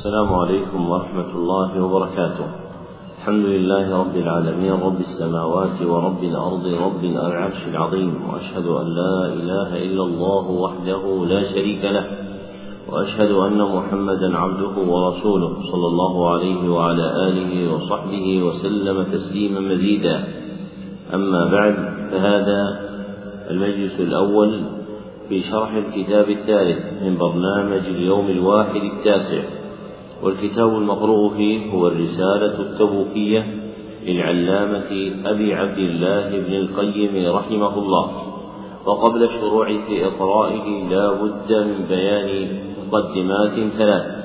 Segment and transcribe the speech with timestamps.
[0.00, 2.46] السلام عليكم ورحمة الله وبركاته.
[3.18, 8.14] الحمد لله رب العالمين رب السماوات ورب الأرض رب العرش العظيم.
[8.28, 12.06] وأشهد أن لا إله إلا الله وحده لا شريك له.
[12.88, 20.24] وأشهد أن محمدا عبده ورسوله صلى الله عليه وعلى آله وصحبه وسلم تسليما مزيدا.
[21.14, 21.76] أما بعد
[22.10, 22.60] فهذا
[23.50, 24.60] المجلس الأول
[25.28, 29.59] في شرح الكتاب الثالث من برنامج اليوم الواحد التاسع.
[30.22, 33.46] والكتاب المقروء فيه هو الرسالة التبوكية
[34.06, 38.10] للعلامة أبي عبد الله بن القيم رحمه الله.
[38.86, 44.24] وقبل الشروع في إقرائه لا بد من بيان مقدمات ثلاث.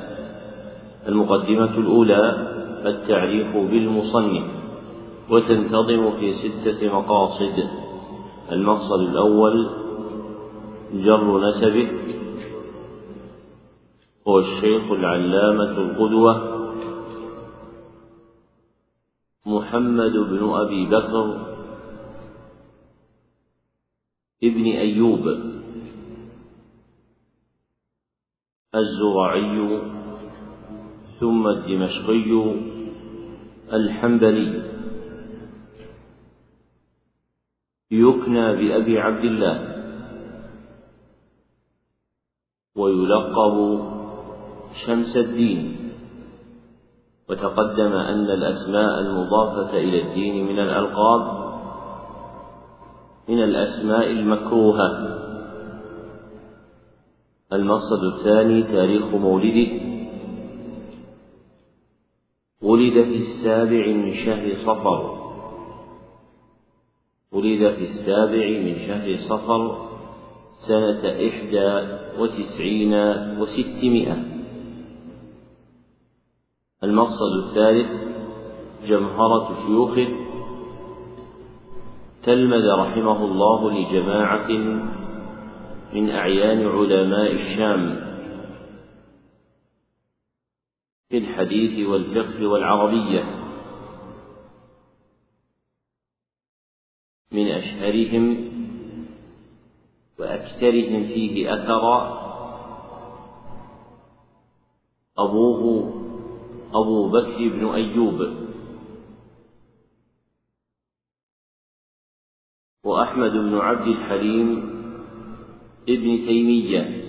[1.07, 2.47] المقدمة الأولى
[2.85, 4.43] التعريف بالمصنف
[5.31, 7.63] وتنتظم في ستة مقاصد.
[8.51, 9.69] المقصد الأول
[10.93, 11.87] جر نسبه
[14.27, 16.55] هو الشيخ العلامة القدوة
[19.45, 21.55] محمد بن أبي بكر
[24.43, 25.27] ابن أيوب
[28.75, 29.81] الزرعي
[31.19, 32.55] ثم الدمشقي
[33.73, 34.71] الحنبلي.
[37.91, 39.75] يكنى بأبي عبد الله
[42.75, 43.94] ويلقب
[44.75, 45.85] شمس الدين.
[47.29, 51.45] وتقدم أن الأسماء المضافة إلى الدين من الألقاب
[53.29, 55.15] من الأسماء المكروهة.
[57.53, 59.71] المقصد الثاني تاريخ مولده.
[62.61, 65.25] ولد في السابع من شهر صفر.
[67.31, 69.87] ولد في السابع من شهر صفر
[70.67, 72.93] سنة إحدى وتسعين
[73.39, 74.34] وستمائة.
[76.83, 77.89] المقصد الثالث
[78.87, 80.07] جمهرة شيوخه
[82.23, 84.47] تلمذ رحمه الله لجماعة
[85.93, 88.05] من أعيان علماء الشام
[91.09, 93.23] في الحديث والفقه والعربية
[97.31, 98.51] من أشهرهم
[100.19, 102.25] وأكثرهم فيه أثرا
[105.17, 106.05] أبوه
[106.75, 108.45] أبو بكر بن أيوب
[112.83, 114.75] وأحمد بن عبد الحليم
[115.89, 117.05] ابن تيمية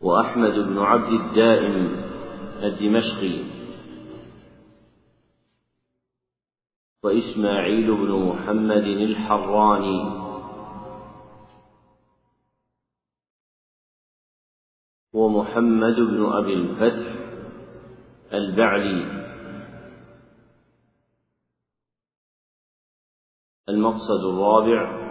[0.00, 2.06] وأحمد بن عبد الدائم
[2.62, 3.38] الدمشقي
[7.02, 10.25] وإسماعيل بن محمد الحراني
[15.16, 17.14] ومحمد بن أبي الفتح
[18.32, 19.26] البعلي.
[23.68, 25.06] المقصد الرابع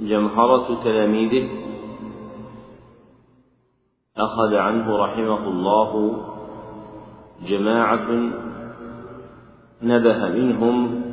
[0.00, 1.48] جمهرة تلاميذه.
[4.16, 5.90] أخذ عنه رحمه الله
[7.48, 8.10] جماعة
[9.82, 11.04] نبه منهم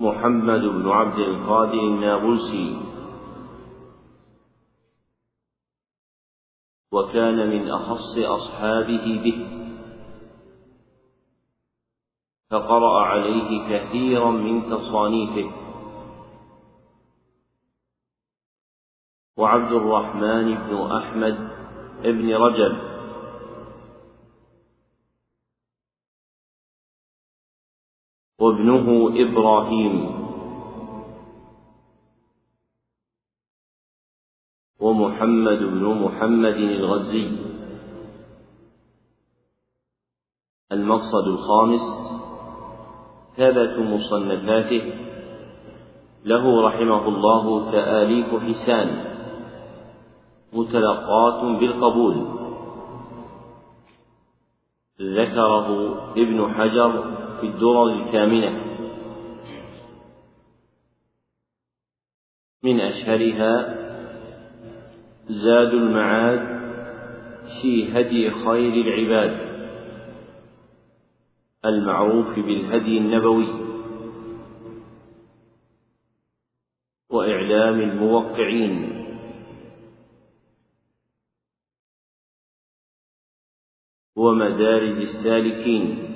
[0.00, 2.87] محمد بن عبد القادر النابلسي.
[6.92, 9.58] وكان من أخص أصحابه به.
[12.50, 15.50] فقرأ عليه كثيرا من تصانيفه.
[19.36, 21.50] وعبد الرحمن بن أحمد
[22.02, 22.78] بن رجب.
[28.40, 30.17] وابنه إبراهيم.
[34.80, 37.30] ومحمد بن محمد الغزي.
[40.72, 41.80] المقصد الخامس
[43.36, 44.92] ثبت مصنفاته.
[46.24, 49.04] له رحمه الله تآليف حسان.
[50.52, 52.38] متلقاة بالقبول.
[55.00, 55.68] ذكره
[56.12, 58.64] ابن حجر في الدرر الكامنة.
[62.62, 63.87] من أشهرها
[65.28, 66.58] زاد المعاد
[67.62, 69.48] في هدي خير العباد.
[71.64, 73.48] المعروف بالهدي النبوي.
[77.10, 79.04] وإعلام الموقعين.
[84.16, 86.07] ومدارج السالكين.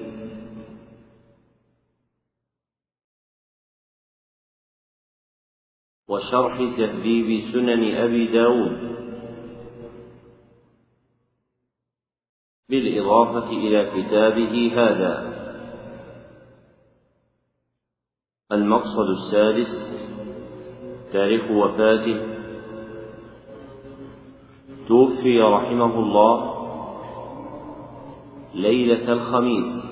[6.13, 8.93] وشرح تهذيب سنن أبي داود.
[12.69, 15.15] بالإضافة إلى كتابه هذا.
[18.53, 19.73] المقصد السادس
[21.13, 22.21] تاريخ وفاته.
[24.89, 26.53] توفي رحمه الله
[28.55, 29.92] ليلة الخميس.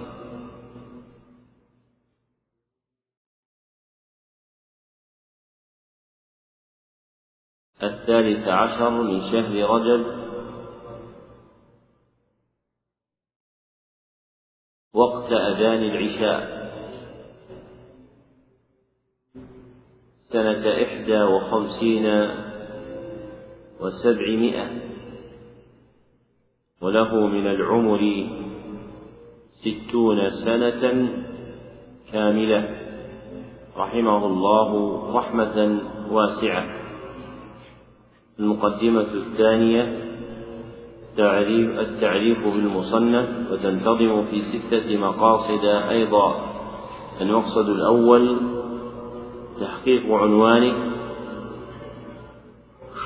[7.83, 10.07] الثالث عشر من شهر رجب.
[14.95, 16.61] وقت أذان العشاء.
[20.33, 22.07] سنة إحدى وخمسين
[23.81, 24.81] وسبعمائة.
[26.83, 28.01] وله من العمر
[29.53, 31.09] ستون سنة
[32.13, 32.77] كاملة.
[33.77, 34.71] رحمه الله
[35.13, 35.81] رحمة
[36.11, 36.80] واسعة.
[38.41, 40.11] المقدمة الثانية
[41.17, 46.45] تعريف التعريف بالمصنف وتنتظم في ستة مقاصد أيضا.
[47.21, 48.41] المقصد الأول
[49.61, 50.91] تحقيق عنوانه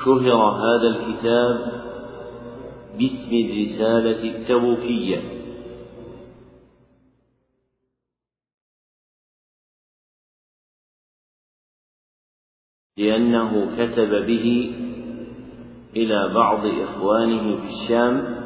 [0.05, 1.83] شهر هذا الكتاب
[2.97, 5.35] باسم الرسالة التبوكية.
[12.97, 14.75] لأنه كتب به
[15.95, 18.45] إلى بعض إخوانه في الشام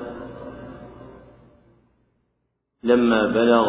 [2.83, 3.65] لما بلغ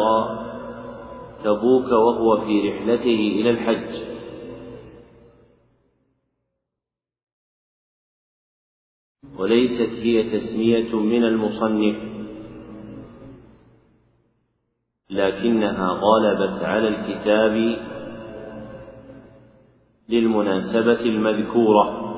[1.43, 4.11] تبوك وهو في رحلته إلى الحج.
[9.37, 12.11] وليست هي تسمية من المصنف
[15.09, 17.77] لكنها غلبت على الكتاب
[20.09, 22.10] للمناسبة المذكورة.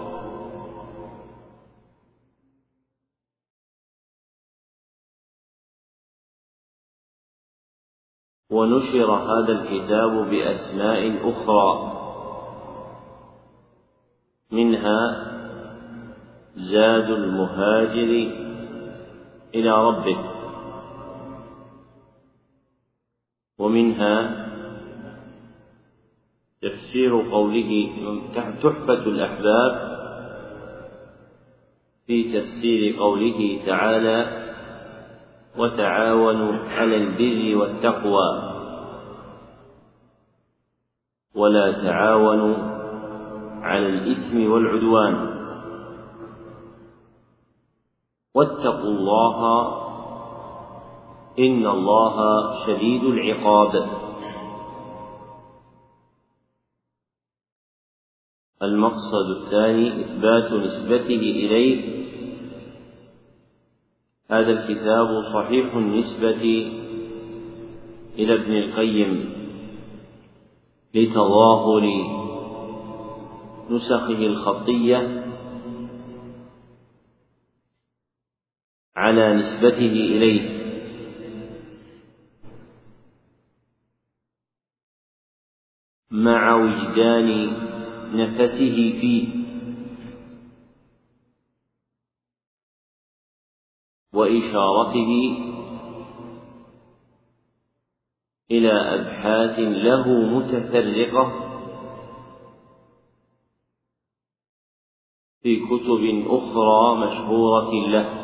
[8.54, 11.70] ونشر هذا الكتاب بأسماء أخرى.
[14.52, 15.00] منها
[16.56, 18.12] زاد المهاجر
[19.56, 20.18] إلى ربه.
[23.60, 24.44] ومنها
[26.62, 27.92] تفسير قوله
[28.36, 29.94] تحفة الأحباب
[32.08, 34.43] في تفسير قوله تعالى
[35.58, 38.54] وتعاونوا على البر والتقوى.
[41.36, 42.56] ولا تعاونوا
[43.62, 45.34] على الإثم والعدوان.
[48.36, 49.40] واتقوا الله
[51.40, 52.18] إن الله
[52.68, 53.90] شديد العقاب.
[58.64, 62.04] المقصد الثاني إثبات نسبته إليه
[64.32, 66.42] هذا الكتاب صحيح النسبة
[68.20, 69.30] إلى ابن القيم
[70.94, 71.84] لتظاهر
[73.70, 75.24] نسخه الخطية
[78.96, 80.64] على نسبته إليه.
[86.12, 87.54] مع وجدان
[88.14, 89.43] نفسه فيه.
[94.14, 95.12] وإشارته
[98.52, 101.44] إلى أبحاث له متفرقة
[105.42, 108.24] في كتب أخرى مشهورة له.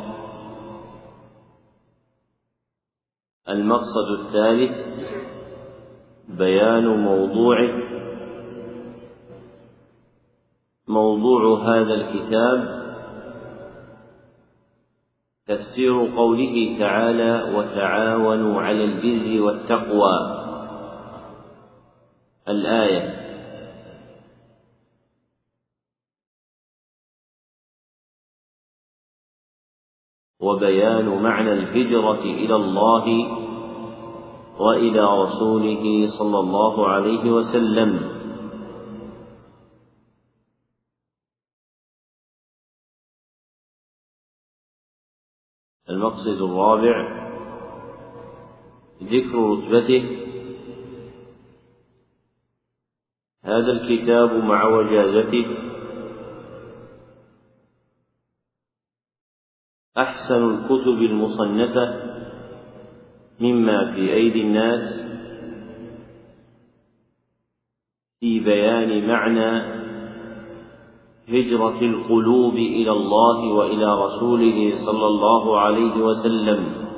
[3.50, 4.72] المقصد الثالث
[6.30, 7.84] بيان موضوعه.
[10.88, 12.79] موضوع هذا الكتاب
[15.50, 20.46] تفسير قوله تعالى وتعاونوا على البر والتقوى.
[22.48, 23.20] الآية.
[30.42, 33.06] وبيان معنى الهجرة إلى الله
[34.60, 38.19] وإلى رسوله صلى الله عليه وسلم.
[46.00, 46.96] المقصد الرابع
[49.04, 50.04] ذكر رتبته.
[53.44, 55.46] هذا الكتاب مع وجازته.
[59.98, 62.10] أحسن الكتب المصنفة
[63.40, 65.10] مما في أيدي الناس
[68.20, 69.79] في بيان معنى
[71.30, 76.90] هجرة القلوب إلى الله وإلى رسوله صلى الله عليه وسلم.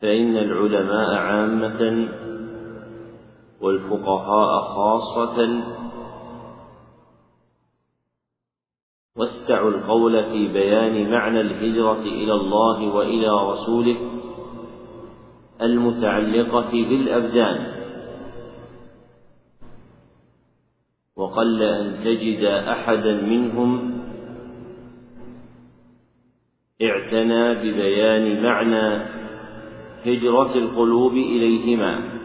[0.00, 2.08] فإن العلماء عامة
[3.60, 5.62] والفقهاء خاصة
[9.16, 13.96] وسعوا القول في بيان معنى الهجرة إلى الله وإلى رسوله
[15.62, 17.79] المتعلقة بالأبدان.
[21.20, 24.00] وقل أن تجد أحدا منهم
[26.82, 29.04] اعتنى ببيان معنى
[30.06, 32.20] هجرة القلوب إليهما.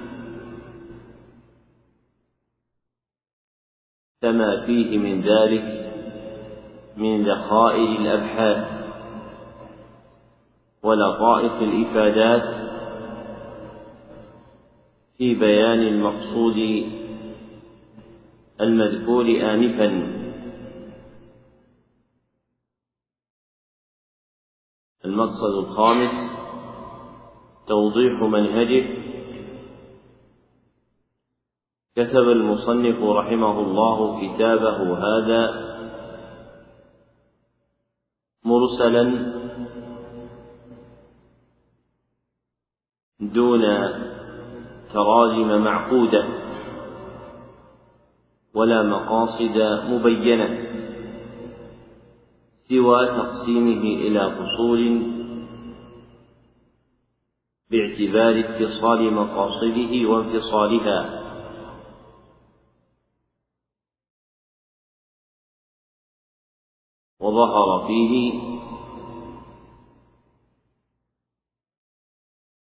[4.22, 5.92] فما فيه من ذلك
[6.98, 8.68] من ذخائر الأبحاث
[10.84, 12.72] ولطائف الإفادات
[15.18, 16.86] في بيان المقصود
[18.62, 20.16] المذكور آنفا.
[25.06, 26.12] المقصد الخامس
[27.68, 29.06] توضيح منهجه.
[31.96, 35.66] كتب المصنف رحمه الله كتابه هذا
[38.44, 39.36] مرسلا
[43.20, 43.62] دون
[44.94, 46.45] تراجم معقودة.
[48.56, 49.58] ولا مقاصد
[49.90, 50.76] مبينة
[52.70, 55.16] سوى تقسيمه إلى فصول
[57.72, 61.26] باعتبار اتصال مقاصده وانفصالها.
[67.20, 68.34] وظهر فيه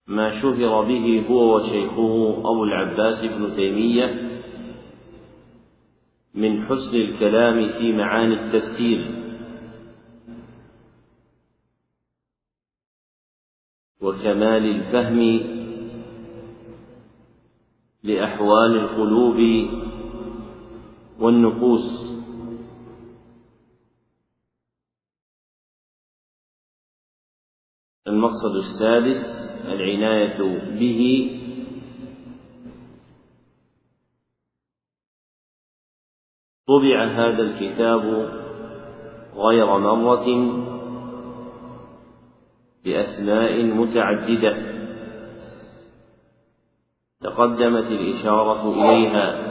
[0.06, 4.25] ما شهر به هو وشيخه أبو العباس ابن تيمية
[6.36, 9.26] من حسن الكلام في معاني التفسير.
[14.00, 15.40] وكمال الفهم
[18.02, 19.68] لأحوال القلوب
[21.20, 22.16] والنفوس.
[28.06, 29.22] المقصد السادس
[29.64, 30.38] العناية
[30.78, 31.30] به
[36.66, 38.02] طبع هذا الكتاب
[39.34, 40.26] غير مرة
[42.84, 44.76] بأسماء متعددة.
[47.20, 49.46] تقدمت الإشارة إليها.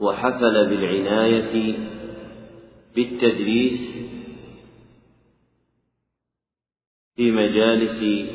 [0.00, 1.78] وحفل بالعناية
[2.94, 4.08] بالتدريس
[7.16, 8.28] في مجالس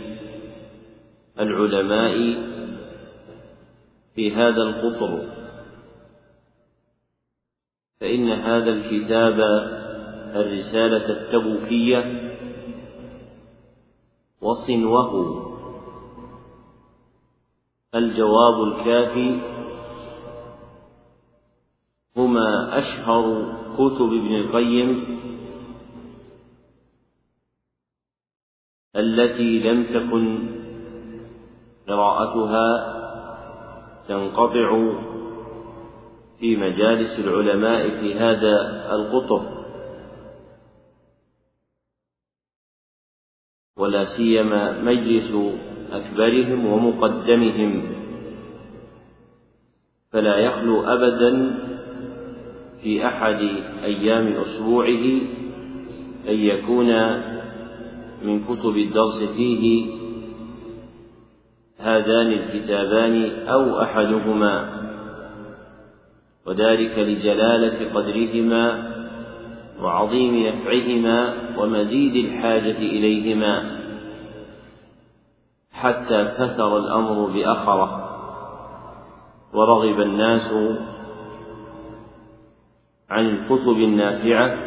[1.39, 2.52] العلماء
[4.15, 5.43] في هذا القطر.
[7.99, 9.39] فإن هذا الكتاب
[10.35, 12.29] الرسالة التبوكية
[14.41, 15.43] وصنوه
[17.95, 19.41] الجواب الكافي
[22.17, 25.19] هما أشهر كتب ابن القيم
[28.95, 30.47] التي لم تكن
[31.87, 33.02] قراءتها
[34.07, 34.93] تنقطع
[36.39, 39.63] في مجالس العلماء في هذا القطر
[43.77, 45.35] ولا سيما مجلس
[45.91, 47.93] أكبرهم ومقدمهم.
[50.11, 51.59] فلا يخلو أبدا
[52.83, 53.39] في أحد
[53.83, 55.21] أيام أسبوعه
[56.29, 56.89] أن يكون
[58.23, 60.02] من كتب الدرس فيه
[61.83, 64.83] هذان الكتابان أو أحدهما.
[66.45, 68.93] وذلك لجلالة قدرهما
[69.81, 73.83] وعظيم نفعهما ومزيد الحاجة إليهما
[75.71, 78.09] حتى كثر الأمر بأخره
[79.53, 80.53] ورغب الناس
[83.09, 84.57] عن الكتب النافعة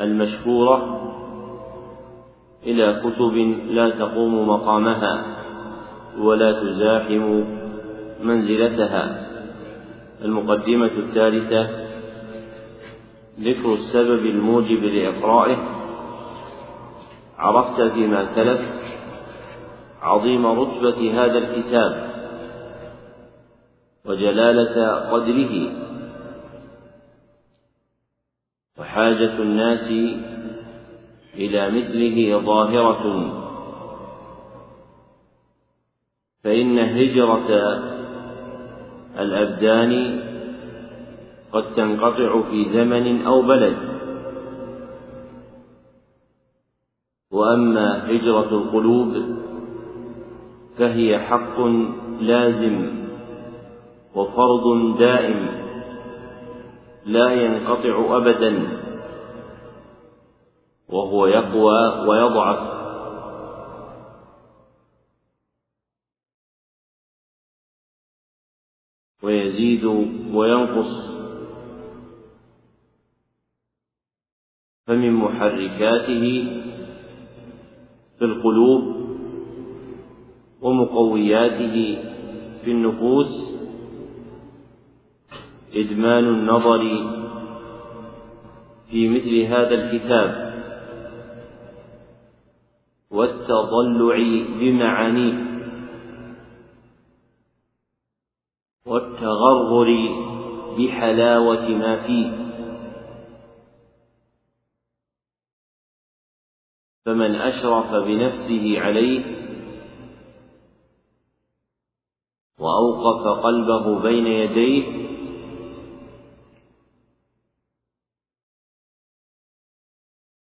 [0.00, 1.00] المشهورة
[2.62, 3.34] إلى كتب
[3.70, 5.39] لا تقوم مقامها.
[6.18, 7.44] ولا تزاحم
[8.22, 9.30] منزلتها.
[10.24, 11.70] المقدمة الثالثة
[13.40, 15.56] ذكر السبب الموجب لإقرائه.
[17.38, 18.60] عرفت فيما سلف
[20.02, 22.10] عظيم رتبة هذا الكتاب
[24.04, 25.72] وجلالة قدره.
[28.78, 29.90] وحاجة الناس
[31.34, 33.49] إلى مثله ظاهرة.
[36.44, 37.50] فإن هجرة
[39.18, 40.20] الأبدان
[41.52, 43.76] قد تنقطع في زمن أو بلد.
[47.32, 49.16] وأما هجرة القلوب
[50.78, 51.60] فهي حق
[52.20, 53.00] لازم
[54.14, 55.46] وفرض دائم
[57.06, 58.68] لا ينقطع أبدا
[60.88, 62.79] وهو يقوى ويضعف.
[69.22, 69.84] ويزيد
[70.34, 71.10] وينقص.
[74.86, 76.24] فمن محركاته
[78.18, 79.00] في القلوب
[80.60, 81.98] ومقوياته
[82.64, 83.54] في النفوس
[85.74, 86.82] إدمان النظر
[88.90, 90.50] في مثل هذا الكتاب
[93.10, 94.16] والتضلع
[94.60, 95.49] بمعانيه.
[99.20, 99.90] والتغرر
[100.78, 102.40] بحلاوة ما فيه.
[107.06, 109.24] فمن أشرف بنفسه عليه
[112.58, 115.10] وأوقف قلبه بين يديه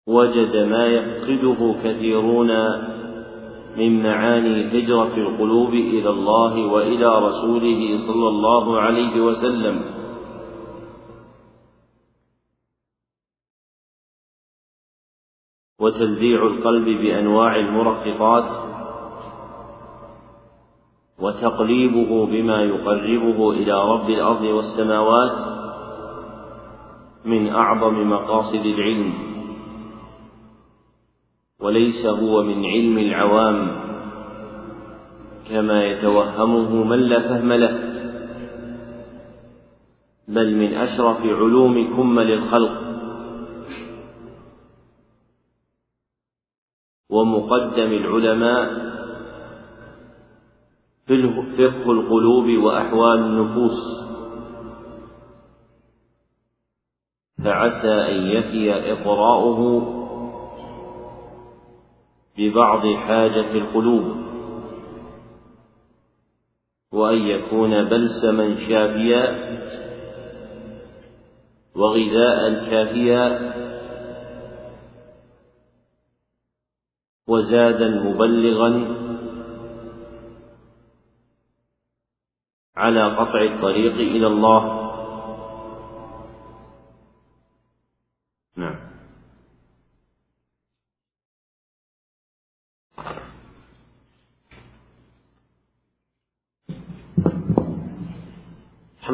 [0.06, 2.50] وجد ما يفقده كثيرون
[3.78, 9.82] من معاني هجرة القلوب إلى الله وإلى رسوله صلى الله عليه وسلم.
[15.80, 18.50] وتلذيع القلب بأنواع المرققات.
[21.18, 25.38] وتقليبه بما يقربه إلى رب الأرض والسماوات
[27.24, 29.27] من أعظم مقاصد العلم.
[31.60, 33.88] وليس هو من علم العوام
[35.50, 37.88] كما يتوهمه من لا فهم له
[40.28, 42.88] بل من أشرف علوم كمل الخلق
[47.10, 48.88] ومقدم العلماء
[51.58, 54.08] فقه القلوب وأحوال النفوس.
[57.44, 59.97] فعسى أن يفي إقراؤه
[62.38, 64.16] ببعض حاجة القلوب
[66.92, 69.24] وأن يكون بلسما شافيا
[71.76, 73.52] وغذاء كافيا
[77.28, 78.96] وزادا مبلغا
[82.76, 84.77] على قطع الطريق إلى الله.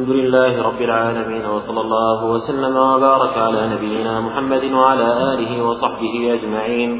[0.05, 6.91] الحمد لله رب العالمين وصلى الله وسلم وبارك على نبينا محمد وعلى آله وصحبه أجمعين.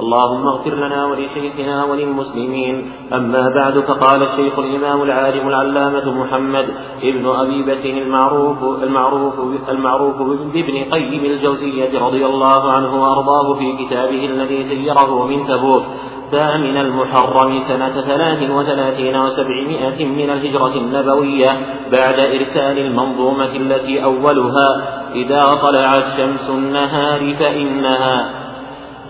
[0.00, 2.92] اللهم اغفر لنا ولشيخنا وللمسلمين.
[3.12, 6.66] أما بعد فقال الشيخ الإمام العالم العلامة محمد
[7.02, 9.34] ابن أبي بكر المعروف المعروف
[9.68, 10.22] المعروف
[10.54, 15.82] بابن قيم الجوزية رضي الله عنه وأرضاه في كتابه الذي سيره من تبوك.
[16.24, 21.50] الثامن المحرم سنة ثلاث وثلاثين وسبعمائة من الهجرة النبوية
[21.92, 24.68] بعد إرسال المنظومة التي أولها
[25.14, 28.30] إذا طلعت شمس النهار فإنها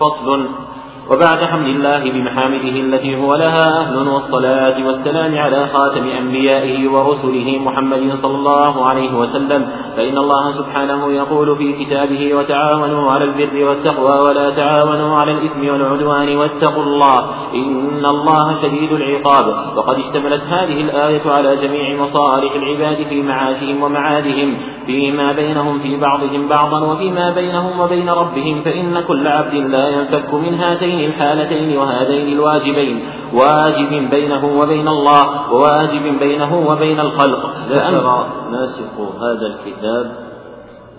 [0.00, 0.63] فصل.
[1.10, 8.12] وبعد حمد الله بمحامده التي هو لها أهل والصلاة والسلام على خاتم أنبيائه ورسله محمد
[8.22, 9.66] صلى الله عليه وسلم.
[9.96, 16.36] فإن الله سبحانه يقول في كتابه وتعاونوا على البر والتقوى ولا تعاونوا على الإثم والعدوان
[16.36, 17.18] واتقوا الله
[17.54, 19.46] إن الله شديد العقاب.
[19.76, 26.48] وقد اشتملت هذه الآية على جميع مصالح العباد في معاشهم ومعادهم فيما بينهم في بعضهم
[26.48, 32.28] بعضا وفيما بينهم وبين ربهم فإن كل عبد لا ينفك من هاتين هاتين الحالتين وهذين
[32.32, 33.00] الواجبين
[33.34, 37.50] واجب بينه وبين الله وواجب بينه وبين الخلق.
[37.68, 40.12] ذكر ناسق هذا الكتاب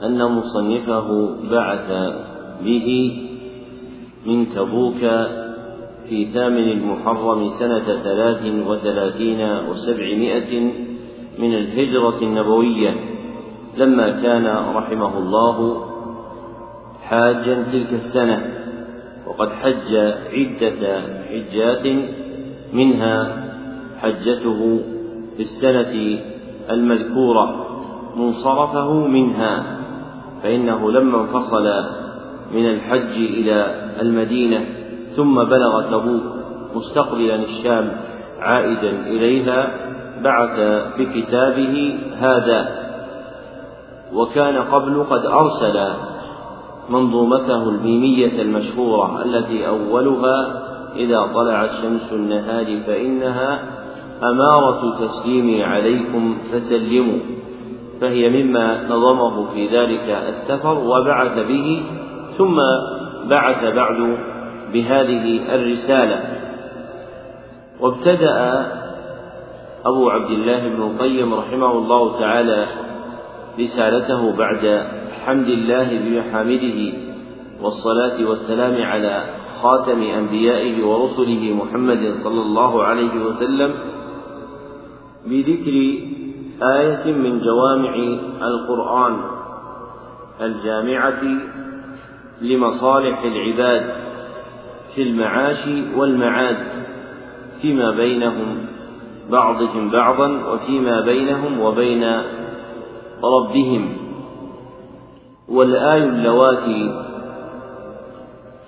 [0.04, 2.14] أن مصنفه بعث
[2.62, 3.18] به
[4.26, 5.02] من تبوك
[6.10, 10.72] في ثامن المحرم سنة ثلاث وثلاثين وسبعمائة
[11.40, 12.96] من الهجرة النبوية.
[13.78, 15.86] لما كان رحمه الله
[17.04, 18.65] حاجا تلك السنة.
[19.28, 19.96] وقد حج
[20.34, 21.88] عدة حجات
[22.74, 23.46] منها
[24.02, 24.80] حجته
[25.38, 26.20] في السنة
[26.70, 27.66] المذكورة
[28.16, 29.64] منصرفه منها
[30.44, 31.68] فإنه لما انفصل
[32.52, 34.66] من الحج إلى المدينة
[35.16, 36.24] ثم بلغ تبوك
[36.76, 37.92] مستقبلا الشام
[38.40, 39.72] عائدا إليها
[40.24, 40.60] بعث
[41.00, 42.86] بكتابه هذا
[44.14, 45.78] وكان قبل قد أرسل
[46.90, 53.60] منظومته الميمية المشهورة التي أولها إذا طلعت شمس النهار فإنها
[54.24, 57.20] أمارة تسليمي عليكم فسلموا
[58.02, 61.84] فهي مما نظمه في ذلك السفر وبعث به
[62.38, 62.62] ثم
[63.30, 64.18] بعث بعد
[64.74, 66.20] بهذه الرسالة.
[67.80, 68.66] وابتدأ
[69.86, 72.68] أبو عبد الله بن القيم رحمه الله تعالى
[73.60, 74.86] رسالته بعد
[75.26, 76.94] حمد الله بمحامده
[77.62, 79.24] والصلاة والسلام على
[79.62, 83.74] خاتم أنبيائه ورسله محمد صلى الله عليه وسلم.
[85.26, 85.76] بذكر
[86.62, 87.96] آية من جوامع
[88.42, 89.22] القرآن
[90.42, 91.22] الجامعة
[92.42, 93.96] لمصالح العباد
[94.96, 96.58] في المعاش والمعاد
[97.62, 98.66] فيما بينهم
[99.32, 102.04] بعضهم بعضا وفيما بينهم وبين
[103.24, 104.05] ربهم.
[105.50, 107.06] والآي اللواتي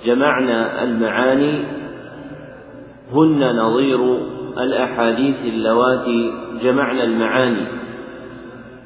[0.06, 1.64] جمعنا المعاني
[3.14, 4.18] هن نظير
[4.58, 7.66] الأحاديث اللواتي جمعن المعاني.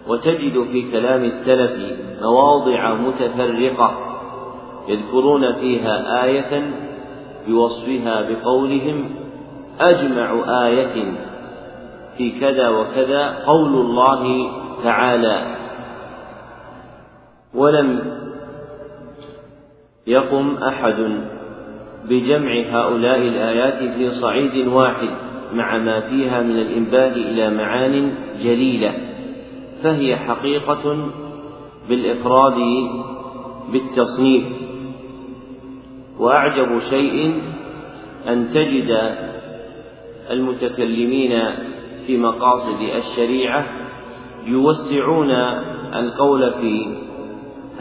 [0.07, 1.71] وتجد في كلام السلف
[2.21, 3.97] مواضع متفرقة
[4.87, 6.71] يذكرون فيها آية
[7.47, 9.09] بوصفها بقولهم
[9.79, 11.13] أجمع آية
[12.17, 14.51] في كذا وكذا قول الله
[14.83, 15.60] تعالى.
[17.53, 18.17] ولم
[20.07, 21.21] يقم أحد
[22.09, 25.09] بجمع هؤلاء الآيات في صعيد واحد
[25.53, 28.93] مع ما فيها من الإنباه إلى معان جليلة
[29.83, 31.09] فهي حقيقة
[31.89, 32.55] بالإفراد
[33.71, 34.43] بالتصنيف.
[36.19, 37.41] وأعجب شيء
[38.27, 39.15] أن تجد
[40.31, 41.41] المتكلمين
[42.07, 43.65] في مقاصد الشريعة
[44.45, 45.31] يوسعون
[45.95, 46.85] القول في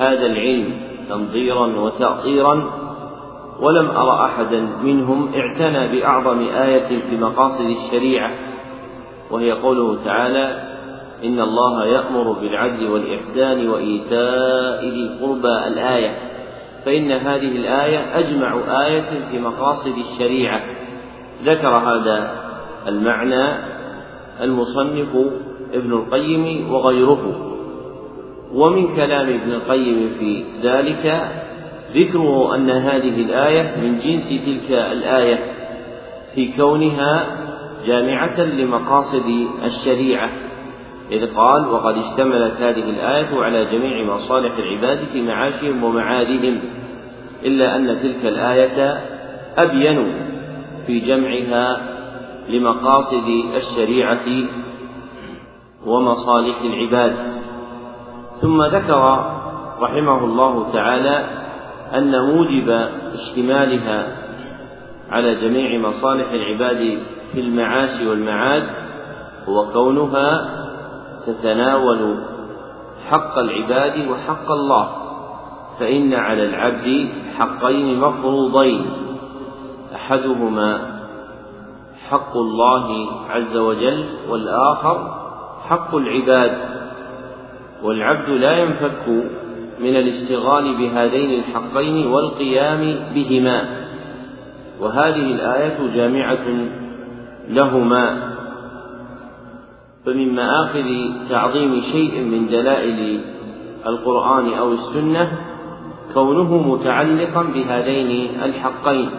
[0.01, 2.71] هذا العلم تنظيرا وتأطيرا
[3.61, 8.31] ولم أرى أحدا منهم اعتنى بأعظم آية في مقاصد الشريعة
[9.31, 10.71] وهي قوله تعالى
[11.25, 15.67] إن الله يأمر بالعدل والإحسان وإيتاء ذي القربى.
[15.67, 16.17] الآية
[16.85, 18.55] فإن هذه الآية أجمع
[18.87, 20.63] آية في مقاصد الشريعة.
[21.45, 22.31] ذكر هذا
[22.87, 23.55] المعنى
[24.41, 25.17] المصنف
[25.75, 27.50] ابن القيم وغيره.
[28.55, 31.31] ومن كلام ابن القيم في ذلك
[31.95, 35.39] ذكره أن هذه الآية من جنس تلك الآية
[36.35, 37.27] في كونها
[37.87, 40.31] جامعة لمقاصد الشريعة
[41.11, 46.61] إذ قال وقد اشتملت هذه الآية على جميع مصالح العباد في معاشهم ومعادهم
[47.45, 49.01] إلا أن تلك الآية
[49.59, 50.15] أبين
[50.87, 51.81] في جمعها
[52.49, 54.27] لمقاصد الشريعة
[55.87, 57.30] ومصالح العباد.
[58.41, 59.25] ثم ذكر
[59.81, 61.25] رحمه الله تعالى
[61.95, 62.71] أن موجب
[63.13, 64.17] اشتمالها
[65.11, 66.99] على جميع مصالح العباد
[67.33, 68.67] في المعاش والمعاد
[69.49, 70.61] هو كونها
[71.27, 72.25] تتناول
[73.11, 74.89] حق العباد وحق الله
[75.81, 78.87] فإن على العبد حقين مفروضين
[79.95, 81.01] أحدهما
[82.09, 85.15] حق الله عز وجل والآخر
[85.69, 86.80] حق العباد.
[87.83, 89.09] والعبد لا ينفك
[89.81, 93.87] من الاشتغال بهذين الحقين والقيام بهما.
[94.81, 96.47] وهذه الآية جامعة
[97.49, 98.31] لهما.
[100.07, 100.89] فمن مآخذ
[101.31, 103.21] تعظيم شيء من دلائل
[103.87, 105.39] القرآن أو السنة
[106.15, 109.11] كونه متعلقا بهذين الحقين.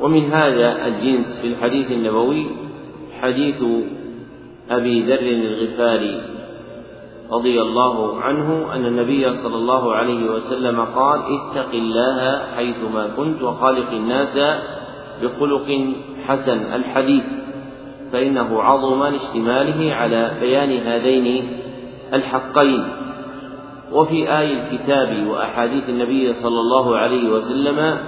[0.00, 2.46] ومن هذا الجنس في الحديث النبوي
[3.20, 3.62] حديث
[4.70, 6.29] أبي ذر الغفاري.
[7.32, 13.90] رضي الله عنه أن النبي صلى الله عليه وسلم قال اتق الله حيثما كنت وخالق
[13.90, 14.40] الناس
[15.22, 15.94] بخلق
[16.26, 17.24] حسن الحديث
[18.12, 21.48] فإنه عظم لاشتماله على بيان هذين
[22.14, 22.84] الحقين.
[23.92, 27.98] وفي آي الكتاب وأحاديث النبي صلى الله عليه وسلم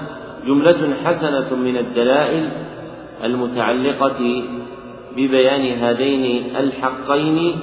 [0.47, 2.49] جملة حسنة من الدلائل
[3.25, 4.43] المتعلقة
[5.17, 7.59] ببيان هذين الحقين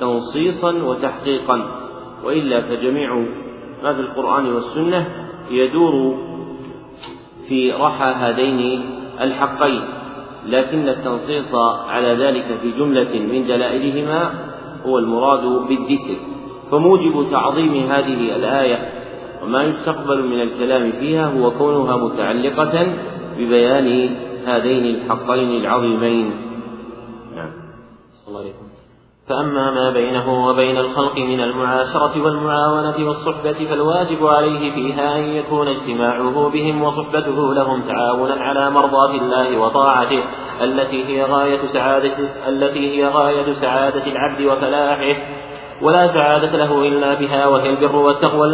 [0.00, 1.80] تنصيصا وتحقيقا
[2.24, 3.14] وإلا فجميع
[3.82, 5.06] ما في القرآن والسنة
[5.50, 6.16] يدور
[7.48, 8.84] في رحى هذين
[9.20, 9.82] الحقين
[10.46, 11.54] لكن التنصيص
[11.88, 14.32] على ذلك في جملة من دلائلهما
[14.86, 16.16] هو المراد بالذكر
[16.70, 18.92] فموجب تعظيم هذه الآية
[19.42, 22.94] وما يستقبل من الكلام فيها هو كونها متعلقة
[23.38, 26.30] ببيان هذين الحقين العظيمين.
[27.36, 27.52] نعم.
[28.28, 28.69] الله عليكم.
[29.30, 36.50] فأما ما بينه وبين الخلق من المعاشرة والمعاونة والصحبة فالواجب عليه فيها أن يكون اجتماعه
[36.50, 40.24] بهم وصحبته لهم تعاونا على مرضاة الله وطاعته
[40.62, 45.39] التي هي غاية سعادة التي هي غاية سعادة العبد وفلاحه.
[45.82, 48.48] ولا سعادة له إلا بها وهي البر والتقوى.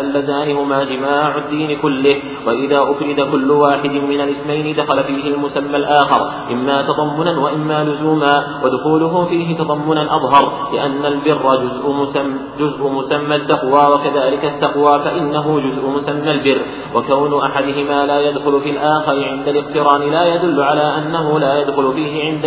[0.00, 2.16] اللذان هما جماع الدين كله.
[2.46, 8.34] وإذا أفرد كل واحد من الاسمين دخل فيه المسمى الآخر إما تضمنا وإما لزوما.
[8.64, 15.88] ودخوله فيه تضمنا أظهر لأن البر جزء مسمى, جزء مسمى التقوى وكذلك التقوى فإنه جزء
[15.88, 16.60] مسمى البر.
[16.94, 22.14] وكون أحدهما لا يدخل في الآخر عند الاقتران لا يدل على أنه لا يدخل فيه
[22.26, 22.44] عند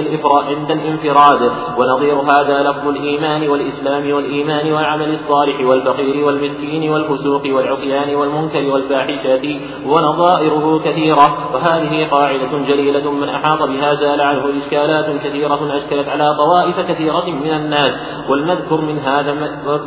[0.49, 1.41] عند الانفراد.
[1.77, 3.90] ونظير هذا لفظ الإيمان والإسلام.
[3.91, 11.53] الإسلام والإيمان والعمل الصالح والفقير والمسكين والفسوق والعصيان والمنكر والفاحشة ونظائره كثيرة.
[11.53, 17.53] وهذه قاعدة جليلة من أحاط بها زال عنه إشكالات كثيرة أشكلت على طوائف كثيرة من
[17.53, 17.93] الناس.
[18.29, 19.31] ولنذكر من هذا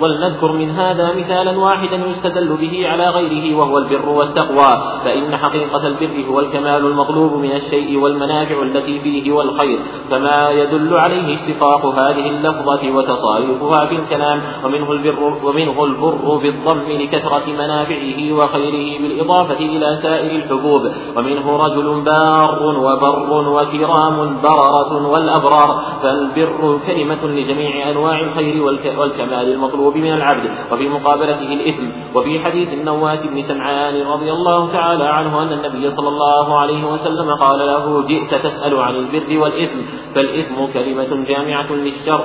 [0.00, 4.78] ولنذكر من هذا مثالا واحدا يستدل به على غيره وهو البر والتقوى.
[5.04, 9.78] فإن حقيقة البر هو الكمال المطلوب من الشيء والمنافع التي فيه والخير.
[10.10, 18.32] فما يدل عليه اشتقاق هذه اللفظة وتصاريفها الكلام ومنه البر ومنه البر بالضم لكثرة منافعه
[18.32, 20.82] وخيره بالإضافة إلى سائر الحبوب.
[21.16, 25.78] ومنه رجل بار وبر وكرام بررة والأبرار.
[26.02, 28.62] فالبر كلمة لجميع أنواع الخير
[28.98, 30.50] والكمال المطلوب من العبد.
[30.72, 31.86] وفي مقابلته الإثم.
[32.14, 37.34] وفي حديث النواس بن سمعان رضي الله تعالى عنه أن النبي صلى الله عليه وسلم
[37.34, 39.78] قال له جئت تسأل عن البر والإثم.
[40.14, 42.24] فالإثم كلمة جامعة للشر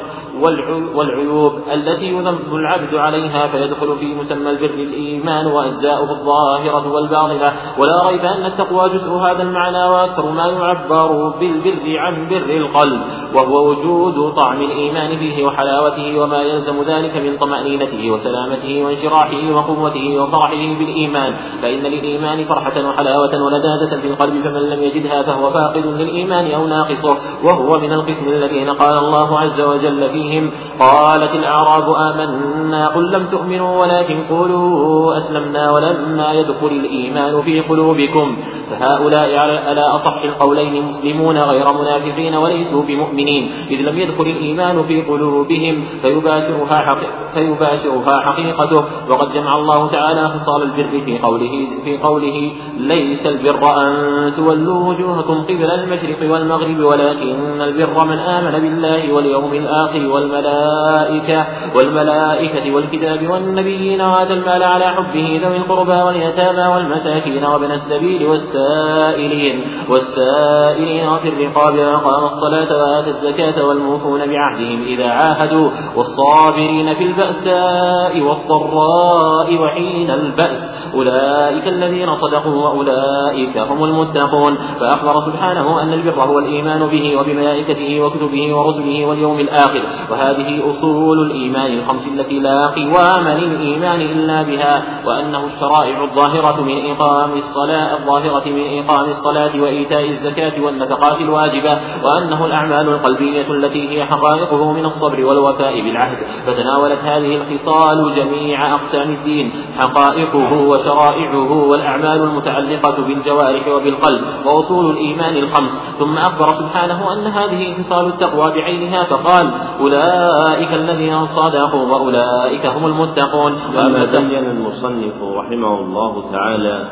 [0.95, 7.54] والعيوب التي يذم العبد عليها فيدخل في مسمى البر الإيمان وأجزاؤه الظاهرة والباطنة.
[7.78, 13.02] ولا ريب أن التقوى جزء هذا المعنى وأكثر ما يعبر بالبر عن بر القلب.
[13.36, 20.78] وهو وجود طعم الإيمان فيه وحلاوته وما يلزم ذلك من طمأنينته وسلامته وانشراحه وقوته وفرحه
[20.80, 21.34] بالإيمان.
[21.62, 27.17] فإن للإيمان فرحة وحلاوة ولذاذة في القلب فمن لم يجدها فهو فاقد للإيمان أو ناقصه.
[27.43, 33.82] وهو من القسم الذين قال الله عز وجل فيهم قالت الأعراب آمنا قل لم تؤمنوا
[33.82, 38.38] ولكن قولوا أسلمنا ولما يدخل الإيمان في قلوبكم
[38.69, 39.36] فهؤلاء
[39.67, 46.78] على أصح القولين مسلمون غير منافقين وليسوا بمؤمنين إذ لم يدخل الإيمان في قلوبهم فيباشرها,
[46.78, 53.82] حقيقة فيباشرها حقيقته وقد جمع الله تعالى خصال البر في قوله في قوله ليس البر
[53.82, 61.28] أن تولوا وجوهكم قبل المشرق والمغرب ولكن البر من آمن بالله واليوم الآخر والملائكة
[61.75, 71.07] والملائكة والكتاب والنبيين وآتى المال على حبه ذوي القربى واليتامى والمساكين وابن السبيل والسائلين والسائلين
[71.07, 80.11] وفي الرقاب وأقام الصلاة وآتى الزكاة والموفون بعهدهم إذا عاهدوا والصابرين في البأساء والضراء وحين
[80.11, 80.91] البأس.
[80.93, 84.57] أولئك الذين صدقوا وأولئك هم المتقون.
[84.79, 89.81] فأخبر سبحانه أن البر هو الإيمان به وبملائكته وكتبه ورسله واليوم الآخر.
[90.11, 97.32] وهذه أصول الإيمان الخمس التي لا قوام للإيمان إلا بها وأنه الشرائع الظاهرة من إقام
[97.32, 104.71] الصلاة الظاهرة من إقام الصلاة وإيتاء الزكاة والنفقات الواجبة وأنه الأعمال القلبية التي هي حقائقه
[104.71, 106.17] من الصبر والوفاء بالعهد.
[106.47, 115.82] فتناولت هذه الخصال جميع أقسام الدين حقائقه وشرائعه والأعمال المتعلقة بالجوارح وبالقلب وأصول الإيمان الخمس.
[115.99, 123.54] ثم أخبر سبحانه أن هذه خصال التقوى بعينها فقال أولئك الذين صدقوا وأولئك هم المتقون.
[123.86, 126.89] وما بين المصنف رحمه الله تعالى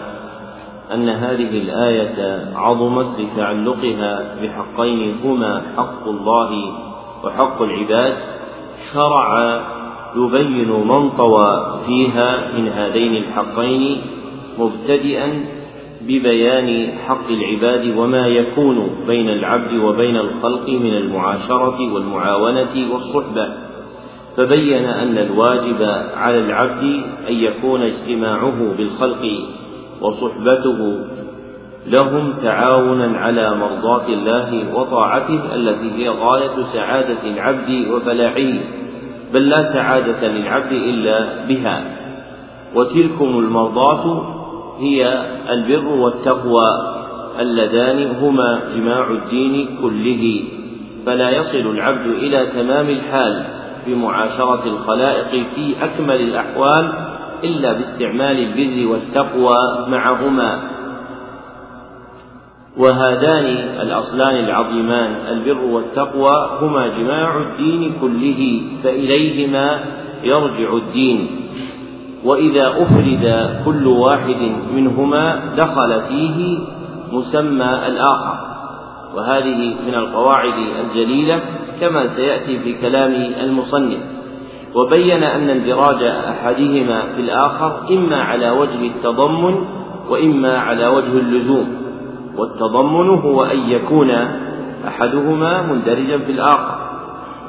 [0.94, 6.52] أن هذه الآية عظمت لتعلقها بحقين هما حق الله
[7.24, 8.14] وحق العباد.
[8.94, 9.62] شرع
[10.16, 14.02] يبين من طوى فيها من هذين الحقين
[14.60, 15.46] مبتدئا
[16.02, 23.67] ببيان حق العباد وما يكون بين العبد وبين الخلق من المعاشرة والمعاونة والصحبة.
[24.38, 25.82] فبين أن الواجب
[26.16, 26.84] على العبد
[27.30, 29.22] أن يكون اجتماعه بالخلق
[30.02, 31.00] وصحبته
[31.88, 38.54] لهم تعاونا على مرضاة الله وطاعته التي هي غاية سعادة العبد وفلاحه
[39.34, 41.98] بل لا سعادة للعبد إلا بها.
[42.76, 44.34] وتلكم المرضاة
[44.80, 46.66] هي البر والتقوى
[47.40, 50.44] اللذان هما جماع الدين كله.
[51.06, 53.57] فلا يصل العبد إلى تمام الحال.
[53.88, 56.94] بمعاشرة الخلائق في أكمل الأحوال
[57.44, 60.60] إلا باستعمال البر والتقوى معهما.
[62.78, 63.46] وهذان
[63.82, 69.80] الأصلان العظيمان البر والتقوى هما جماع الدين كله فإليهما
[70.24, 71.30] يرجع الدين.
[72.24, 76.60] وإذا أفرد كل واحد منهما دخل فيه
[77.12, 78.48] مسمى الآخر.
[79.16, 80.54] وهذه من القواعد
[80.86, 81.42] الجليلة
[81.82, 83.12] كما سيأتي في كلام
[83.42, 84.00] المصنف
[84.76, 89.56] وبين أن اندراج أحدهما في الآخر إما على وجه التضمن
[90.10, 91.68] وإما على وجه اللزوم
[92.38, 94.12] والتضمن هو أن يكون
[94.88, 96.78] أحدهما مندرجا في الآخر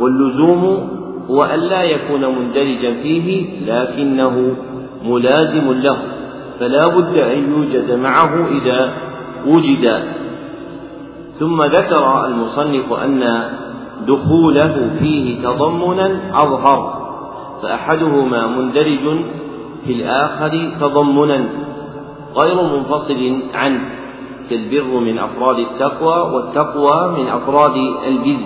[0.01, 0.89] واللزوم
[1.31, 4.57] هو أن لا يكون مندرجا فيه لكنه
[5.05, 5.97] ملازم له
[6.61, 8.93] فلا بد أن يوجد معه إذا
[9.47, 10.03] وجد.
[11.39, 13.51] ثم ذكر المصنف أن
[14.07, 17.09] دخوله فيه تضمنا أظهر
[17.63, 19.25] فأحدهما مندرج
[19.85, 21.49] في الآخر تضمنا
[22.37, 23.81] غير منفصل عنه
[24.51, 28.41] كالبر من أفراد التقوى والتقوى من أفراد البر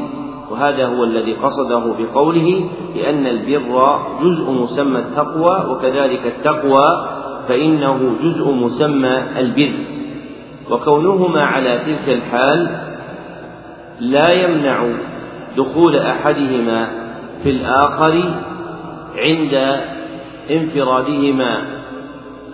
[0.51, 2.65] وهذا هو الذي قصده بقوله
[2.97, 7.09] لأن البر جزء مسمى التقوى وكذلك التقوى
[7.49, 9.73] فإنه جزء مسمى البر
[10.71, 12.81] وكونهما على تلك الحال
[14.01, 15.12] لا يمنع
[15.57, 16.89] دخول أحدهما
[17.43, 18.35] في الآخر
[19.17, 19.81] عند
[20.51, 21.65] انفرادهما.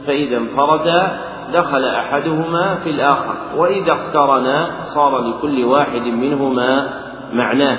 [0.06, 1.18] فإذا انفردا
[1.52, 3.34] دخل أحدهما في الآخر.
[3.56, 6.88] وإذا اقترنا صار لكل واحد منهما
[7.32, 7.78] معناه.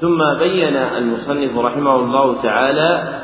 [0.00, 3.22] ثم بين المصنف رحمه الله تعالى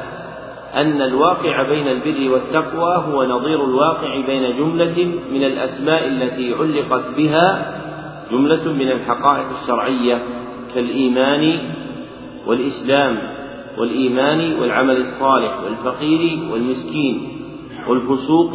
[0.75, 7.80] أن الواقع بين البر والتقوى هو نظير الواقع بين جملة من الأسماء التي علقت بها
[8.33, 10.23] جملة من الحقائق الشرعية
[10.75, 11.59] كالإيمان
[12.47, 13.19] والإسلام
[13.79, 17.29] والإيمان والعمل الصالح والفقير والمسكين
[17.89, 18.53] والفسوق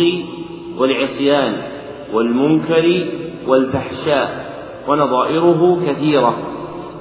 [0.78, 1.62] والعصيان
[2.14, 3.06] والمنكر
[3.48, 4.46] والفحشاء
[4.88, 6.38] ونظائره كثيرة.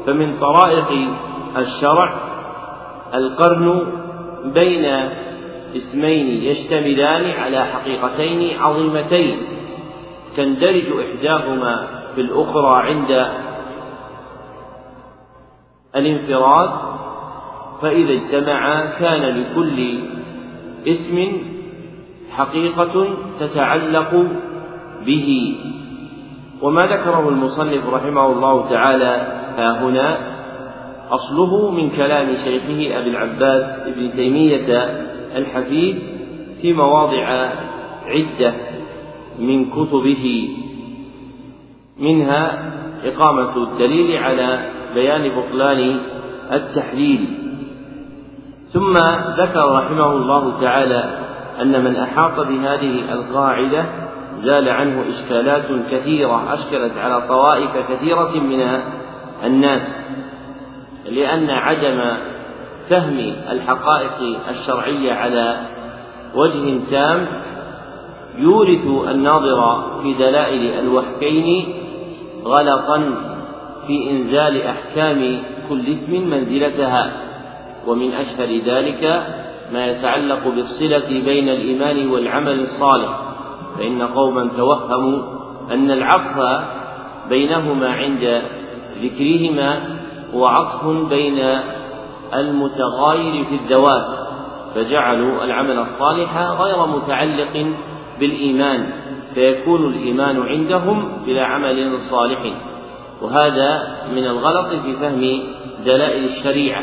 [0.06, 1.08] فمن طرائق
[1.56, 2.14] الشرع
[3.14, 3.86] القرن
[4.44, 4.84] بين
[5.76, 9.36] اسمين يشتملان على حقيقتين عظيمتين.
[10.36, 13.28] تندرج إحداهما في الأخرى عند
[15.96, 16.70] الانفراد
[17.82, 19.98] فإذا اجتمعا كان لكل
[20.86, 21.32] اسم
[22.30, 24.26] حقيقة تتعلق
[25.06, 25.56] به.
[26.62, 30.34] وما ذكره المصنف رحمه الله تعالى ها هنا
[31.10, 34.66] أصله من كلام شيخه أبي العباس ابن تيمية
[35.36, 35.98] الحفيد
[36.62, 37.50] في مواضع
[38.06, 38.54] عدة
[39.38, 40.48] من كتبه.
[41.98, 42.72] منها
[43.04, 46.00] إقامة الدليل على بيان بطلان
[46.52, 47.38] التحليل.
[48.68, 48.96] ثم
[49.38, 51.18] ذكر رحمه الله تعالى
[51.62, 53.84] أن من أحاط بهذه القاعدة
[54.36, 58.80] زال عنه إشكالات كثيرة أشكلت على طوائف كثيرة من
[59.44, 60.10] الناس
[61.06, 62.16] لأن عدم
[62.88, 65.60] فهم الحقائق الشرعية على
[66.34, 67.26] وجه تام
[68.38, 71.74] يورث الناظر في دلائل الوحكين
[72.44, 72.98] غلطا
[73.86, 77.12] في إنزال أحكام كل اسم منزلتها
[77.86, 79.26] ومن أشهر ذلك
[79.72, 83.18] ما يتعلق بالصلة بين الإيمان والعمل الصالح
[83.78, 85.22] فإن قوما توهموا
[85.70, 86.64] أن العطف
[87.28, 88.42] بينهما عند
[89.02, 89.98] ذكرهما
[90.34, 91.60] هو عطف بين
[92.34, 94.06] المتغاير في الذوات
[94.74, 97.66] فجعلوا العمل الصالح غير متعلق
[98.20, 99.03] بالإيمان.
[99.34, 102.38] فيكون الإيمان عندهم بلا عمل صالح.
[103.22, 105.42] وهذا من الغلط في فهم
[105.84, 106.82] دلائل الشريعة.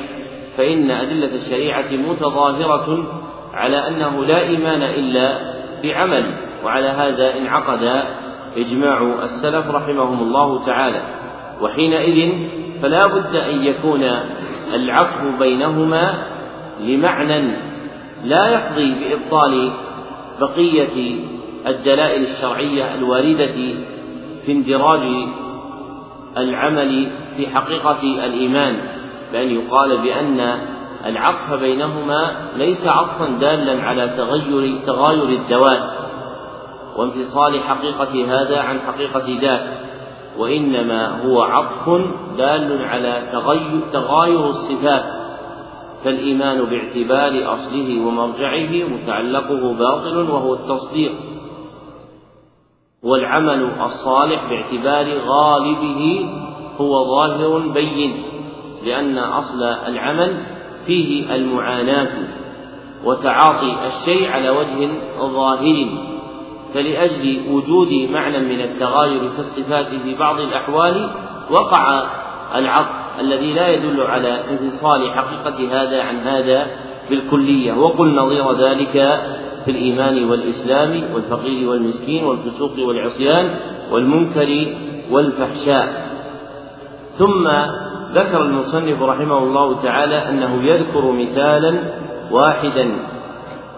[0.57, 3.05] فإن أدلة الشريعة متظاهرة
[3.53, 5.39] على أنه لا إيمان إلا
[5.83, 6.33] بعمل.
[6.65, 8.03] وعلى هذا انعقد
[8.57, 11.01] إجماع السلف رحمهم الله تعالى.
[11.61, 12.31] وحينئذ
[12.81, 14.03] فلا بد أن يكون
[14.73, 16.13] العطف بينهما
[16.83, 17.51] لمعنى
[18.23, 19.71] لا يقضي بإبطال
[20.39, 21.15] بقية
[21.67, 23.55] الدلائل الشرعية الواردة
[24.45, 25.01] في اندراج
[26.37, 28.79] العمل في حقيقة الإيمان
[29.31, 30.57] بأن يقال بأن
[31.05, 35.91] العطف بينهما ليس عطفا دالا على تغير تغاير الذوات
[36.97, 39.81] وانفصال حقيقة هذا عن حقيقة ذاك
[40.37, 41.89] وإنما هو عطف
[42.37, 45.03] دال على تغير تغاير الصفات
[46.03, 51.11] فالإيمان باعتبار أصله ومرجعه متعلقه باطل وهو التصديق.
[53.03, 56.29] والعمل الصالح باعتبار غالبه
[56.77, 58.23] هو ظاهر بين
[58.85, 60.37] لأن أصل العمل
[60.85, 62.11] فيه المعاناة
[63.05, 64.89] وتعاطي الشيء على وجه
[65.19, 65.87] ظاهر.
[66.73, 71.09] فلأجل وجود معنى من التغاير في الصفات في بعض الأحوال
[71.51, 72.03] وقع
[72.55, 76.67] العطف الذي لا يدل على انفصال حقيقة هذا عن هذا
[77.09, 77.73] بالكلية.
[77.73, 79.21] وقل نظير ذلك
[79.65, 83.55] في الإيمان والإسلام والفقير والمسكين والفسوق والعصيان
[83.91, 84.67] والمنكر
[85.11, 86.11] والفحشاء.
[87.11, 87.47] ثم
[88.13, 91.79] ذكر المصنف رحمه الله تعالى أنه يذكر مثالا
[92.31, 92.91] واحدا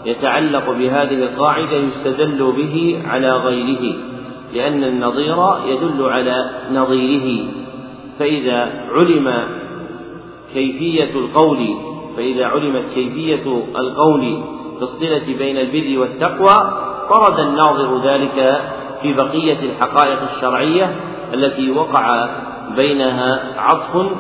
[0.06, 3.96] يتعلق بهذه القاعدة يستدل به على غيره
[4.54, 7.46] لأن النظير يدل على نظيره.
[8.20, 9.34] فإذا علم
[10.54, 11.68] كيفية القول
[12.18, 14.44] فإذا علمت كيفية القول
[14.84, 18.62] الصلة بين البر والتقوى طرد الناظر ذلك
[19.02, 20.96] في بقية الحقائق الشرعية
[21.34, 22.30] التي وقع
[22.76, 24.12] بينها عطف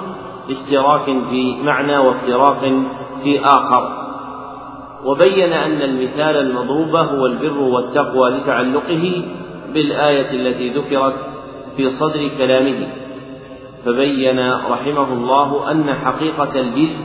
[0.50, 2.60] اشتراك في معنى وافتراق
[3.24, 4.04] في آخر.
[5.06, 9.24] وبين أن المثال المضروب هو البر والتقوى لتعلقه
[9.74, 11.16] بالآية التي ذكرت
[11.78, 12.88] في صدر كلامه.
[13.86, 16.96] فبين رحمه الله أن حقيقة البر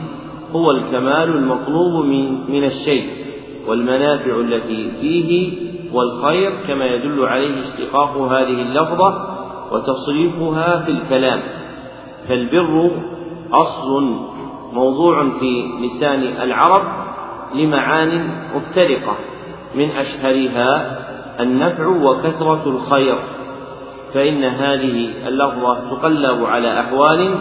[0.51, 3.28] هو الكمال المطلوب من من الشيء.
[3.67, 5.51] والمنافع التي فيه
[5.93, 9.27] والخير كما يدل عليه اشتقاق هذه اللفظة
[9.71, 11.41] وتصريفها في الكلام.
[12.29, 12.91] فالبر
[13.53, 14.19] أصل
[14.73, 16.83] موضوع في لسان العرب
[17.55, 19.15] لمعان مفترقة
[19.75, 20.99] من أشهرها
[21.39, 23.15] النفع وكثرة الخير
[24.13, 27.35] فإن هذه اللفظة تقلب على أحوال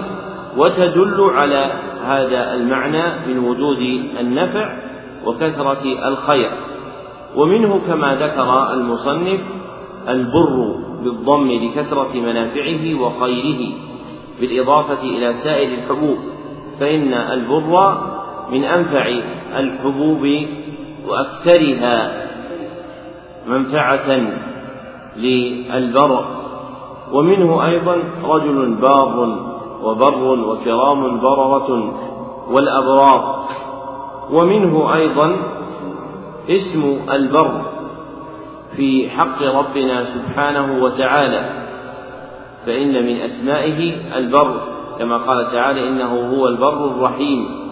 [0.56, 1.72] وتدل على
[2.04, 3.78] هذا المعنى من وجود
[4.20, 4.87] النفع
[5.28, 6.50] وكثرة الخير.
[7.36, 9.40] ومنه كما ذكر المصنف
[10.08, 13.72] البر بالضم لكثرة منافعه وخيره
[14.40, 16.18] بالإضافة إلى سائر الحبوب
[16.80, 17.98] فإن البر
[18.50, 19.06] من أنفع
[19.56, 20.46] الحبوب
[21.08, 22.26] وأكثرها
[23.46, 24.30] منفعة
[25.16, 26.24] للبر.
[27.12, 29.38] ومنه أيضا رجل بار
[29.82, 31.94] وبر وكرام بررة
[32.50, 33.44] والأبرار.
[34.32, 35.36] ومنه أيضا
[36.50, 37.62] اسم البر
[38.76, 41.68] في حق ربنا سبحانه وتعالى
[42.66, 44.60] فإن من أسمائه البر
[44.98, 47.68] كما قال تعالى إنه هو البر الرحيم.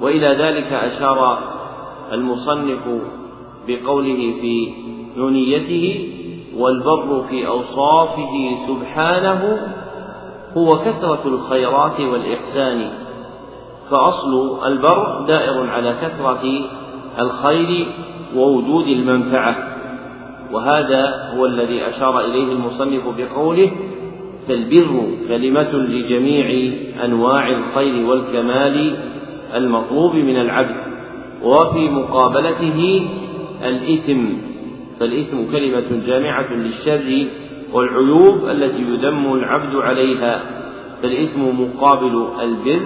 [0.00, 1.38] وإلى ذلك أشار
[2.12, 3.02] المصنف
[3.68, 4.72] بقوله في
[5.16, 6.12] نونيته
[6.56, 9.58] والبر في أوصافه سبحانه
[10.56, 12.90] هو كثرة الخيرات والإحسان.
[13.90, 16.42] فأصل البر دائر على كثرة
[17.18, 17.86] الخير
[18.36, 19.56] ووجود المنفعة
[20.52, 23.70] وهذا هو الذي أشار إليه المصنف بقوله
[24.48, 26.72] فالبر كلمة لجميع
[27.04, 28.96] أنواع الخير والكمال
[29.54, 30.76] المطلوب من العبد
[31.42, 33.08] وفي مقابلته
[33.64, 34.24] الإثم
[35.00, 37.26] فالإثم كلمة جامعة للشر
[37.72, 40.42] والعيوب التي يذم العبد عليها
[41.02, 42.80] فالإثم مقابل البر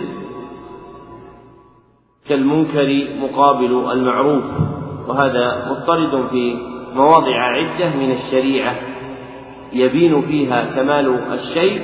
[2.28, 4.44] كالمنكر مقابل المعروف
[5.08, 6.56] وهذا مضطرد في
[6.94, 8.76] مواضع عدة من الشريعة
[9.72, 11.82] يبين فيها كمال الشيء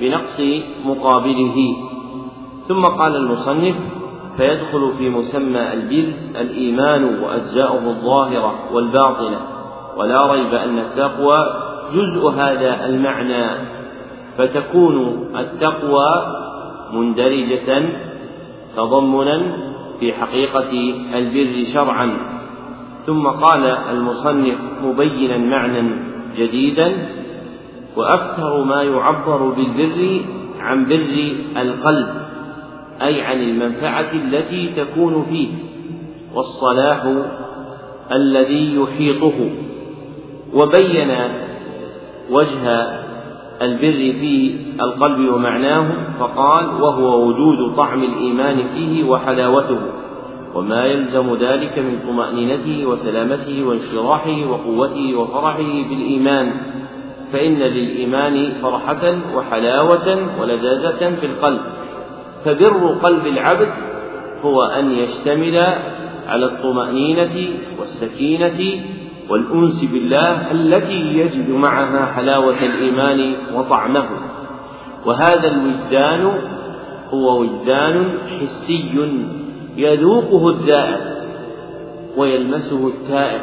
[0.00, 0.40] بنقص
[0.84, 1.56] مقابله.
[2.68, 3.76] ثم قال المصنف
[4.36, 9.40] فيدخل في مسمى البر الإيمان وأجزاؤه الظاهرة والباطنة
[9.96, 11.38] ولا ريب أن التقوى
[11.94, 13.46] جزء هذا المعنى
[14.38, 16.10] فتكون التقوى
[16.92, 17.82] مندرجة
[18.76, 19.69] تضمنا
[20.00, 20.70] في حقيقة
[21.14, 22.16] البر شرعا.
[23.06, 25.90] ثم قال المصنف مبينا معنى
[26.36, 26.92] جديدا
[27.96, 30.20] وأكثر ما يعبر بالبر
[30.60, 32.08] عن بر القلب
[33.02, 35.48] أي عن المنفعة التي تكون فيه
[36.34, 37.14] والصلاح
[38.12, 39.50] الذي يحيطه.
[40.54, 41.10] وبين
[42.30, 42.99] وجه
[43.62, 45.86] البر في القلب ومعناه
[46.20, 49.78] فقال وهو وجود طعم الإيمان فيه وحلاوته
[50.54, 56.52] وما يلزم ذلك من طمأنينته وسلامته وانشراحه وقوته وفرحه بالإيمان
[57.32, 61.60] فإن للإيمان فرحة وحلاوة ولذاذة في القلب
[62.44, 63.68] فبر قلب العبد
[64.42, 65.56] هو أن يشتمل
[66.28, 67.48] على الطمأنينة
[67.78, 68.82] والسكينة
[69.30, 74.08] والأنس بالله التي يجد معها حلاوة الإيمان وطعمه.
[75.06, 76.32] وهذا الوجدان
[77.10, 79.10] هو وجدان حسي
[79.76, 81.00] يذوقه الذائق
[82.16, 83.40] ويلمسه التائب.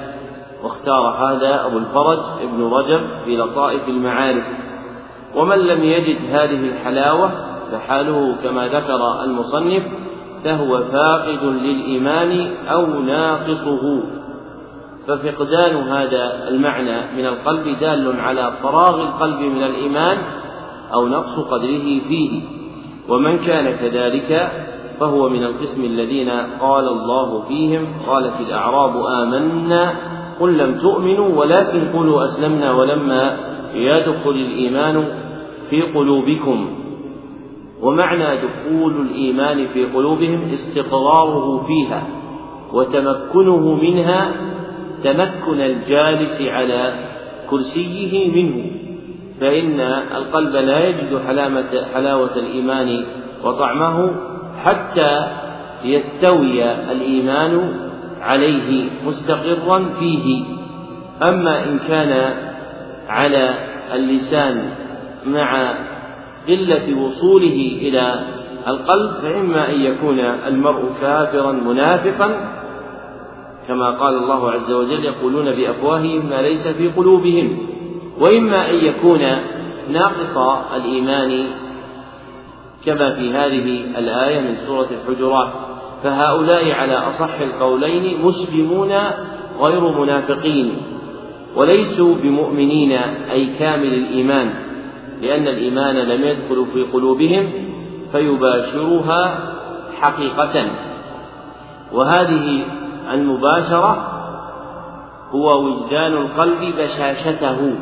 [0.64, 4.46] واختار هذا أبو الفرج ابن رجب في لطائف المعارف.
[5.36, 7.32] ومن لم يجد هذه الحلاوة
[7.72, 9.84] فحاله كما ذكر المصنف
[10.44, 14.17] فهو فاقد للإيمان أو ناقصه.
[15.08, 20.18] ففقدان هذا المعنى من القلب دال على فراغ القلب من الإيمان
[20.94, 22.42] أو نقص قدره فيه.
[23.10, 24.52] ومن كان كذلك
[25.00, 26.30] فهو من القسم الذين
[26.60, 29.94] قال الله فيهم قالت الأعراب آمنا
[30.40, 33.38] قل لم تؤمنوا ولكن قولوا أسلمنا ولما
[33.74, 35.06] يدخل الإيمان
[35.70, 36.70] في قلوبكم.
[37.82, 42.04] ومعنى دخول الإيمان في قلوبهم استقراره فيها
[42.74, 44.32] وتمكنه منها
[45.04, 46.94] تمكن الجالس على
[47.50, 48.72] كرسيه منه
[49.42, 49.80] فإن
[50.16, 53.06] القلب لا يجد حلامة حلاوة الإيمان
[53.44, 54.12] وطعمه
[54.64, 55.28] حتى
[55.84, 57.74] يستوي الإيمان
[58.22, 60.44] عليه مستقرا فيه.
[61.24, 62.34] أما إن كان
[63.10, 63.54] على
[63.94, 64.70] اللسان
[65.26, 65.74] مع
[66.48, 68.20] قلة وصوله إلى
[68.68, 72.58] القلب فإما أن يكون المرء كافرا منافقا
[73.68, 77.58] كما قال الله عز وجل يقولون بأفواههم ما ليس في قلوبهم
[78.20, 79.22] وإما أن يكون
[79.90, 80.38] ناقص
[80.76, 81.46] الإيمان
[82.86, 85.50] كما في هذه الآية من سورة الحجرات
[86.04, 88.92] فهؤلاء على أصح القولين مسلمون
[89.60, 90.78] غير منافقين
[91.56, 92.92] وليسوا بمؤمنين
[93.32, 94.54] أي كامل الإيمان
[95.22, 97.50] لأن الإيمان لم يدخل في قلوبهم
[98.12, 99.40] فيباشرها
[100.02, 100.66] حقيقة.
[101.94, 102.66] وهذه
[103.14, 104.14] المباشرة
[105.32, 107.76] هو وجدان القلب بشاشته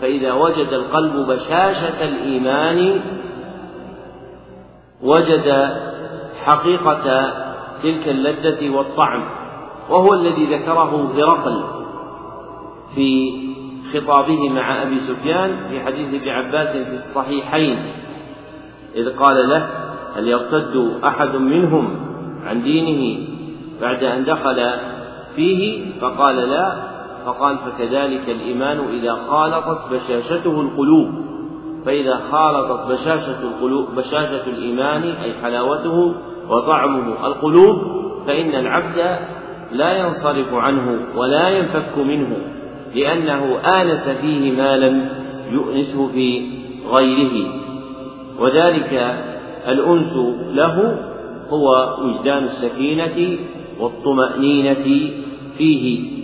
[0.00, 3.00] فإذا وجد القلب بشاشة الإيمان
[5.02, 5.74] وجد
[6.44, 7.32] حقيقة
[7.82, 9.24] تلك اللذة والطعم
[9.90, 11.62] وهو الذي ذكره هرقل
[12.94, 13.32] في
[13.92, 17.92] خطابه مع أبي سفيان في حديث ابن عباس في الصحيحين
[18.94, 19.68] إذ قال له
[20.16, 21.96] هل يرتد أحد منهم
[22.46, 23.33] عن دينه؟
[23.84, 24.70] بعد أن دخل
[25.36, 26.94] فيه فقال لا
[27.26, 31.08] فقال فكذلك الإيمان إذا خالطت بشاشته القلوب.
[31.86, 36.14] فإذا خالطت بشاشة القلوب بشاشة الإيمان أي حلاوته
[36.48, 37.76] وطعمه القلوب
[38.26, 39.18] فإن العبد
[39.72, 42.36] لا ينصرف عنه ولا ينفك منه
[42.94, 45.08] لأنه آنس فيه ما لم
[45.50, 46.48] يؤنسه في
[46.92, 47.46] غيره.
[48.40, 49.16] وذلك
[49.68, 50.16] الأنس
[50.52, 50.98] له
[51.50, 53.38] هو وجدان السكينة
[53.80, 55.10] والطمأنينة
[55.58, 56.14] فيه.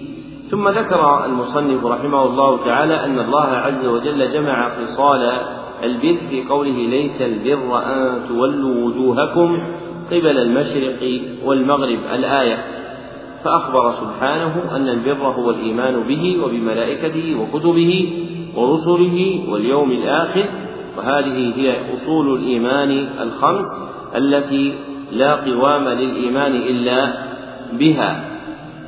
[0.50, 5.32] ثم ذكر المصنف رحمه الله تعالى أن الله عز وجل جمع خصال
[5.82, 9.58] البر في قوله ليس البر أن تولوا وجوهكم
[10.10, 12.64] قبل المشرق والمغرب الآية.
[13.44, 18.12] فأخبر سبحانه أن البر هو الإيمان به وبملائكته وكتبه
[18.56, 20.44] ورسله واليوم الآخر
[20.98, 23.64] وهذه هي أصول الإيمان الخمس
[24.16, 24.74] التي
[25.12, 27.29] لا قوام للإيمان إلا
[27.72, 28.24] بها.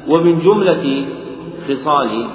[0.08, 1.06] ومن جملة
[1.68, 2.26] خصال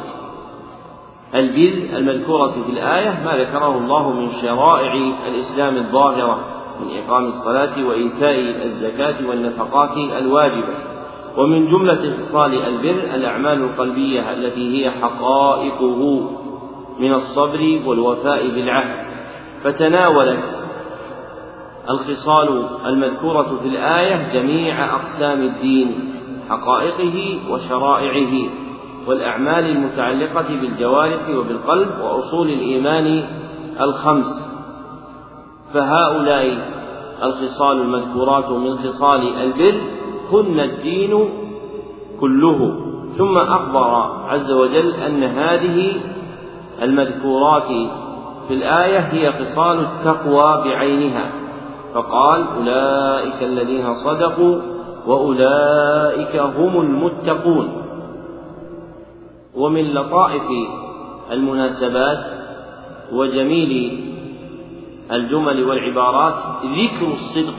[1.36, 4.94] البر المذكورة في الآية ما ذكره الله من شرائع
[5.28, 6.40] الإسلام الظاهرة
[6.80, 10.74] من إقام الصلاة وإيتاء الزكاة والنفقات الواجبة.
[11.38, 16.30] ومن جملة خصال البر الأعمال القلبية التي هي حقائقه
[17.00, 19.08] من الصبر والوفاء بالعهد.
[19.64, 20.68] فتناولت
[21.90, 26.17] الخصال المذكورة في الآية جميع أقسام الدين.
[26.50, 28.50] حقائقه وشرائعه
[29.08, 33.24] والأعمال المتعلقة بالجوارح وبالقلب وأصول الإيمان
[33.82, 34.50] الخمس.
[35.74, 36.58] فهؤلاء
[37.24, 39.82] الخصال المذكورات من خصال البر
[40.32, 41.30] هن الدين
[42.20, 42.80] كله.
[43.18, 43.90] ثم أخبر
[44.28, 46.02] عز وجل أن هذه
[46.82, 47.68] المذكورات
[48.48, 51.32] في الآية هي خصال التقوى بعينها.
[51.94, 54.77] فقال أولئك الذين صدقوا
[55.08, 57.84] وأولئك هم المتقون.
[59.56, 60.48] ومن لطائف
[61.32, 62.26] المناسبات
[63.12, 64.04] وجميل
[65.12, 67.58] الجمل والعبارات ذكر الصدق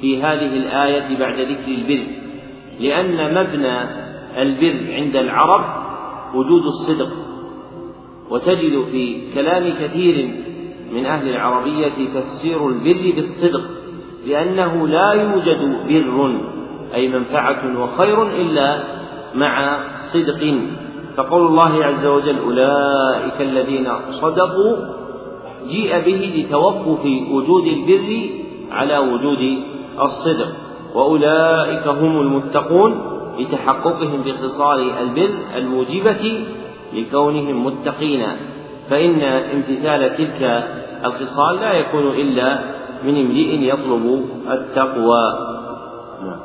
[0.00, 2.06] في هذه الآية بعد ذكر البر
[2.80, 3.82] لأن مبنى
[4.42, 5.64] البر عند العرب
[6.34, 7.12] وجود الصدق.
[8.30, 10.34] وتجد في كلام كثير
[10.92, 13.81] من أهل العربية تفسير البر بالصدق.
[14.26, 15.58] لأنه لا يوجد
[15.88, 16.34] بر
[16.94, 18.82] أي منفعة وخير إلا
[19.34, 19.78] مع
[20.12, 20.54] صدق.
[21.16, 24.76] فقول الله عز وجل أولئك الذين صدقوا
[25.68, 28.30] جيء به لتوقف وجود البر
[28.70, 29.58] على وجود
[30.02, 30.48] الصدق.
[30.94, 33.00] وأولئك هم المتقون
[33.38, 36.44] لتحققهم بخصال البر الموجبة
[36.92, 38.22] لكونهم متقين.
[38.90, 40.64] فإن امتثال تلك
[41.04, 42.71] الخصال لا يكون إلا
[43.04, 44.04] من امرئ يطلب
[44.50, 45.24] التقوى.
[46.22, 46.40] نعم.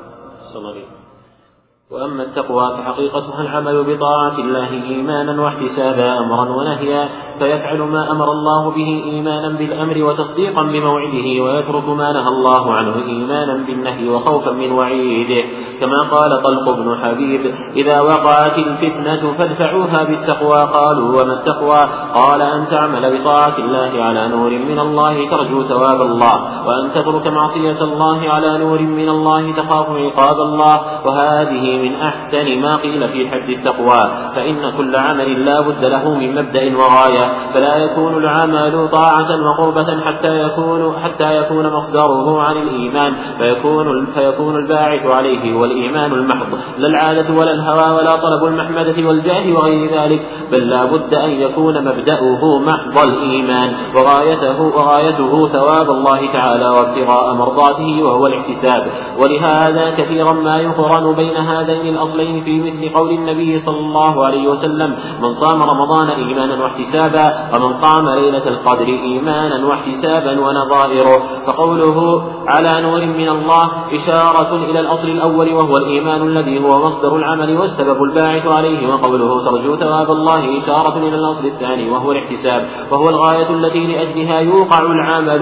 [1.92, 7.10] وأما التقوى فحقيقتها العمل بطاعة الله إيمانا واحتسابا أمرا ونهيا
[7.40, 13.54] فيفعل ما أمر الله به إيمانا بالأمر وتصديقا بموعده ويترك ما نهى الله عنه إيمانا
[13.54, 15.44] بالنهي وخوفا من وعيده.
[15.82, 20.64] كما قال طلق بن حبيب إذا وقعت الفتنة فادفعوها بالتقوى.
[20.64, 26.68] قالوا وما التقوى؟ قال أن تعمل بطاعة الله على نور من الله ترجو ثواب الله
[26.68, 32.76] وأن تترك معصية الله على نور من الله تخاف عقاب الله وهذه من أحسن ما
[32.76, 38.18] قيل في حد التقوى فإن كل عمل لا بد له من مبدأ وغاية فلا يكون
[38.18, 45.66] العمل طاعة وقربة حتى يكون حتى يكون مصدره عن الإيمان فيكون فيكون الباعث عليه هو
[45.66, 46.48] الإيمان المحض
[46.78, 50.22] لا العادة ولا الهوى ولا طلب المحمدة والجاه وغير ذلك
[50.52, 58.04] بل لا بد أن يكون مبدأه محض الإيمان وغايته وغايته ثواب الله تعالى وابتغاء مرضاته
[58.04, 61.38] وهو الاحتساب ولهذا كثيرا ما يقرن بين
[61.70, 67.34] هذين الأصلين في مثل قول النبي صلى الله عليه وسلم من صام رمضان إيمانا واحتسابا
[67.54, 71.20] ومن قام ليلة القدر إيمانا واحتسابا ونظائره.
[71.48, 77.58] فقوله على نور من الله إشارة إلى الأصل الأول وهو الإيمان الذي هو مصدر العمل
[77.58, 83.50] والسبب الباعث عليه وقوله ترجو ثواب الله إشارة إلى الأصل الثاني وهو الاحتساب وهو الغاية
[83.50, 85.42] التي لأجلها يوقع العمل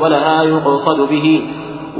[0.00, 1.46] ولها يقصد به.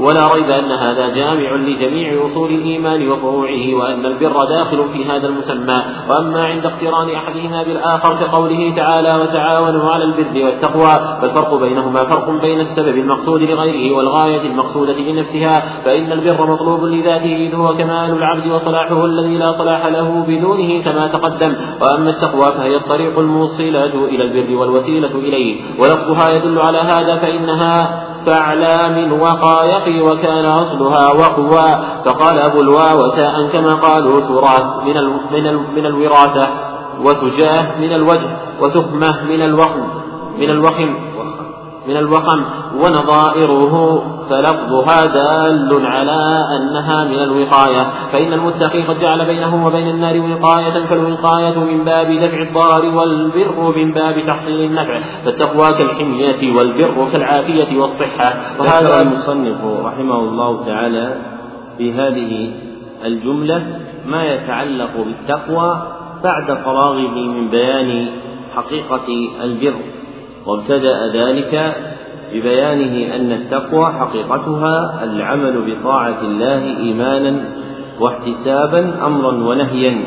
[0.01, 5.81] ولا ريب أن هذا جامع لجميع أصول الإيمان وفروعه وأن البر داخل في هذا المسمى.
[6.09, 12.59] وأما عند اقتران أحدهما بالآخر كقوله تعالى وتعاونوا على البر والتقوى فالفرق بينهما فرق بين
[12.59, 15.83] السبب المقصود لغيره والغاية المقصودة لنفسها.
[15.85, 21.07] فإن البر مطلوب لذاته إذ هو كمال العبد وصلاحه الذي لا صلاح له بدونه كما
[21.07, 21.55] تقدم.
[21.81, 29.21] وأما التقوى فهي الطريق الموصلة إلى البر والوسيلة إليه ولفظها يدل على هذا فإنها فأعلام
[29.21, 31.85] وقايق وكان أصلها وقوى.
[32.05, 36.47] فقال أبو الواوة كما قالوا تراث من ال من ال من الوراثة
[37.05, 38.29] وتجاه من الوجه
[38.61, 39.83] وتخمة من الوخم
[40.37, 40.95] من الوخم.
[41.87, 42.43] من الوخم
[42.75, 47.83] ونظائره فلفظها دال على أنها من الوقاية.
[48.11, 53.91] فإن المتقي قد جعل بينه وبين النار وقاية فالوقاية من باب دفع الضرر والبر من
[53.91, 54.99] باب تحصيل النفع.
[55.25, 58.33] فالتقوى كالحمية والبر كالعافية والصحة.
[58.59, 61.15] وهذا المصنف رحمه الله تعالى
[61.77, 62.53] في هذه
[63.05, 65.81] الجملة ما يتعلق بالتقوى
[66.23, 68.09] بعد فراغه من بيان
[68.55, 69.07] حقيقة
[69.43, 69.73] البر.
[70.45, 71.75] وابتدأ ذلك
[72.33, 77.45] ببيانه أن التقوى حقيقتها العمل بطاعة الله إيمانا
[77.99, 80.03] واحتسابا أمرا ونهيا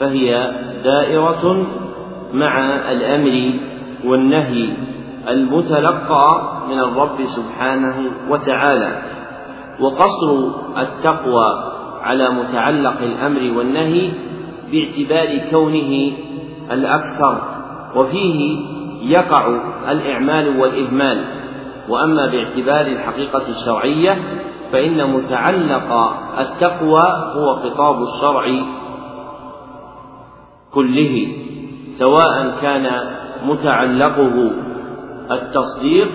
[0.00, 0.52] فهي
[0.84, 1.66] دائرة
[2.32, 2.58] مع
[2.92, 3.52] الأمر
[4.04, 4.68] والنهي
[5.28, 9.02] المتلقى من الرب سبحانه وتعالى.
[9.80, 10.48] وقصر
[10.78, 14.10] التقوى على متعلق الأمر والنهي
[14.72, 16.12] باعتبار كونه
[16.72, 17.38] الأكثر
[17.96, 18.58] وفيه
[19.02, 19.46] يقع
[19.90, 21.24] الإعمال والإهمال.
[21.88, 24.18] وأما باعتبار الحقيقة الشرعية
[24.72, 25.92] فإن متعلق
[26.38, 28.64] التقوى هو خطاب الشرع
[30.74, 31.28] كله
[31.98, 32.86] سواء كان
[33.44, 34.50] متعلقه
[35.30, 36.08] التصديق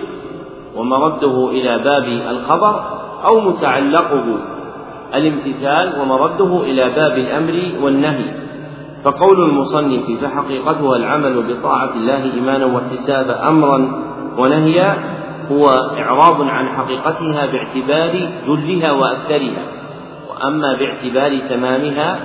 [0.76, 4.38] ومرده إلى باب الخبر أو متعلقه
[5.14, 8.47] الامتثال ومرده إلى باب الأمر والنهي.
[9.04, 14.02] فقول المصنف فحقيقتها العمل بطاعة الله إيمانا واحتسابا أمرا
[14.38, 14.96] ونهيا
[15.52, 15.68] هو
[15.98, 19.62] إعراض عن حقيقتها باعتبار جلها وأكثرها.
[20.30, 22.18] وأما باعتبار تمامها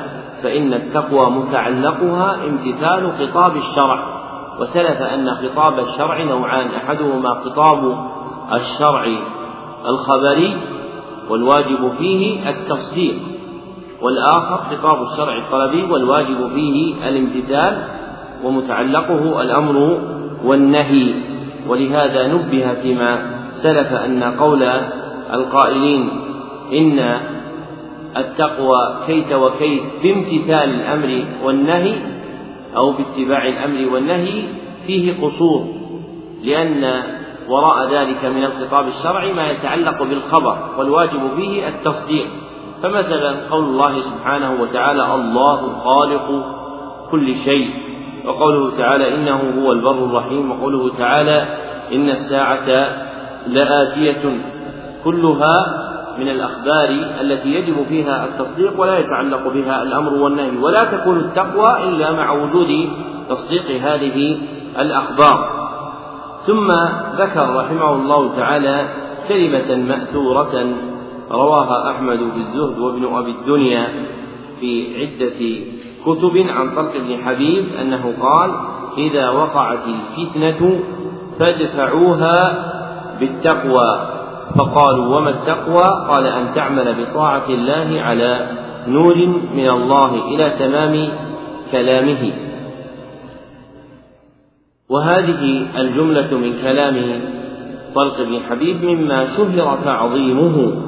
[0.43, 4.23] فإن التقوى متعلقها امتثال خطاب الشرع.
[4.59, 7.97] وسلف أن خطاب الشرع نوعان أحدهما خطاب
[8.53, 9.05] الشرع
[9.85, 10.57] الخبري
[11.29, 13.32] والواجب فيه التصديق.
[14.03, 17.87] والآخر خطاب الشرع الطلبي والواجب فيه الامتثال
[18.43, 19.99] ومتعلقه الأمر
[20.43, 21.13] والنهي
[21.67, 24.63] ولهذا نبه فيما سلف أن قول
[25.33, 26.09] القائلين
[26.73, 27.19] إن
[28.17, 31.95] التقوى كيت وكيت بامتثال الأمر والنهي
[32.77, 34.43] أو باتباع الأمر والنهي
[34.87, 35.67] فيه قصور
[36.43, 37.03] لأن
[37.49, 42.27] وراء ذلك من الخطاب الشرعي ما يتعلق بالخبر والواجب فيه التصديق.
[42.83, 46.45] فمثلا قول الله سبحانه وتعالى الله خالق
[47.11, 47.69] كل شيء
[48.25, 51.45] وقوله تعالى إنه هو البر الرحيم وقوله تعالى
[51.93, 52.87] إن الساعة
[53.47, 54.41] لآتية
[55.03, 55.55] كلها
[56.17, 56.89] من الأخبار
[57.21, 62.89] التي يجب فيها التصديق ولا يتعلق بها الأمر والنهي ولا تكون التقوى إلا مع وجود
[63.29, 64.37] تصديق هذه
[64.79, 65.63] الأخبار.
[66.47, 66.71] ثم
[67.15, 68.89] ذكر رحمه الله تعالى
[69.27, 70.75] كلمة مأثورة
[71.33, 73.87] رواها أحمد في الزهد وابن أبي الدنيا
[74.59, 75.39] في عدة
[76.05, 78.51] كتب عن طلق بن حبيب أنه قال
[78.97, 80.79] إذا وقعت الفتنة
[81.39, 82.69] فادفعوها
[83.19, 84.09] بالتقوى.
[84.57, 88.47] فقالوا وما التقوى؟ قال أن تعمل بطاعة الله على
[88.87, 89.15] نور
[89.55, 91.09] من الله إلى تمام
[91.71, 92.33] كلامه.
[94.89, 97.21] وهذه الجملة من كلام
[97.95, 100.83] طلق بن حبيب مما شهر تعظيمه.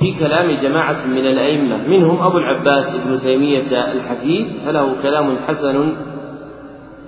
[0.00, 5.92] في كلام جماعة من الأئمة منهم أبو العباس ابن تيمية الحفيد فله كلام حسن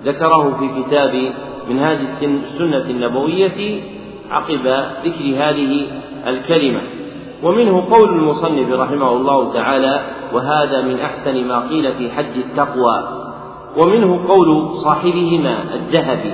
[0.05, 1.31] ذكره في كتاب
[1.69, 3.81] منهاج السنة النبوية
[4.31, 4.67] عقب
[5.05, 5.87] ذكر هذه
[6.27, 6.81] الكلمة.
[7.43, 10.01] ومنه قول المصنف رحمه الله تعالى
[10.33, 13.23] وهذا من أحسن ما قيل في حد التقوى
[13.77, 16.33] ومنه قول صاحبهما الذهبي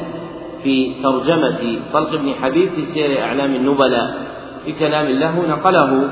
[0.64, 4.18] في ترجمة طلق بن حبيب في سير أعلام النبلاء
[4.66, 6.10] في كلام له نقله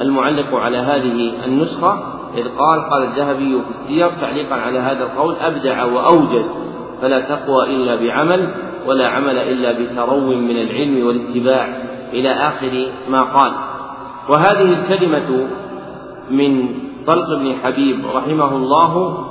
[0.00, 1.98] المعلق على هذه النسخة
[2.36, 6.58] إذ قال قال الذهبي في السير تعليقا على هذا القول أبدع وأوجز
[7.02, 8.54] فلا تقوى إلا بعمل
[8.86, 11.68] ولا عمل إلا بترو من العلم والاتباع
[12.12, 13.52] إلى آخر ما قال.
[14.28, 15.48] وهذه الكلمة
[16.30, 16.68] من
[17.06, 19.24] طلق بن حبيب رحمه الله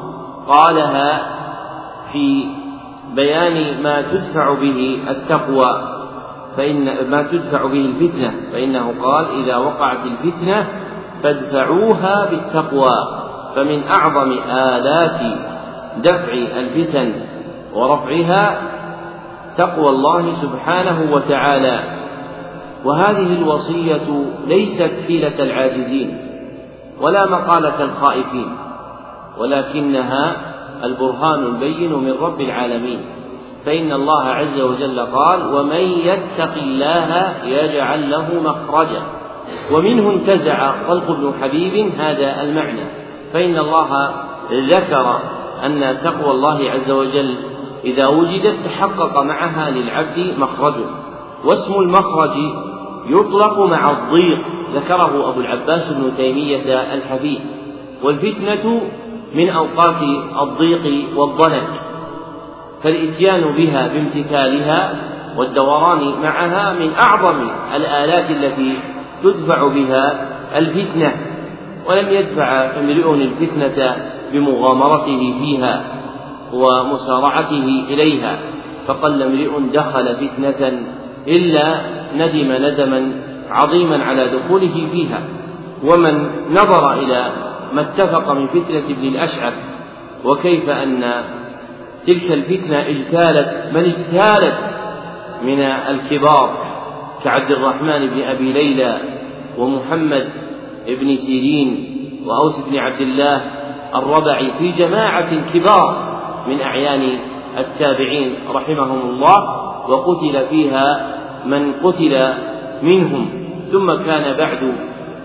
[0.47, 1.35] قالها
[2.11, 2.45] في
[3.15, 5.94] بيان ما تدفع به التقوى.
[6.57, 10.67] فإن ما تدفع به الفتنة فإنه قال إذا وقعت الفتنة
[11.23, 12.95] فادفعوها بالتقوى
[13.55, 15.39] فمن أعظم آلات
[15.97, 17.13] دفع الفتن
[17.73, 18.61] ورفعها
[19.57, 21.79] تقوى الله سبحانه وتعالى.
[22.85, 26.17] وهذه الوصية ليست حيلة العاجزين
[27.01, 28.57] ولا مقالة الخائفين
[29.37, 30.35] ولكنها
[30.83, 32.99] البرهان البين من رب العالمين.
[33.65, 39.01] فإن الله عز وجل قال ومن يتق الله يجعل له مخرجا.
[39.71, 42.85] ومنه انتزع طلق بن حبيب هذا المعنى.
[43.33, 44.11] فإن الله
[44.51, 45.19] ذكر
[45.65, 47.35] أن تقوى الله عز وجل
[47.83, 50.75] إذا وجدت تحقق معها للعبد مخرج.
[51.45, 52.37] واسم المخرج
[53.09, 54.41] يطلق مع الضيق
[54.75, 57.39] ذكره أبو العباس بن تيمية الحفيد
[58.03, 58.81] والفتنة
[59.35, 60.01] من أوقات
[60.41, 61.67] الضيق والضنك
[62.85, 64.95] فالإتيان بها بامتثالها
[65.37, 68.77] والدوران معها من أعظم الآلات التي
[69.23, 71.15] تدفع بها الفتنة
[71.87, 73.95] ولم يدفع امرئ الفتنة
[74.33, 75.83] بمغامرته فيها
[76.53, 78.37] ومسارعته إليها
[78.87, 80.79] فقل امرئ دخل فتنة
[81.27, 81.81] إلا
[82.15, 83.11] ندم ندما
[83.49, 85.21] عظيما على دخوله فيها
[85.83, 87.31] ومن نظر إلى
[87.73, 89.53] ما اتفق من فتنة ابن الأشعث
[90.25, 91.23] وكيف أن
[92.07, 94.57] تلك الفتنة اجتالت من اجتالت
[95.43, 96.57] من الكبار
[97.23, 98.99] كعبد الرحمن بن أبي ليلى
[99.57, 100.27] ومحمد
[100.87, 101.95] بن سيرين
[102.25, 103.41] وأوس بن عبد الله
[103.95, 106.15] الربعي في جماعة كبار
[106.47, 107.19] من أعيان
[107.57, 109.37] التابعين رحمهم الله
[109.89, 112.33] وقتل فيها من قتل
[112.81, 113.29] منهم.
[113.71, 114.73] ثم كان بعد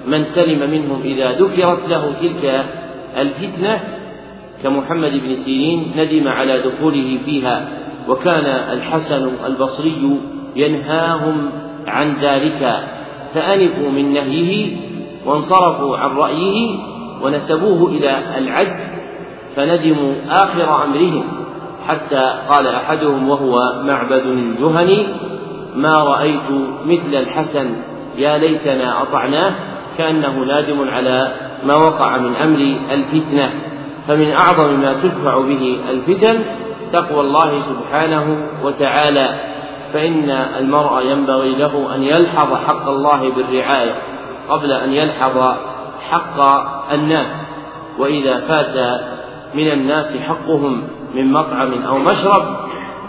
[0.06, 2.64] من سلم منهم إذا ذكرت له تلك
[3.16, 3.80] الفتنة
[4.62, 7.68] كمحمد بن سيرين ندم على دخوله فيها
[8.08, 10.20] وكان الحسن البصري
[10.56, 11.50] ينهاهم
[11.86, 12.82] عن ذلك.
[13.34, 14.76] فأنفوا من نهيه
[15.26, 16.78] وانصرفوا عن رأيه
[17.22, 19.00] ونسبوه إلى العجز
[19.56, 21.24] فندموا آخر أمرهم
[21.88, 25.06] حتى قال أحدهم وهو معبد الجهني
[25.76, 26.50] ما رأيت
[26.86, 27.76] مثل الحسن
[28.18, 29.54] يا ليتنا أطعناه
[29.98, 31.32] كأنه نادم على
[31.64, 33.50] ما وقع من أمر الفتنة.
[34.09, 36.44] فمن أعظم ما تدفع به الفتن
[36.92, 39.40] تقوى الله سبحانه وتعالى
[39.92, 43.94] فإن المرء ينبغي له أن يلحظ حق الله بالرعاية
[44.48, 45.55] قبل أن يلحظ
[46.11, 46.40] حق
[46.92, 47.51] الناس
[47.98, 49.01] وإذا فات
[49.55, 50.82] من الناس حقهم
[51.14, 52.42] من مطعم أو مشرب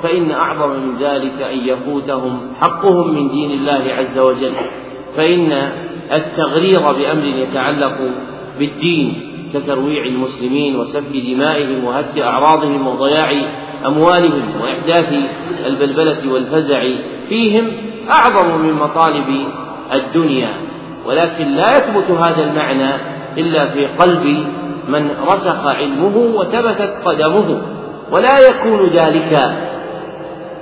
[0.03, 4.53] فإن أعظم من ذلك أن يفوتهم حقهم من دين الله عز وجل
[5.17, 5.71] فإن
[6.11, 7.97] التغرير بأمر يتعلق
[8.59, 13.31] بالدين كترويع المسلمين وسفك دمائهم وهتك أعراضهم وضياع
[13.85, 15.13] أموالهم وإحداث
[15.65, 16.83] البلبلة والفزع
[17.29, 17.71] فيهم
[18.11, 19.47] أعظم من مطالب
[19.93, 20.49] الدنيا.
[21.05, 22.91] ولكن لا يثبت هذا المعنى
[23.37, 24.45] إلا في قلب
[24.87, 27.61] من رسخ علمه وثبتت قدمه.
[28.11, 29.57] ولا يكون ذلك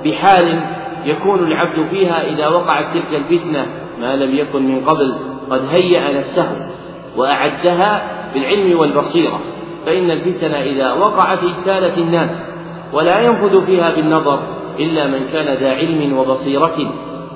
[0.05, 0.59] بحال
[1.05, 3.65] يكون العبد فيها إذا وقعت تلك الفتنة
[3.99, 5.13] ما لم يكن من قبل.
[5.49, 6.69] قد هيأ نفسه
[7.17, 9.39] وأعدها بالعلم والبصيرة
[9.85, 12.49] فإن الفتن إذا وقعت اجتالت الناس
[12.93, 14.39] ولا ينفذ فيها بالنظر
[14.79, 16.93] إلا من كان ذا علم وبصيرة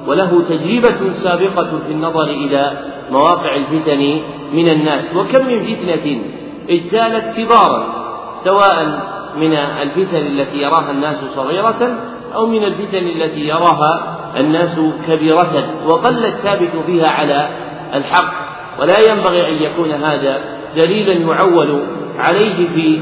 [0.08, 2.72] وله تجربة سابقة في النظر إلى
[3.12, 4.20] مواقع الفتن
[4.54, 5.16] من الناس.
[5.16, 6.22] وكم من فتنة
[6.70, 8.04] اجتالت كبارا
[8.44, 9.00] سواء
[9.38, 11.98] من الفتن التي يراها الناس صغيرة
[12.36, 17.50] أو من الفتن التي يراها الناس كبيرة وقل الثابت فيها على
[17.94, 18.34] الحق.
[18.80, 21.84] ولا ينبغي أن يكون هذا دليلا يعول
[22.18, 23.00] عليه في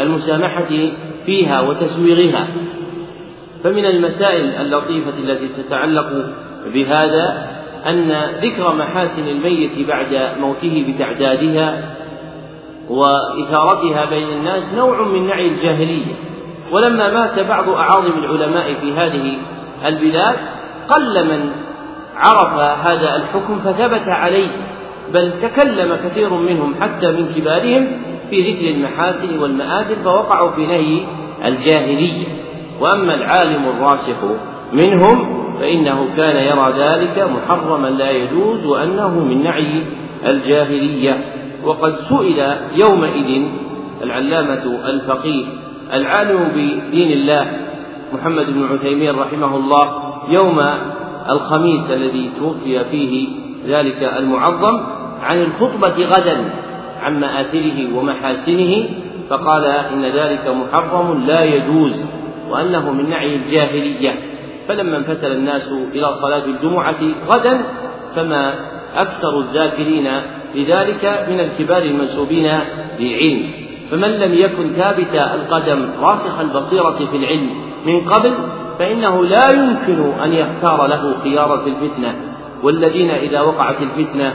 [0.00, 0.68] المسامحة
[1.26, 2.46] فيها وتسويغها.
[3.64, 6.32] فمن المسائل اللطيفة التي تتعلق
[6.74, 7.48] بهذا
[7.86, 11.94] أن ذكر محاسن الميت بعد موته بتعدادها
[12.88, 16.14] وإثارتها بين الناس نوع من نعي الجاهلية.
[16.72, 19.36] ولما مات بعض أعاظم العلماء في هذه
[19.86, 20.36] البلاد
[20.88, 21.50] قل من
[22.16, 22.52] عرف
[22.86, 24.48] هذا الحكم فثبت عليه.
[25.14, 27.86] بل تكلم كثير منهم حتى من كبارهم
[28.30, 31.00] في ذكر المحاسن والمآثم فوقعوا في نهي
[31.44, 32.26] الجاهلية.
[32.80, 34.24] وأما العالم الراسخ
[34.72, 39.82] منهم فإنه كان يرى ذلك محرما لا يجوز وأنه من نعي
[40.26, 41.24] الجاهلية.
[41.64, 43.42] وقد سئل يومئذ
[44.02, 45.44] العلامة الفقيه
[45.92, 47.52] العالم بدين الله
[48.12, 50.60] محمد بن عثيمين رحمه الله يوم
[51.30, 53.28] الخميس الذي توفي فيه
[53.66, 54.80] ذلك المعظم
[55.22, 56.50] عن الخطبة غدا
[57.02, 58.88] عن مآثره ومحاسنه
[59.30, 62.04] فقال إن ذلك محرم لا يجوز
[62.48, 64.14] وأنه من نعي الجاهلية.
[64.68, 67.62] فلما انفتل الناس إلى صلاة الجمعة غدا
[68.16, 68.54] فما
[68.94, 70.08] أكثر الذاكرين
[70.54, 72.58] لذلك من الكبار المنسوبين
[73.00, 73.50] للعلم.
[73.90, 77.50] فمن لم يكن ثابت القدم راسخ البصيرة في العلم
[77.86, 78.34] من قبل
[78.78, 82.14] فإنه لا يمكن أن يختار له خيارا في الفتنة.
[82.62, 84.34] والذين إذا وقعت الفتنة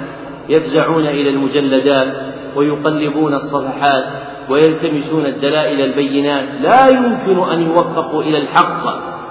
[0.49, 2.15] يفزعون إلى المجلدات
[2.55, 4.03] ويقلبون الصفحات
[4.49, 6.45] ويلتمسون الدلائل البينات.
[6.61, 8.83] لا يمكن أن يوفقوا إلى الحق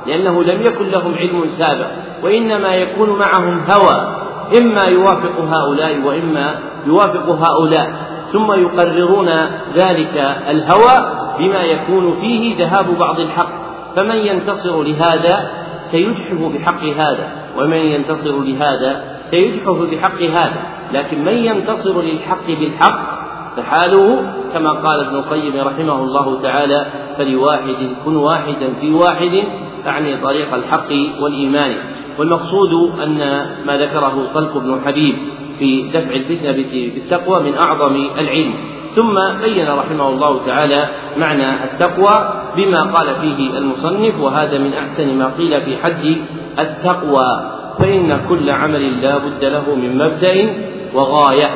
[0.06, 1.86] لأنه لم يكن لهم علم سابق
[2.22, 4.16] وإنما يكون معهم هوى.
[4.58, 6.54] إما يوافق هؤلاء وإما
[6.86, 7.94] يوافق هؤلاء
[8.32, 9.28] ثم يقررون
[9.74, 13.66] ذلك الهوى بما يكون فيه ذهاب بعض الحق.
[13.96, 15.50] فمن ينتصر لهذا
[15.90, 20.62] سيجحف بحق هذا ومن ينتصر لهذا سيجحف بحق هذا
[20.92, 23.16] لكن من ينتصر للحق بالحق
[23.56, 26.86] فحاله كما قال ابن القيم رحمه الله تعالى
[27.18, 29.44] فلواحد كن واحدا في واحد
[29.86, 31.76] أعني طريق الحق والإيمان.
[32.18, 33.18] والمقصود أن
[33.66, 35.14] ما ذكره طلق بن حبيب
[35.58, 38.54] في دفع الفتنة بالتقوى من أعظم العلم.
[38.94, 45.26] ثم بين رحمه الله تعالى معنى التقوى بما قال فيه المصنف وهذا من أحسن ما
[45.38, 46.16] قيل في حد
[46.58, 47.55] التقوى.
[47.78, 50.54] فإن كل عمل لا بد له من مبدأ
[50.94, 51.50] وغاية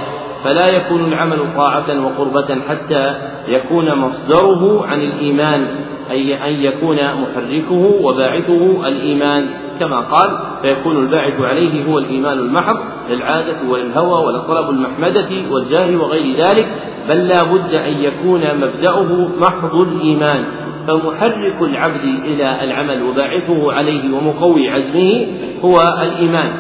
[0.45, 3.14] فلا يكون العمل طاعة وقربة حتى
[3.49, 5.66] يكون مصدره عن الإيمان
[6.11, 9.47] أي أن يكون محركه وباعثه الإيمان.
[9.81, 12.77] كما قال فيكون الباعث عليه هو الإيمان المحض
[13.11, 16.68] للعادة وللهوى ولطلب المحمدة والجاه وغير ذلك
[17.09, 20.45] بل لا بد أن يكون مبدأه محض الإيمان.
[20.87, 25.26] فمحرك العبد إلى العمل وباعثه عليه ومقوي عزمه
[25.64, 26.53] هو الإيمان.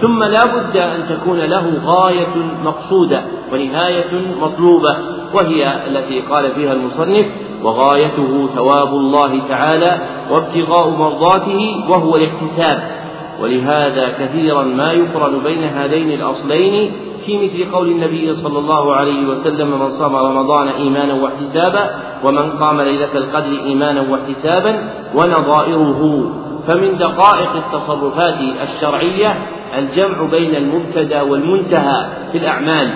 [0.00, 3.22] ثم لا بد أن تكون له غاية مقصودة
[3.52, 4.96] ونهاية مطلوبة
[5.34, 7.26] وهي التي قال فيها المصنف
[7.62, 10.00] وغايته ثواب الله تعالى
[10.30, 12.82] وابتغاء مرضاته وهو الاحتساب
[13.40, 16.92] ولهذا كثيرا ما يقرن بين هذين الأصلين
[17.26, 21.90] في مثل قول النبي صلى الله عليه وسلم من صام رمضان إيمانا واحتسابا
[22.24, 26.32] ومن قام ليلة القدر إيمانا واحتسابا ونظائره.
[26.66, 29.38] فمن دقائق التصرفات الشرعية
[29.78, 32.90] الجمع بين المبتدأ والمنتهى في الأعمال.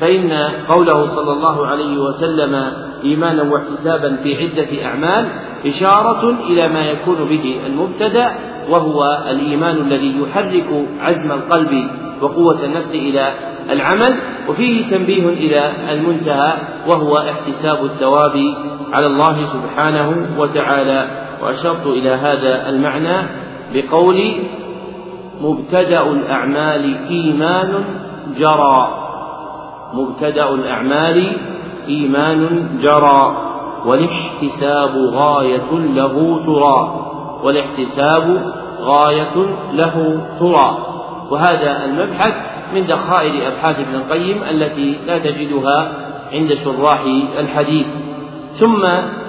[0.00, 0.32] فإن
[0.68, 2.72] قوله صلى الله عليه وسلم
[3.04, 5.28] إيمانا واحتسابا في عدة أعمال
[5.66, 8.34] إشارة إلى ما يكون به المبتدأ
[8.70, 11.90] وهو الإيمان الذي يحرك عزم القلب.
[12.22, 13.34] وقوة النفس إلى
[13.70, 16.52] العمل وفيه تنبيه إلى المنتهى
[16.88, 18.54] وهو احتساب الثواب
[18.92, 21.10] على الله سبحانه وتعالى.
[21.42, 23.28] وأشرت إلى هذا المعنى
[23.74, 24.32] بقول
[25.40, 27.84] مبتدأ الأعمال إيمان
[28.38, 28.88] جرى.
[29.94, 31.36] مبتدأ الأعمال
[31.88, 33.36] إيمان جرى
[33.86, 37.02] والاحتساب غاية له ترى.
[37.42, 40.85] والاحتساب غاية له ترى.
[41.30, 42.34] وهذا المبحث
[42.74, 45.92] من دخائل أبحاث ابن القيم التي لا تجدها
[46.32, 47.00] عند شراح
[47.38, 47.86] الحديث.
[48.52, 48.82] ثم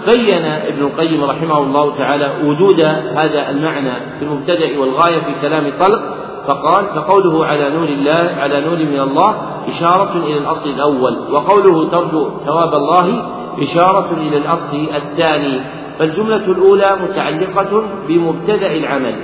[0.06, 2.80] بين ابن القيم رحمه الله تعالى وجود
[3.18, 6.02] هذا المعنى في المبتدأ والغاية في كلام طلق
[6.48, 9.36] فقال فقوله على نور الله على نور من الله
[9.68, 13.26] إشارة إلى الأصل الأول وقوله ترجو ثواب الله
[13.62, 15.62] إشارة إلى الأصل الثاني
[16.00, 19.16] فالجملة الأولى متعلقة بمبتدأ العمل.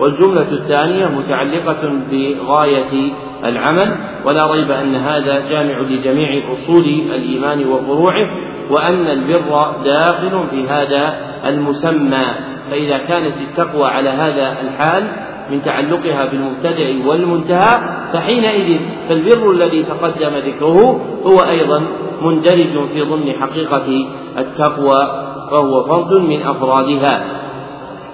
[0.00, 3.12] والجملة الثانية متعلقة بغاية
[3.44, 6.84] العمل ولا ريب أن هذا جامع لجميع أصول
[7.14, 8.26] الإيمان وفروعه
[8.70, 11.14] وأن البر داخل في هذا
[11.46, 12.24] المسمى.
[12.70, 15.04] فإذا كانت التقوى على هذا الحال
[15.50, 18.78] من تعلقها بالمبتدأ والمنتهى فحينئذ
[19.08, 21.82] فالبر الذي تقدم ذكره هو أيضا
[22.22, 24.06] مندرج في ضمن حقيقة
[24.38, 27.41] التقوى وهو فرد من أفرادها.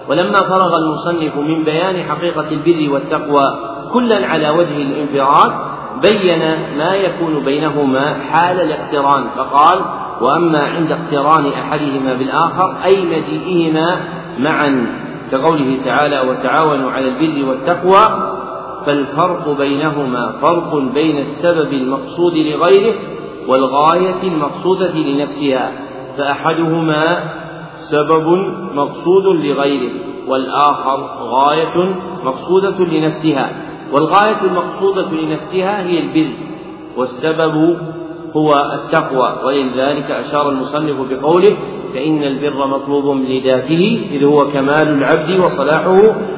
[0.09, 3.45] ولما فرغ المصنف من بيان حقيقة البر والتقوى
[3.93, 5.53] كلا على وجه الانفراد
[6.03, 6.39] بين
[6.79, 9.79] ما يكون بينهما حال الاقتران فقال
[10.21, 14.01] وأما عند اقتران أحدهما بالآخر أي مجيئهما
[14.39, 14.99] معا.
[15.33, 18.33] كقوله تعالى وتعاونوا على البر والتقوى
[18.87, 22.95] فالفرق بينهما فرق بين السبب المقصود لغيره
[23.49, 25.73] والغاية المقصودة لنفسها
[26.19, 27.19] فأحدهما
[27.91, 28.27] سبب
[28.75, 29.91] مقصود لغيره
[30.29, 33.51] والآخر غاية مقصودة لنفسها.
[33.93, 36.31] والغاية المقصودة لنفسها هي البر
[36.97, 37.77] والسبب
[38.37, 39.39] هو التقوى.
[39.45, 41.57] ولذلك أشار المصنف بقوله
[41.95, 45.97] فإن البر مطلوب لذاته إذ هو كمال العبد وصلاحه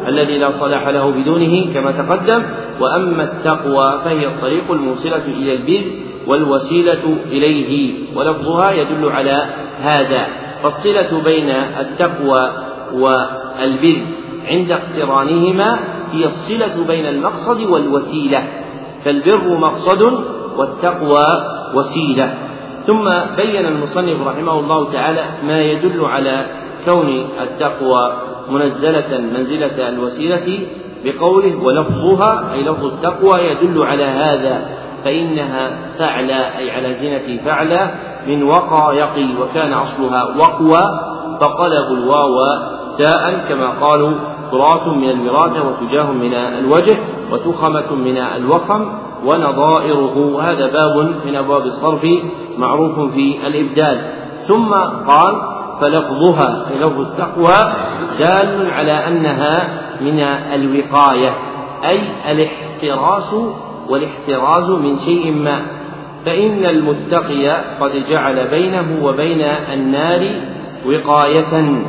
[0.09, 2.43] الذي لا صلاح له بدونه كما تقدم.
[2.81, 5.85] وأما التقوى فهي الطريق الموصلة إلى البر
[6.27, 9.45] والوسيلة إليه ولفظها يدل على
[9.81, 10.27] هذا.
[10.63, 12.51] فالصلة بين التقوى
[12.93, 14.01] والبر
[14.47, 15.79] عند اقترانهما
[16.13, 18.45] هي الصلة بين المقصد والوسيلة
[19.05, 20.25] فالبر مقصد
[20.57, 21.27] والتقوى
[21.75, 22.35] وسيلة.
[22.87, 23.05] ثم
[23.37, 26.47] بين المصنف رحمه الله تعالى ما يدل على
[26.85, 28.13] كون التقوى
[28.51, 30.59] منزلة منزلة الوسيلة
[31.05, 34.67] بقوله ولفظها أي لفظ التقوى يدل على هذا
[35.05, 37.91] فإنها فعلى أي على زنة فعلى
[38.27, 41.01] من وقى يقي وكان أصلها وقوى
[41.41, 42.39] فقلبوا الواو
[42.99, 44.13] تاء كما قالوا
[44.53, 46.99] تراث من المراثة وتجاه من الوجه
[47.33, 48.93] وتخمة من الوخم
[49.25, 50.43] ونظائره.
[50.43, 50.97] هذا باب
[51.27, 52.07] من أبواب الصرف
[52.59, 54.11] معروف في الإبدال.
[54.49, 54.75] ثم
[55.07, 55.43] قال
[55.81, 57.73] فلفظها أي لفظ التقوى
[58.19, 59.69] دال على أنها
[60.01, 60.21] من
[60.55, 61.33] الوقاية
[61.91, 63.35] أي الاحتراس
[63.89, 65.80] والاحتراز من شيء ما.
[66.27, 67.49] فإن المتقي
[67.81, 69.41] قد جعل بينه وبين
[69.73, 70.35] النار
[70.87, 71.85] وقاية.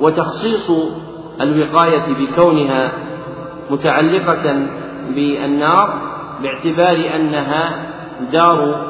[0.00, 0.70] وتخصيص
[1.40, 2.92] الوقاية بكونها
[3.70, 4.66] متعلقة
[5.14, 5.94] بالنار
[6.42, 7.76] باعتبار أنها
[8.32, 8.86] دار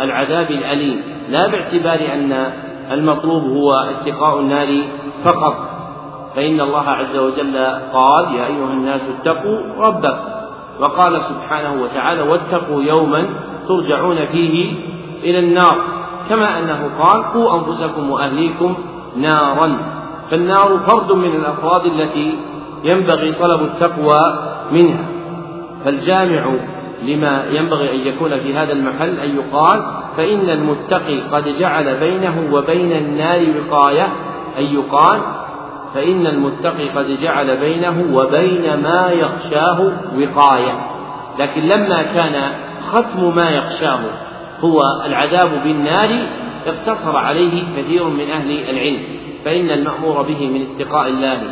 [0.00, 2.52] العذاب الأليم لا باعتبار أن
[2.90, 4.82] المطلوب هو اتقاء النار
[5.24, 5.74] فقط.
[6.36, 7.56] فإن الله عز وجل
[7.92, 10.33] قال يا أيها الناس اتقوا ربكم
[10.80, 13.26] وقال سبحانه وتعالى واتقوا يوما
[13.68, 14.72] ترجعون فيه
[15.22, 15.76] إلى النار.
[16.28, 18.74] كما أنه قال قوا أنفسكم وأهليكم
[19.16, 19.76] نارا.
[20.30, 22.38] فالنار فرد من الأفراد التي
[22.84, 24.38] ينبغي طلب التقوى
[24.72, 25.04] منها.
[25.84, 26.56] فالجامع
[27.02, 29.82] لما ينبغي أن يكون في هذا المحل أن يقال
[30.16, 34.08] فإن المتقي قد جعل بينه وبين النار وقاية
[34.58, 35.20] أن يقال
[35.94, 40.72] فإن المتقي قد جعل بينه وبين ما يخشاه وقاية.
[41.38, 44.00] لكن لما كان ختم ما يخشاه
[44.60, 46.10] هو العذاب بالنار
[46.66, 49.02] اقتصر عليه كثير من أهل العلم.
[49.44, 51.42] فإن المأمور به من اتقاء الله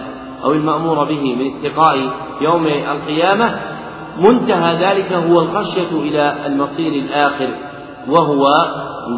[0.44, 1.98] أو المأمور به من اتقاء
[2.40, 3.54] يوم القيامة
[4.18, 7.48] منتهى ذلك هو الخشية إلى المصير الآخر
[8.08, 8.48] وهو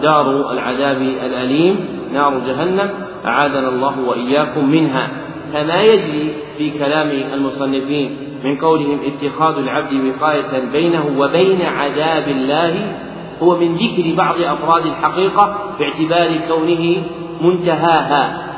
[0.03, 2.91] دار العذاب الأليم نار جهنم.
[3.27, 5.09] أعاذنا الله وإياكم منها.
[5.53, 12.97] كما يجري في كلام المصنفين من قولهم اتخاذ العبد وقاية بينه وبين عذاب الله
[13.43, 17.03] هو من ذكر بعض أفراد الحقيقة باعتبار كونه
[17.41, 18.51] منتهاها.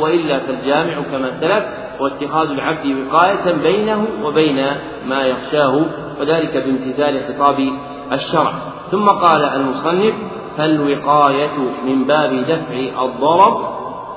[0.00, 1.64] وإلا فالجامع كما سلف
[2.00, 4.66] هو اتخاذ العبد وقاية بينه وبين
[5.06, 5.84] ما يخشاه
[6.20, 7.68] وذلك بامتثال خطاب
[8.12, 8.52] الشرع.
[8.90, 10.14] ثم قال المصنف
[10.56, 13.71] فالوقاية من باب دفع الضرر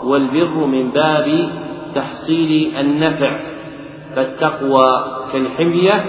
[0.06, 1.50] والبر من باب
[1.96, 3.40] تحصيل النفع
[4.16, 6.06] فالتقوى كالحمية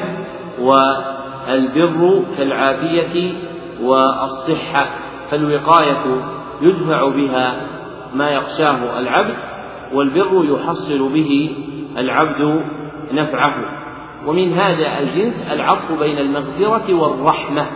[0.60, 3.32] والبر كالعافية
[3.82, 4.86] والصحة
[5.30, 6.22] فالوقاية
[6.60, 7.56] يدفع بها
[8.14, 9.34] ما يخشاه العبد
[9.92, 11.56] والبر يحصل به
[11.98, 12.62] العبد
[13.12, 13.54] نفعه.
[14.26, 17.66] ومن هذا الجنس العطف بين المغفرة والرحمة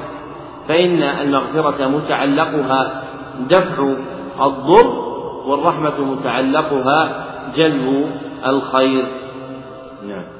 [0.68, 3.02] فإن المغفرة متعلقها
[3.50, 3.94] دفع
[4.40, 5.09] الضر
[5.46, 7.26] والرحمة متعلقها
[7.56, 8.10] جلب
[8.46, 9.04] الخير.
[10.08, 10.39] نعم.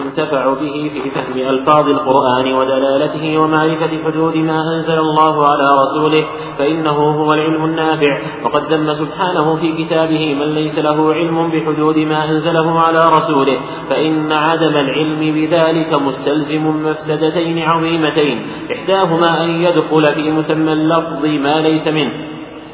[0.00, 6.24] ينتفع به في فهم ألفاظ القرآن ودلالته ومعرفة حدود ما أنزل الله على رسوله
[6.58, 8.22] فإنه هو العلم النافع.
[8.44, 13.58] وقد ذم سبحانه في كتابه من ليس له علم بحدود ما أنزله على رسوله
[13.90, 18.46] فإن عدم العلم بذلك مستلزم مفسدتين عظيمتين.
[18.72, 22.27] إحداهما أن يدخل في مسمى اللفظ ما ليس منه.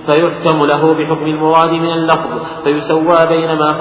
[0.06, 2.30] فيحكم له بحكم المراد من اللفظ
[2.64, 3.72] فيسوى بين ما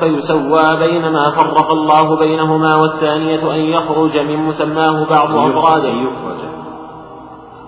[0.00, 6.53] فيسوى بين ما فرق الله بينهما والثانية أن يخرج من مسماه بعض أفراده.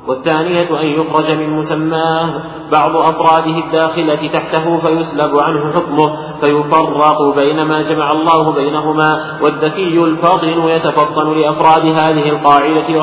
[0.09, 2.29] والثانية أن يخرج من مسماه
[2.73, 9.21] بعض أفراده الداخلة تحته فيسلب عنه حكمه فيفرق بين ما جمع الله بينهما.
[9.43, 13.03] والذكي الفاطن يتفطن لأفراد هذه القاعدة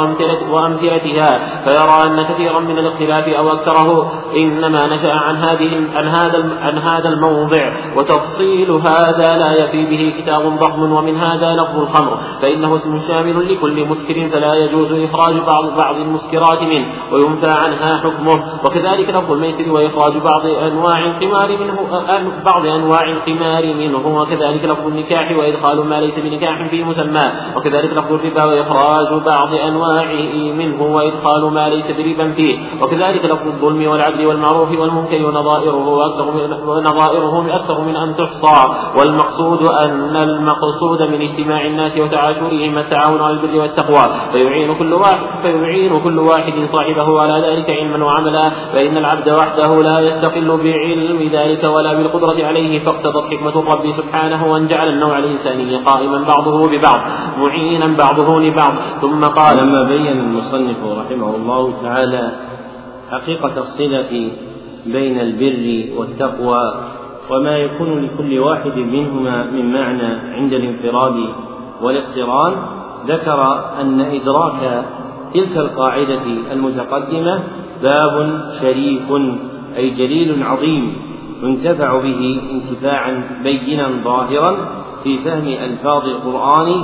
[0.51, 4.11] وأمثلتها فيرى أن كثيرا من الاختلاف أو أكثره.
[4.35, 7.73] إنما نشأ عن هذه عن هذا عن هذا الموضع.
[7.95, 12.17] وتفصيل هذا لا يفي به كتاب ضخم ومن هذا لفظ الخمر.
[12.41, 16.92] فإنه اسم شامل لكل مسكر فلا يجوز إخراج بعض بعض المسكرات منه.
[17.11, 18.43] وينفى عنها حكمه.
[18.65, 21.75] وكذلك لفظ الميسر وإخراج بعض أنواع القمار منه
[22.45, 24.21] بعض أنواع القمار منه.
[24.21, 27.25] وكذلك لفظ النكاح وإدخال ما ليس بنكاح في مسمى
[27.55, 32.57] وكذلك لفظ الربا وإخراج بعض أنواعه منه وإدخال ما ليس بربا فيه.
[32.81, 38.59] وكذلك لفظ الظلم والعدل والمعروف والمنكر ونظائره أكثر من ونظائره أكثر من أن تحصى.
[38.99, 44.03] والمقصود أن المقصود من اجتماع الناس وتعاشرهم التعاون على البر والتقوى.
[44.31, 46.82] فيعين كل واحد فيعين كل واحد صاحبه
[47.21, 53.33] على ذلك علما وعملا فإن العبد وحده لا يستقل بعلم ذلك ولا بالقدرة عليه فاقتضت
[53.33, 56.99] حكمة الرب سبحانه أن جعل النوع الإنساني قائما بعضه ببعض
[57.37, 58.73] معينا بعضه لبعض.
[59.01, 62.31] ثم قال لما بين المصنف رحمه الله تعالى
[63.11, 64.31] حقيقة الصلة
[64.85, 66.73] بين البر والتقوى
[67.29, 71.15] وما يكون لكل واحد منهما من معنى عند الانفراد
[71.81, 72.53] والاقتران
[73.07, 73.41] ذكر
[73.81, 74.85] أن إدراك
[75.33, 76.21] تلك القاعدة
[76.51, 77.43] المتقدمة
[77.83, 79.11] باب شريف
[79.77, 80.95] أي جليل عظيم
[81.43, 84.57] ينتفع به انتفاعا بينا ظاهرا
[85.03, 86.83] في فهم ألفاظ القرآن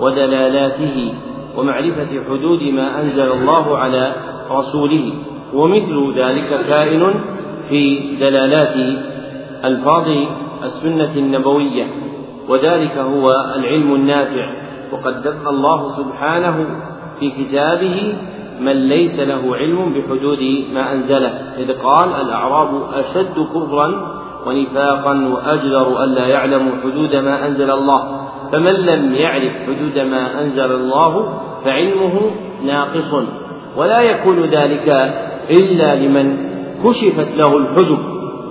[0.00, 1.14] ودلالاته
[1.56, 4.12] ومعرفة حدود ما أنزل الله على
[4.50, 5.12] رسوله
[5.54, 7.14] ومثل ذلك كائن
[7.68, 8.76] في دلالات
[9.64, 10.08] ألفاظ
[10.62, 11.86] السنة النبوية
[12.48, 13.26] وذلك هو
[13.56, 14.50] العلم النافع
[14.92, 16.66] وقد ذم الله سبحانه
[17.20, 18.16] في كتابه
[18.60, 26.26] من ليس له علم بحدود ما أنزله إذ قال الأعراب أشد كفرا ونفاقا وأجدر ألا
[26.26, 28.28] يعلموا حدود ما أنزل الله.
[28.52, 32.20] فمن لم يعرف حدود ما أنزل الله فعلمه
[32.64, 33.14] ناقص
[33.76, 34.88] ولا يكون ذلك
[35.50, 36.48] إلا لمن
[36.84, 37.98] كشفت له الحجب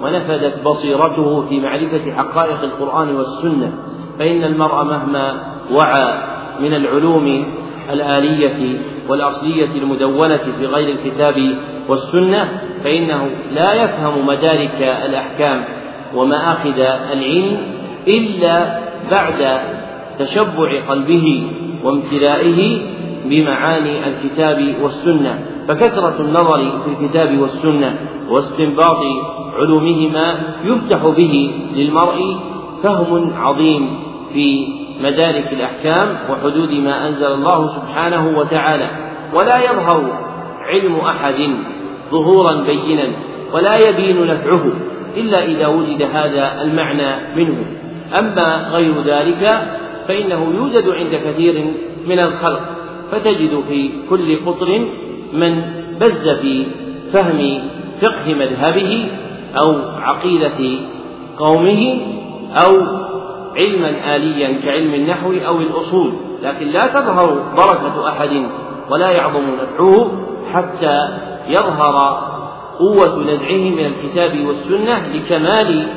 [0.04, 3.74] ونفذت بصيرته في معرفة حقائق القرآن والسنة.
[4.20, 5.34] فإن المرء مهما
[5.76, 6.18] وعى
[6.60, 7.46] من العلوم
[7.90, 8.80] الآلية
[9.10, 11.56] والأصلية المدونة في غير الكتاب
[11.90, 15.64] والسنة فإنه لا يفهم مدارك الأحكام
[16.16, 16.80] ومآخذ
[17.12, 17.58] العلم
[18.08, 18.80] إلا
[19.12, 19.60] بعد
[20.20, 21.48] تشبع قلبه
[21.84, 22.80] وامتلائه
[23.26, 25.40] بمعاني الكتاب والسنة.
[25.68, 27.96] فكثرة النظر في الكتاب والسنة
[28.30, 29.00] واستنباط
[29.58, 32.38] علومهما يفتح به للمرء
[32.84, 34.00] فهم عظيم
[34.34, 34.68] في
[35.00, 38.88] مدارك الأحكام وحدود ما أنزل الله سبحانه وتعالى.
[39.34, 40.04] ولا يظهر
[40.62, 41.50] علم أحد
[42.12, 43.08] ظهورا بينا
[43.54, 44.72] ولا يبين نفعه
[45.18, 47.66] إلا إذا وجد هذا المعنى منه.
[48.20, 49.62] أما غير ذلك
[50.08, 51.66] فإنه يوجد عند كثير
[52.08, 52.62] من الخلق
[53.12, 54.88] فتجد في كل قطر
[55.34, 55.62] من
[56.02, 56.66] بز في
[57.14, 57.62] فهم
[58.02, 59.10] فقه مذهبه
[59.58, 60.80] أو عقيدة
[61.38, 61.98] قومه
[62.66, 63.07] أو
[63.58, 66.14] علما آليا كعلم النحو أو الأصول
[66.44, 68.46] لكن لا تظهر بركة أحد
[68.90, 70.12] ولا يعظم نفعه
[70.54, 71.18] حتى
[71.48, 72.28] يظهر
[72.80, 75.88] قوة نزعه من الكتاب والسنة لكمال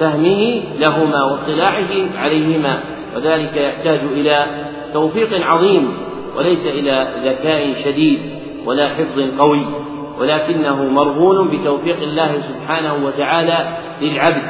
[0.00, 2.80] فهمه لهما واطلاعه عليهما
[3.16, 4.46] وذلك يحتاج إلى
[4.92, 5.92] توفيق عظيم
[6.36, 8.20] وليس إلى ذكاء شديد
[8.66, 9.66] ولا حفظ قوي
[10.20, 14.42] ولكنه مرهون بتوفيق الله سبحانه وتعالى للعبد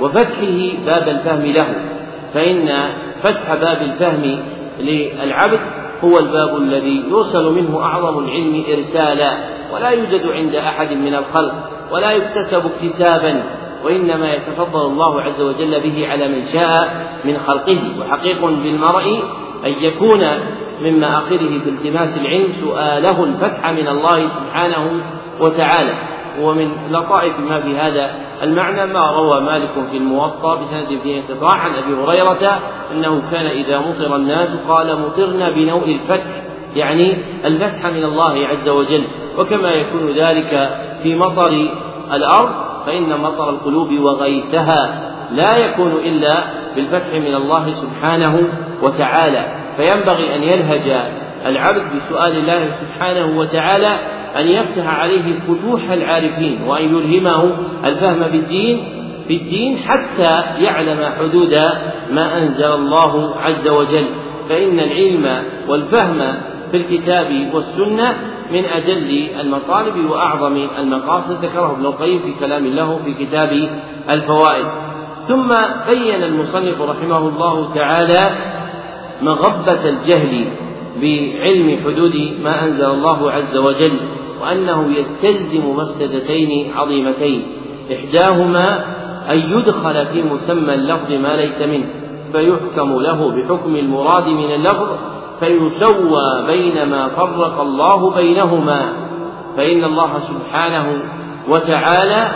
[0.00, 1.95] وفتحه باب الفهم له.
[2.34, 2.88] فإن
[3.22, 4.38] فتح باب الفهم
[4.80, 5.60] للعبد
[6.04, 9.32] هو الباب الذي يوصل منه أعظم العلم إرسالا
[9.72, 11.54] ولا يوجد عند أحد من الخلق
[11.92, 13.42] ولا يكتسب اكتسابا
[13.84, 17.78] وإنما يتفضل الله عز وجل به على من شاء من خلقه.
[18.00, 19.22] وحقيق بالمرء
[19.66, 20.20] أن يكون
[20.80, 24.90] مما آخره في التماس العلم سؤاله الفتح من الله سبحانه
[25.40, 25.94] وتعالى.
[26.40, 28.10] ومن لطائف ما في هذا
[28.42, 32.60] المعنى ما روى مالك في الموطأ بسند فيه انقطاع عن أبي هريرة
[32.92, 36.42] أنه كان إذا مطر الناس قال مطرنا بنوء الفتح
[36.76, 39.04] يعني الفتح من الله عز وجل
[39.38, 40.70] وكما يكون ذلك
[41.02, 41.68] في مطر
[42.12, 42.50] الأرض
[42.86, 46.44] فإن مطر القلوب وغيثها لا يكون إلا
[46.76, 48.42] بالفتح من الله سبحانه
[48.82, 49.46] وتعالى
[49.76, 51.12] فينبغي أن يلهج
[51.46, 53.98] العبد بسؤال الله سبحانه وتعالى
[54.38, 58.84] أن يفتح عليه فتوح العارفين وأن يلهمه الفهم بالدين
[59.28, 61.54] في الدين حتى يعلم حدود
[62.10, 64.06] ما أنزل الله عز وجل.
[64.48, 66.34] فإن العلم والفهم
[66.70, 68.16] في الكتاب والسنة
[68.50, 73.68] من أجل المطالب وأعظم المقاصد ذكره ابن القيم في كلام له في كتاب
[74.10, 74.66] الفوائد.
[75.28, 75.48] ثم
[75.88, 78.36] بين المصنف رحمه الله تعالى
[79.22, 80.44] مغبة الجهل
[81.02, 83.92] بعلم حدود ما أنزل الله عز وجل.
[84.42, 87.42] وأنه يستلزم مفسدتين عظيمتين.
[87.92, 88.84] إحداهما
[89.32, 91.86] أن يدخل في مسمى اللفظ ما ليس منه
[92.32, 94.88] فيحكم له بحكم المراد من اللفظ
[95.40, 98.92] فيسوى بين ما فرق الله بينهما.
[99.56, 100.86] فإن الله سبحانه
[101.48, 102.28] وتعالى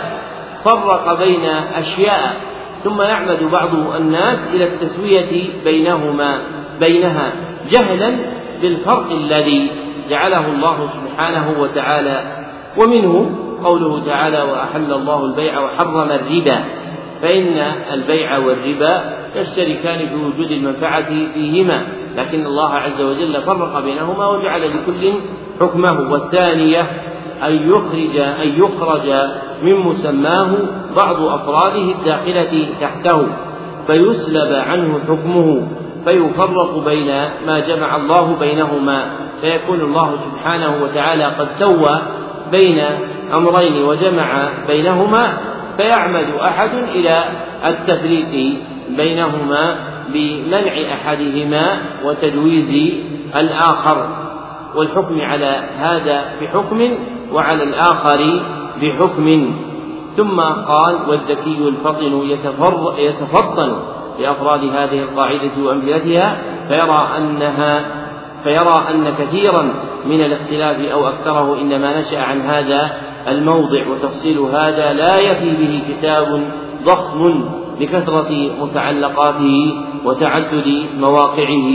[0.65, 2.35] فرق بين أشياء
[2.83, 6.41] ثم يعمد بعض الناس إلى التسوية بينهما
[6.79, 7.31] بينها
[7.69, 8.15] جهلا
[8.61, 9.71] بالفرق الذي
[10.11, 12.17] جعله الله سبحانه وتعالى.
[12.77, 13.31] ومنه
[13.63, 16.59] قوله تعالى وأحل الله البيع وحرم الربا.
[17.21, 17.57] فإن
[17.93, 18.93] البيع والربا
[19.35, 25.13] يشتركان في وجود المنفعة فيهما لكن الله عز وجل فرق بينهما وجعل لكل
[25.59, 26.11] حكمه.
[26.11, 26.81] والثانية
[27.43, 29.07] أن يخرج أن يخرج
[29.61, 30.51] من مسماه
[30.95, 33.27] بعض أفراده الداخلة تحته
[33.87, 35.67] فيسلب عنه حكمه
[36.05, 37.11] فيفرق بين
[37.45, 39.11] ما جمع الله بينهما.
[39.41, 42.01] فيكون الله سبحانه وتعالى قد سوى
[42.51, 42.79] بين
[43.33, 45.37] أمرين وجمع بينهما
[45.77, 47.23] فيعمد أحد إلى
[47.65, 48.57] التفريق
[48.89, 49.75] بينهما
[50.13, 52.93] بمنع أحدهما وتجويز
[53.39, 54.07] الآخر.
[54.75, 56.97] والحكم على هذا بحكم
[57.31, 58.39] وعلى الآخر
[58.81, 59.55] بحكم.
[60.17, 62.21] ثم قال والذكي الفطن
[62.97, 63.77] يتفطن
[64.19, 66.37] لأفراد هذه القاعدة وأمثلتها
[66.67, 68.00] فيرى أنها
[68.43, 69.73] فيرى أن كثيرا
[70.05, 72.91] من الاختلاف أو أكثره إنما نشأ عن هذا
[73.27, 76.51] الموضع وتفصيل هذا لا يفي به كتاب
[76.85, 77.49] ضخم
[77.79, 79.73] لكثرة متعلقاته
[80.05, 81.69] وتعدد مواقعه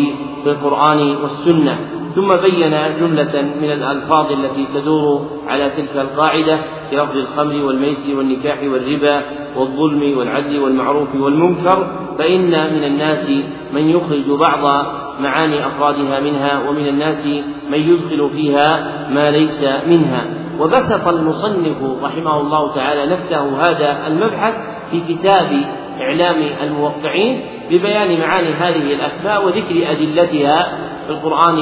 [0.45, 1.79] في القرآن والسنة.
[2.17, 2.71] ثم بين
[3.01, 6.59] جملة من الألفاظ التي تدور على تلك القاعدة
[6.91, 9.23] كلفظ الخمر والميسر والنكاح والربا
[9.57, 11.87] والظلم والعدل والمعروف والمنكر
[12.19, 13.29] فإن من الناس
[13.73, 14.87] من يخرج بعض
[15.21, 17.27] معاني أفرادها منها ومن الناس
[17.71, 20.27] من يدخل فيها ما ليس منها.
[20.61, 24.55] وبسط المصنف رحمه الله تعالى نفسه هذا المبحث
[24.91, 25.65] في كتاب
[26.01, 27.41] إعلام الموقعين
[27.71, 31.57] ببيان معاني هذه الأسماء وذكر أدلتها في القرآن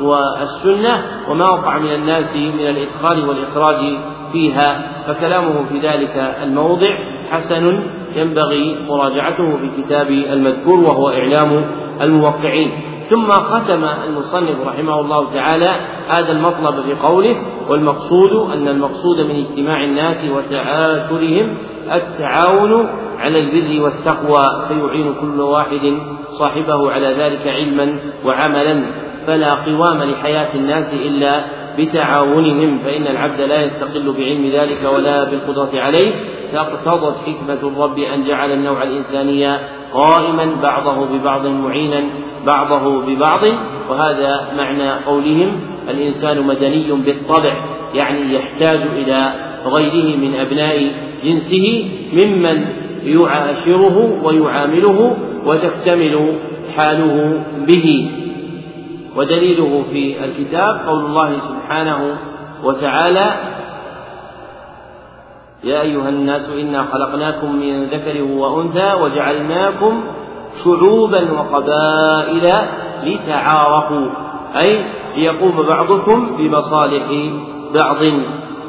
[0.00, 3.98] والسنة وما وقع من الناس من الإدخال والإخراج
[4.32, 6.88] فيها فكلامه في ذلك الموضع
[7.30, 7.82] حسن
[8.16, 11.64] ينبغي مراجعته في كتاب المذكور وهو إعلام
[12.00, 12.70] الموقعين.
[13.10, 15.70] ثم ختم المصنف رحمه الله تعالى
[16.08, 17.36] هذا المطلب بقوله
[17.68, 21.56] والمقصود أن المقصود من اجتماع الناس وتعاشرهم
[21.92, 22.86] التعاون
[23.18, 25.98] على البر والتقوى فيعين كل واحد
[26.38, 29.03] صاحبه على ذلك علما وعملا.
[29.26, 31.44] فلا قوام لحياة الناس إلا
[31.78, 36.12] بتعاونهم فإن العبد لا يستقل بعلم ذلك ولا بالقدرة عليه.
[36.52, 39.56] فاقتضت حكمة الرب أن جعل النوع الإنساني
[39.92, 42.04] قائما بعضه ببعض معينا
[42.46, 43.40] بعضه ببعض.
[43.90, 45.60] وهذا معنى قولهم
[45.90, 47.64] الإنسان مدني بالطبع
[47.94, 49.32] يعني يحتاج إلى
[49.66, 50.92] غيره من أبناء
[51.24, 52.64] جنسه ممن
[53.04, 56.38] يعاشره ويعامله وتكتمل
[56.76, 58.10] حاله به.
[59.16, 62.18] ودليله في الكتاب قول الله سبحانه
[62.64, 63.54] وتعالى
[65.64, 70.04] يا أيها الناس إنا خلقناكم من ذكر وأنثى وجعلناكم
[70.64, 72.52] شعوبا وقبائل
[73.04, 74.08] لتعارفوا
[74.64, 74.84] أي
[75.16, 77.32] ليقوم بعضكم بمصالح
[77.74, 78.02] بعض.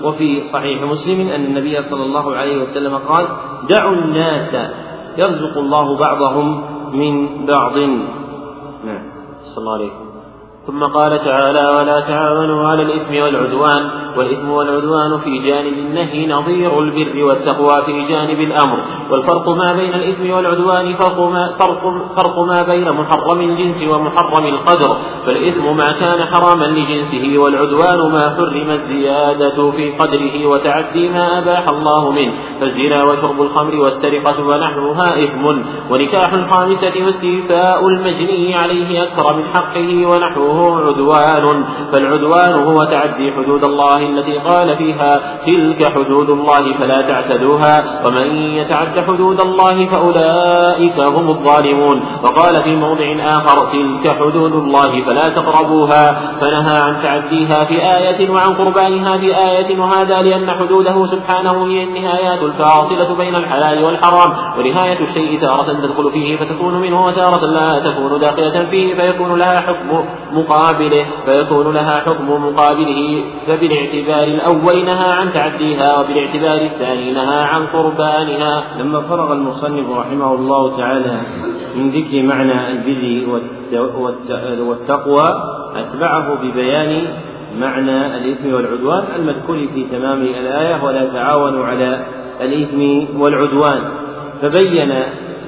[0.04, 3.28] وفي صحيح مسلم أن النبي صلى الله عليه وسلم قال
[3.70, 4.56] دعوا الناس
[5.18, 6.64] يرزق الله بعضهم
[6.94, 7.78] من بعض.
[8.86, 9.04] نعم.
[9.42, 10.05] صلى الله عليه
[10.68, 17.24] ثم قال تعالى ولا تعاونوا على الإثم والعدوان والإثم والعدوان في جانب النهي نظير البر
[17.24, 18.80] والتقوى في جانب الأمر
[19.12, 21.82] والفرق ما بين الإثم والعدوان فرق ما, فرق,
[22.16, 28.70] فرق ما بين محرم الجنس ومحرم القدر فالإثم ما كان حراما لجنسه والعدوان ما حرم
[28.70, 35.46] الزيادة في قدره وتعدي ما أباح الله منه فالزنا وشرب الخمر والسرقة ونحوها إثم
[35.92, 43.98] ونكاح الخامسة واستيفاء المجني عليه أكثر من حقه ونحوه عدوان فالعدوان هو تعدي حدود الله
[43.98, 52.02] التي قال فيها تلك حدود الله فلا تعتدوها ومن يتعد حدود الله فأولئك هم الظالمون.
[52.24, 56.14] وقال في موضع آخر تلك حدود الله فلا تقربوها.
[56.42, 62.44] فنهى عن تعديها في آية وعن قربانها في آية وهذا لأن حدوده سبحانه هي النهايات
[62.44, 64.34] الفاصلة بين الحلال والحرام.
[64.58, 70.06] ونهاية الشيء تارة تدخل فيه فتكون منه وتارة لا تكون داخلة فيه فيكون لها حكم
[70.46, 78.64] مقابله فيكون لها حكم مقابله فبالاعتبار الأول نهى عن تعديها وبالاعتبار الثاني نهى عن قربانها.
[78.80, 81.22] لما فرغ المصنف رحمه الله تعالى
[81.76, 83.30] من ذكر معنى البر
[84.60, 85.24] والتقوى
[85.76, 87.08] أتبعه ببيان
[87.58, 92.06] معنى الإثم والعدوان المذكور في تمام الآية ولا تعاونوا على
[92.42, 92.82] الإثم
[93.22, 93.82] والعدوان.
[94.42, 94.92] فبين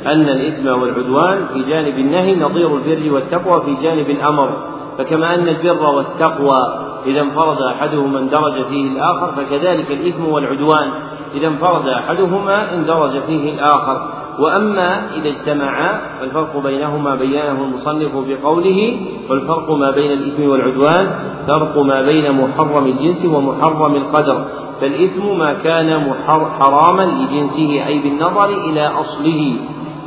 [0.05, 4.76] أن الإثم والعدوان في جانب النهي نظير البر والتقوى في جانب الأمر.
[4.97, 10.91] فكما أن البر والتقوى إذا انفرد أحدهما اندرج فيه الآخر فكذلك الإثم والعدوان
[11.33, 14.07] إذا انفرد أحدهما اندرج فيه الآخر.
[14.39, 18.97] وأما إذا اجتمعا فالفرق بينهما بيانه المصنف بقوله
[19.29, 21.09] والفرق ما بين الإثم والعدوان
[21.47, 24.45] فرق ما بين محرم الجنس ومحرم القدر.
[24.81, 26.13] فالإثم ما كان
[26.59, 29.57] حراما لجنسه أي بالنظر إلى أصله.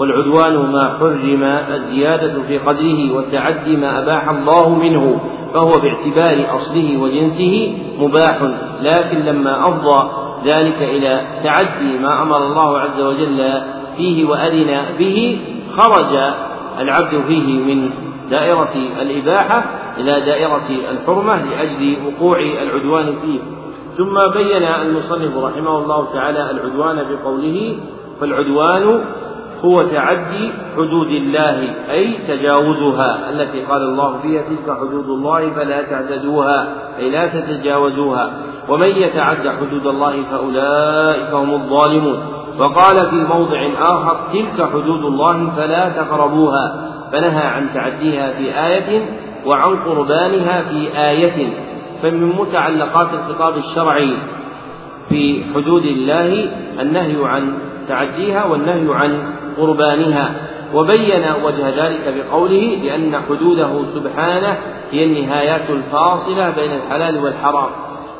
[0.01, 1.45] والعدوان ما حرم
[1.75, 5.21] الزيادة في قدره وتعدي ما أباح الله منه
[5.55, 8.43] فهو باعتبار أصله وجنسه مباح
[8.83, 10.11] لكن لما أفضى
[10.45, 13.63] ذلك إلى تعدي ما أمر الله عز وجل
[13.97, 15.41] فيه وأذن به
[15.77, 16.33] خرج
[16.79, 17.91] العبد فيه من
[18.31, 19.65] دائرة الإباحة
[19.99, 23.41] إلى دائرة الحرمة لأجل وقوع العدوان فيه.
[23.97, 27.77] ثم بين المصنف رحمه الله تعالى العدوان بقوله
[28.21, 29.01] فالعدوان
[29.65, 36.69] هو تعدي حدود الله أي تجاوزها التي قال الله فيها تلك حدود الله فلا تعتدوها
[36.99, 38.31] أي لا تتجاوزوها.
[38.69, 42.19] ومن يتعد حدود الله فأولئك هم الظالمون.
[42.59, 49.07] وقال في موضع آخر تلك حدود الله فلا تقربوها فنهى عن تعديها في آية
[49.47, 51.53] وعن قربانها في آية.
[52.03, 54.15] فمن متعلقات الخطاب الشرعي
[55.09, 56.51] في حدود الله
[56.81, 57.53] النهي عن
[57.89, 59.23] تعديها والنهي عن
[59.59, 60.35] قربانها
[60.75, 64.59] وبين وجه ذلك بقوله لأن حدوده سبحانه
[64.91, 67.71] هي النهايات الفاصلة بين الحلال والحرام.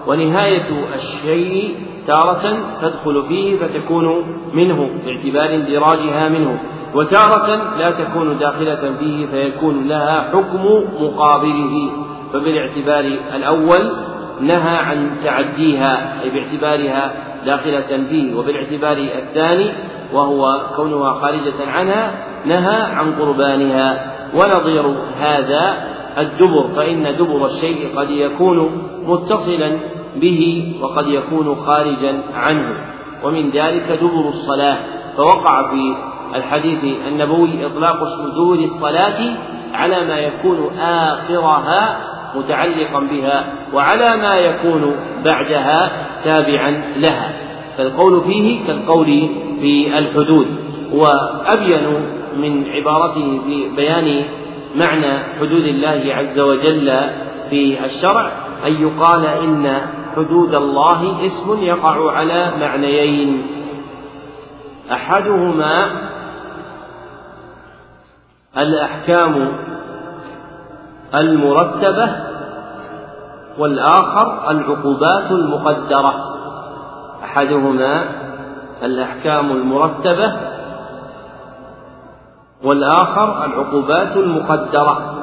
[0.07, 1.77] ونهاية الشيء
[2.07, 6.59] تارة تدخل فيه فتكون منه باعتبار اندراجها منه.
[6.95, 10.65] وتارة لا تكون داخلة فيه فيكون لها حكم
[11.01, 11.91] مقابله.
[12.33, 13.05] فبالاعتبار
[13.37, 13.93] الأول
[14.41, 17.13] نهى عن تعديها أي باعتبارها
[17.47, 18.35] داخلة فيه.
[18.35, 19.71] وبالاعتبار الثاني
[20.13, 22.13] وهو كونها خارجة عنها
[22.47, 24.13] نهى عن قربانها.
[24.35, 24.87] ونظير
[25.21, 25.75] هذا
[26.19, 29.79] الدبر فإن دبر الشيء قد يكون متصلا
[30.17, 32.75] به وقد يكون خارجا عنه.
[33.25, 34.77] ومن ذلك دبر الصلاة.
[35.17, 35.97] فوقع في
[36.35, 37.99] الحديث النبوي إطلاق
[38.35, 39.37] دبر الصلاة
[39.75, 41.97] على ما يكون آخرها
[42.35, 45.91] متعلقا بها وعلى ما يكون بعدها
[46.25, 47.50] تابعا لها.
[47.81, 49.07] فالقول فيه كالقول
[49.61, 50.47] في الحدود
[50.93, 54.25] وأبين من عبارته في بيان
[54.77, 57.01] معنى حدود الله عز وجل
[57.51, 58.33] في الشرع
[58.67, 59.81] أن يقال إن
[60.17, 63.47] حدود الله اسم يقع على معنيين.
[64.93, 65.91] أحدهما
[68.59, 69.53] الأحكام
[71.15, 72.17] المرتبة
[73.59, 76.30] والآخر العقوبات المقدرة.
[77.31, 78.05] أحدهما
[78.83, 80.37] الأحكام المرتبة
[82.65, 85.15] والآخر العقوبات المقدرة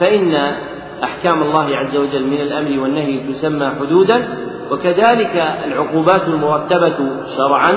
[0.00, 0.34] فإن
[1.04, 4.28] أحكام الله عز وجل من الأمر والنهي تسمى حدودا
[4.70, 6.96] وكذلك العقوبات المرتبة
[7.36, 7.72] شرعا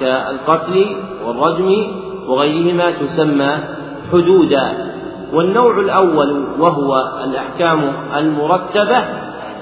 [0.00, 1.86] كالقتل والرجم
[2.28, 3.58] وغيرهما تسمى
[4.12, 4.88] حدودا.
[5.32, 9.04] والنوع الأول وهو الأحكام المرتبة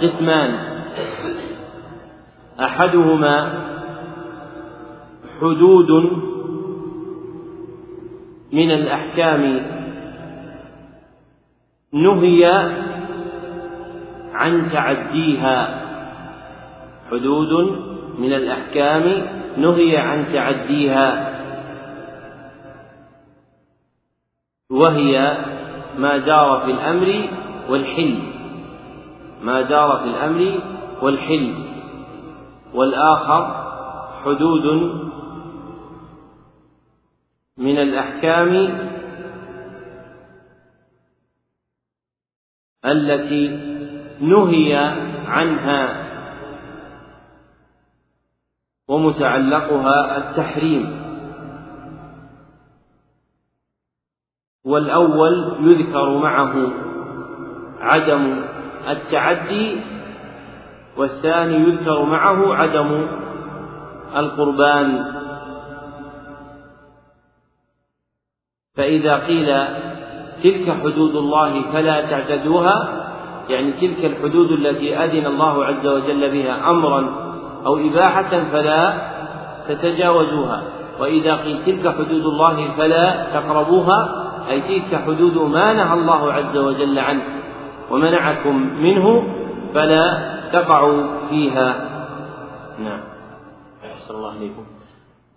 [0.03, 0.66] قسمان
[2.61, 3.67] أحدهما
[5.41, 5.91] حدود
[8.53, 9.61] من الأحكام
[11.93, 12.45] نهي
[14.33, 15.87] عن تعديها.
[17.11, 17.53] حدود
[18.19, 19.27] من الأحكام
[19.57, 21.37] نهي عن تعديها.
[24.71, 25.37] وهي
[25.99, 27.29] ما جار في الأمر
[27.69, 28.19] والحل.
[29.43, 30.61] ما جار في الأمر
[31.03, 31.76] والحل.
[32.77, 33.43] والآخر
[34.25, 34.67] حدود
[37.59, 38.53] من الأحكام
[42.85, 43.49] التي
[44.21, 44.75] نهي
[45.27, 46.07] عنها
[48.89, 51.07] ومتعلقها التحريم.
[54.65, 56.73] والأول يذكر معه
[57.81, 58.45] عدم
[58.89, 59.96] التعدي
[60.97, 63.07] والثاني يذكر معه عدم
[64.17, 65.05] القربان.
[68.77, 69.65] فإذا قيل
[70.43, 73.07] تلك حدود الله فلا تعتدوها
[73.49, 77.01] يعني تلك الحدود التي أذن الله عز وجل بها أمرا
[77.67, 78.99] أو إباحة فلا
[79.69, 80.63] تتجاوزوها.
[81.01, 86.99] وإذا قيل تلك حدود الله فلا تقربوها أي تلك حدود ما نهى الله عز وجل
[86.99, 87.23] عنه
[87.91, 89.23] ومنعكم منه
[89.75, 91.75] فلا تقعوا فيها.
[92.79, 93.01] نعم.
[93.85, 94.67] أحسن الله إليكم.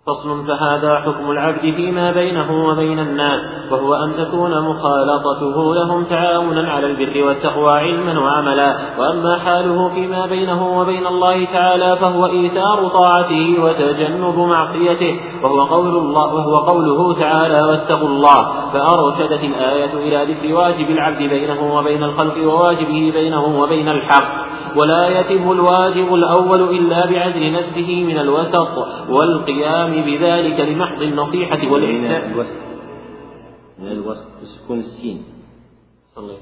[0.06, 6.86] فصل فهذا حكم العبد فيما بينه وبين الناس وهو أن تكون مخالطته لهم تعاونا على
[6.86, 8.76] البر والتقوى علما وعملا.
[8.98, 16.34] وأما حاله فيما بينه وبين الله تعالى فهو إيثار طاعته وتجنب معصيته وهو قول الله
[16.34, 18.70] وهو قوله تعالى واتقوا الله.
[18.72, 24.39] فأرشدت الآية إلى ذكر واجب العبد بينه وبين الخلق وواجبه بينه وبين الحق.
[24.76, 28.78] ولا يتم الواجب الأول إلا بعزل نفسه من الوسط
[29.08, 32.30] والقيام بذلك لمحض النصيحة والإحسان.
[33.78, 34.28] من الوسط.
[34.42, 35.24] بسكون السين.
[36.14, 36.38] صلي.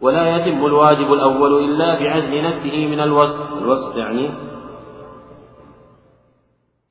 [0.00, 3.52] ولا يتم الواجب الأول إلا بعزل نفسه من الوسط.
[3.52, 4.30] الوسط يعني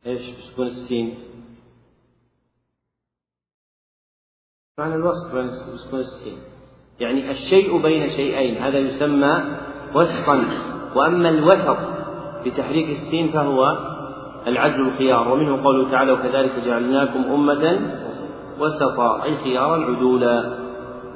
[0.05, 1.15] إيش؟ بسكون السين.
[4.80, 5.35] معنى الوسط
[5.73, 6.38] بسكون السين.
[6.99, 8.57] يعني الشيء بين شيئين.
[8.64, 9.57] هذا يسمى
[9.95, 10.43] وسطا.
[10.98, 11.78] وأما الوسط
[12.45, 13.78] بتحريك السين فهو
[14.48, 17.80] العدل الخيار ومنه قوله تعالى وكذلك جعلناكم أمة
[18.60, 19.24] وسطا.
[19.24, 20.57] أي خيارا عدولا.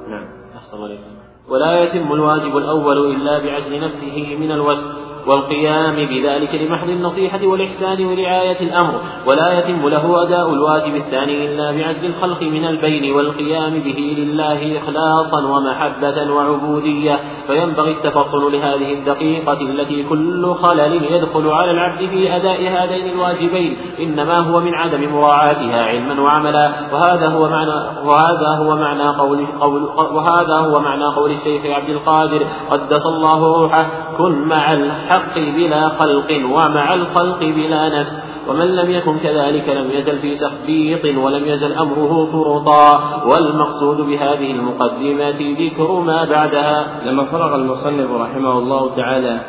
[0.08, 0.28] نعم.
[0.58, 1.04] أحسن عليكم
[1.50, 5.11] ولا يتم الواجب الأول إلا بعزل نفسه من الوسط.
[5.28, 12.06] والقيام بذلك لمحض النصيحة والإحسان ورعاية الأمر ولا يتم له أداء الواجب الثاني إلا بعزل
[12.06, 17.20] الخلق من البين والقيام به لله إخلاصا ومحبة وعبودية.
[17.48, 24.38] فينبغي التفطن لهذه الدقيقة التي كل خلل يدخل على العبد في أداء هذين الواجبين إنما
[24.40, 26.72] هو من عدم مراعاتها علما وعملا.
[26.94, 27.72] وهذا هو معنى
[28.06, 33.88] وهذا هو معنى قول, قول وهذا هو معنى قول الشيخ عبد القادر قدس الله روحه
[34.18, 38.24] كن مع الحق بلا خلق ومع الخلق بلا نفس.
[38.50, 43.24] ومن لم يكن كذلك لم يزل في تخبيط ولم يزل أمره فرطا.
[43.26, 47.02] والمقصود بهذه المقدمات ذكر ما بعدها.
[47.06, 49.42] لما فرغ المصنف رحمه الله تعالى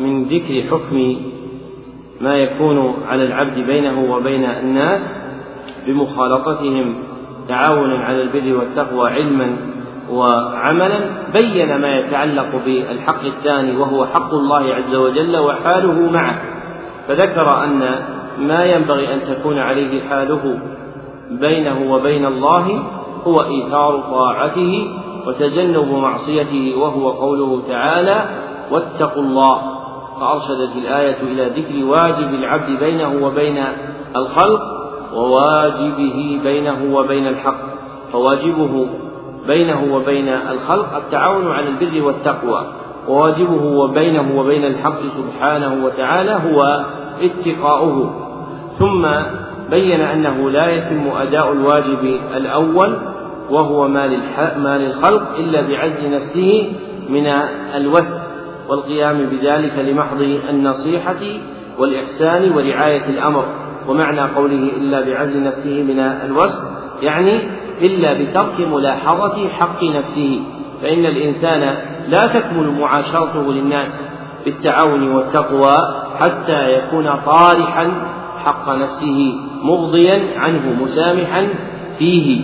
[0.00, 1.16] من ذكر حكم
[2.20, 5.00] ما يكون على العبد بينه وبين الناس
[5.86, 6.94] بمخالطتهم
[7.48, 9.56] تعاونا على البر والتقوى علما
[10.10, 10.98] وعملا
[11.32, 16.42] بين ما يتعلق بالحق الثاني وهو حق الله عز وجل وحاله معه.
[17.08, 17.98] فذكر أن
[18.38, 20.58] ما ينبغي أن تكون عليه حاله
[21.30, 22.82] بينه وبين الله
[23.26, 24.88] هو إيثار طاعته
[25.26, 28.24] وتجنب معصيته وهو قوله تعالى
[28.70, 29.60] واتقوا الله.
[30.20, 33.64] فأرشدت الآية إلى ذكر واجب العبد بينه وبين
[34.16, 34.60] الخلق
[35.14, 37.60] وواجبه بينه وبين الحق.
[38.12, 38.86] فواجبه
[39.46, 42.66] بينه وبين الخلق التعاون على البر والتقوى.
[43.08, 46.84] وواجبه وبينه وبين الحق سبحانه وتعالى هو
[47.22, 48.26] اتقاؤه.
[48.78, 49.06] ثم
[49.70, 52.96] بين أنه لا يتم أداء الواجب الأول
[53.50, 56.72] وهو ما للخلق إلا بعزل نفسه
[57.08, 57.26] من
[57.74, 58.20] الوسع
[58.68, 60.20] والقيام بذلك لمحض
[60.50, 61.20] النصيحة
[61.78, 63.44] والإحسان ورعاية الأمر.
[63.88, 66.62] ومعنى قوله إلا بعزل نفسه من الوسع
[67.02, 67.40] يعني
[67.82, 70.40] إلا بترك ملاحظة حق نفسه
[70.82, 71.76] فإن الإنسان
[72.08, 74.10] لا تكمل معاشرته للناس
[74.44, 75.76] بالتعاون والتقوى
[76.20, 77.92] حتى يكون طارحا
[78.44, 81.48] حق نفسه مغضيا عنه مسامحا
[81.98, 82.40] فيه.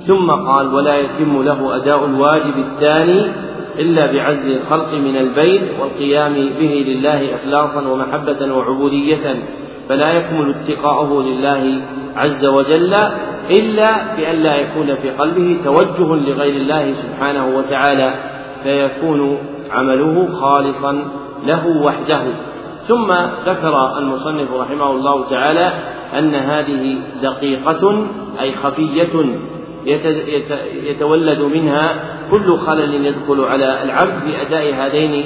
[0.00, 3.24] ثم قال ولا يتم له أداء الواجب الثاني
[3.78, 9.42] إلا بعزل الخلق من البين والقيام به لله إخلاصا ومحبة وعبودية
[9.90, 11.82] فلا يكمل اتقاؤه لله
[12.16, 12.94] عز وجل
[13.50, 18.14] إلا بأن لا يكون في قلبه توجه لغير الله سبحانه وتعالى
[18.62, 19.38] فيكون
[19.70, 20.92] عمله خالصا
[21.46, 22.22] له وحده.
[22.88, 23.12] ثم
[23.46, 25.72] ذكر المصنف رحمه الله تعالى
[26.18, 28.06] أن هذه دقيقة
[28.40, 29.24] أي خفية
[30.84, 31.94] يتولد منها
[32.30, 35.24] كل خلل يدخل على العبد في أداء هذين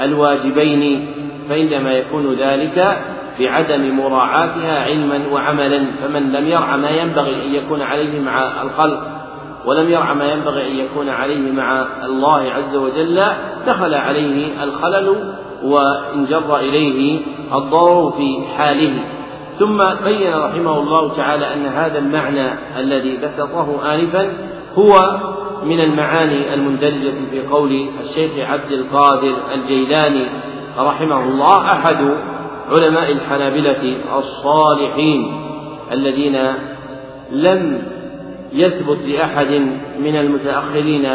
[0.00, 1.06] الواجبين
[1.48, 2.96] فإنما يكون ذلك
[3.40, 9.02] بعدم مراعاتها علما وعملا فمن لم يرعى ما ينبغي أن يكون عليه مع الخلق
[9.66, 13.24] ولم يرعى ما ينبغي أن يكون عليه مع الله عز وجل
[13.66, 17.20] دخل عليه الخلل وانجر إليه
[17.54, 18.94] الضرر في حاله.
[19.58, 24.32] ثم بين رحمه الله تعالى أن هذا المعنى الذي بسطه آنفا
[24.74, 25.20] هو
[25.64, 30.26] من المعاني المندرجة في قول الشيخ عبد القادر الجيلاني
[30.78, 32.16] رحمه الله أحد
[32.70, 35.40] علماء الحنابلة الصالحين
[35.92, 36.36] الذين
[37.30, 37.82] لم
[38.52, 39.50] يثبت لأحد
[39.98, 41.08] من المتأخرين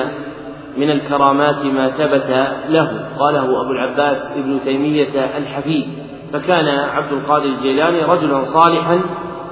[0.78, 3.07] من الكرامات ما ثبت له.
[3.19, 5.88] قاله أبو العباس ابن تيمية الحفيد.
[6.34, 9.02] فكان عبد القادر الجيلاني رجلا صالحا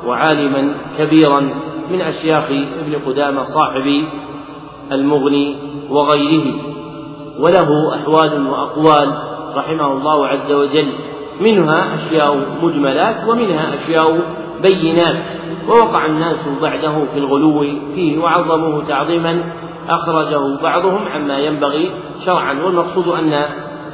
[0.06, 1.40] وعالما كبيرا
[1.92, 4.04] من أشياخ ابن قدامة صاحب
[4.92, 5.56] المغني
[5.90, 6.54] وغيره.
[7.40, 9.14] وله أحوال وأقوال
[9.56, 10.94] رحمه الله عز وجل.
[11.40, 14.20] منها أشياء مجملات ومنها أشياء
[14.62, 15.24] بينات
[15.68, 19.44] ووقع الناس بعده في الغلو فيه وعظموه تعظيما
[19.90, 21.92] أخرجه بعضهم عما ينبغي
[22.26, 23.46] شرعا والمقصود أن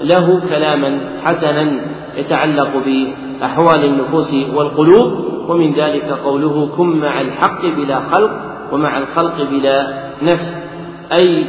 [0.01, 1.81] له كلاما حسنا
[2.15, 8.31] يتعلق بأحوال النفوس والقلوب ومن ذلك قوله كن مع الحق بلا خلق
[8.71, 9.87] ومع الخلق بلا
[10.21, 10.69] نفس
[11.11, 11.45] أي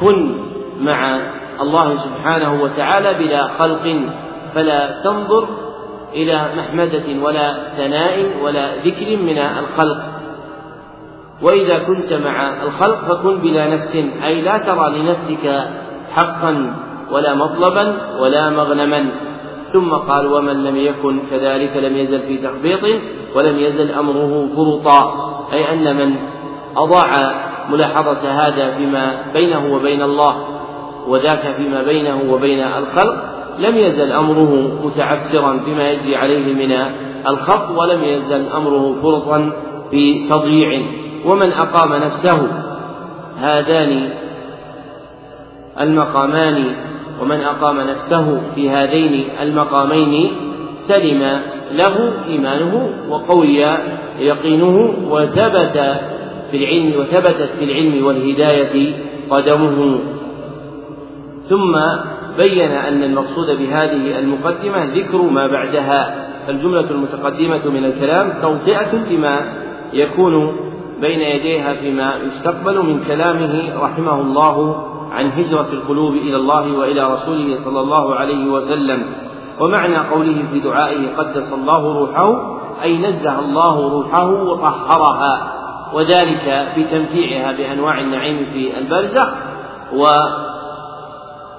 [0.00, 0.36] كن
[0.80, 1.20] مع
[1.60, 3.96] الله سبحانه وتعالى بلا خلق
[4.54, 5.48] فلا تنظر
[6.12, 10.02] إلى محمدة ولا ثناء ولا ذكر من الخلق.
[11.42, 15.68] وإذا كنت مع الخلق فكن بلا نفس أي لا ترى لنفسك
[16.12, 16.76] حقا
[17.10, 19.10] ولا مطلبا ولا مغنما.
[19.72, 23.00] ثم قال ومن لم يكن كذلك لم يزل في تخبيطه
[23.34, 25.34] ولم يزل أمره فرطا.
[25.52, 26.16] أي أن من
[26.76, 27.10] أضاع
[27.70, 30.36] ملاحظة هذا فيما بينه وبين الله
[31.08, 36.72] وذاك فيما بينه وبين الخلق لم يزل أمره متعسرا بما يجري عليه من
[37.28, 39.52] الخط ولم يزل أمره فرطا
[39.90, 40.82] في تضييع.
[41.26, 42.48] ومن أقام نفسه
[43.36, 44.10] هذان
[45.80, 46.64] المقامان.
[47.22, 50.30] ومن أقام نفسه في هذين المقامين
[50.76, 51.40] سلم
[51.72, 53.58] له إيمانه وقوي
[54.18, 56.00] يقينه وثبت
[56.50, 58.92] في العلم وثبتت في العلم والهداية
[59.30, 59.98] قدمه.
[61.48, 61.76] ثم
[62.36, 69.52] بين أن المقصود بهذه المقدمة ذكر ما بعدها الجملة المتقدمة من الكلام توطئة لما
[69.92, 70.56] يكون
[71.00, 77.54] بين يديها فيما يستقبل من كلامه رحمه الله عن هجرة القلوب إلى الله وإلى رسوله
[77.64, 79.02] صلى الله عليه وسلم.
[79.60, 85.52] ومعنى قوله في دعائه قدس الله روحه أي نزه الله روحه وطهرها
[85.94, 89.28] وذلك بتمتيعها بأنواع النعيم في البرزخ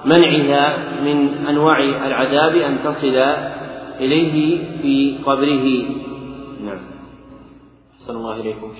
[0.06, 3.16] ومنعها من أنواع العذاب أن تصل
[4.00, 5.66] إليه في قبره.
[6.64, 6.78] نعم.
[8.00, 8.72] أحسن الله إليكم.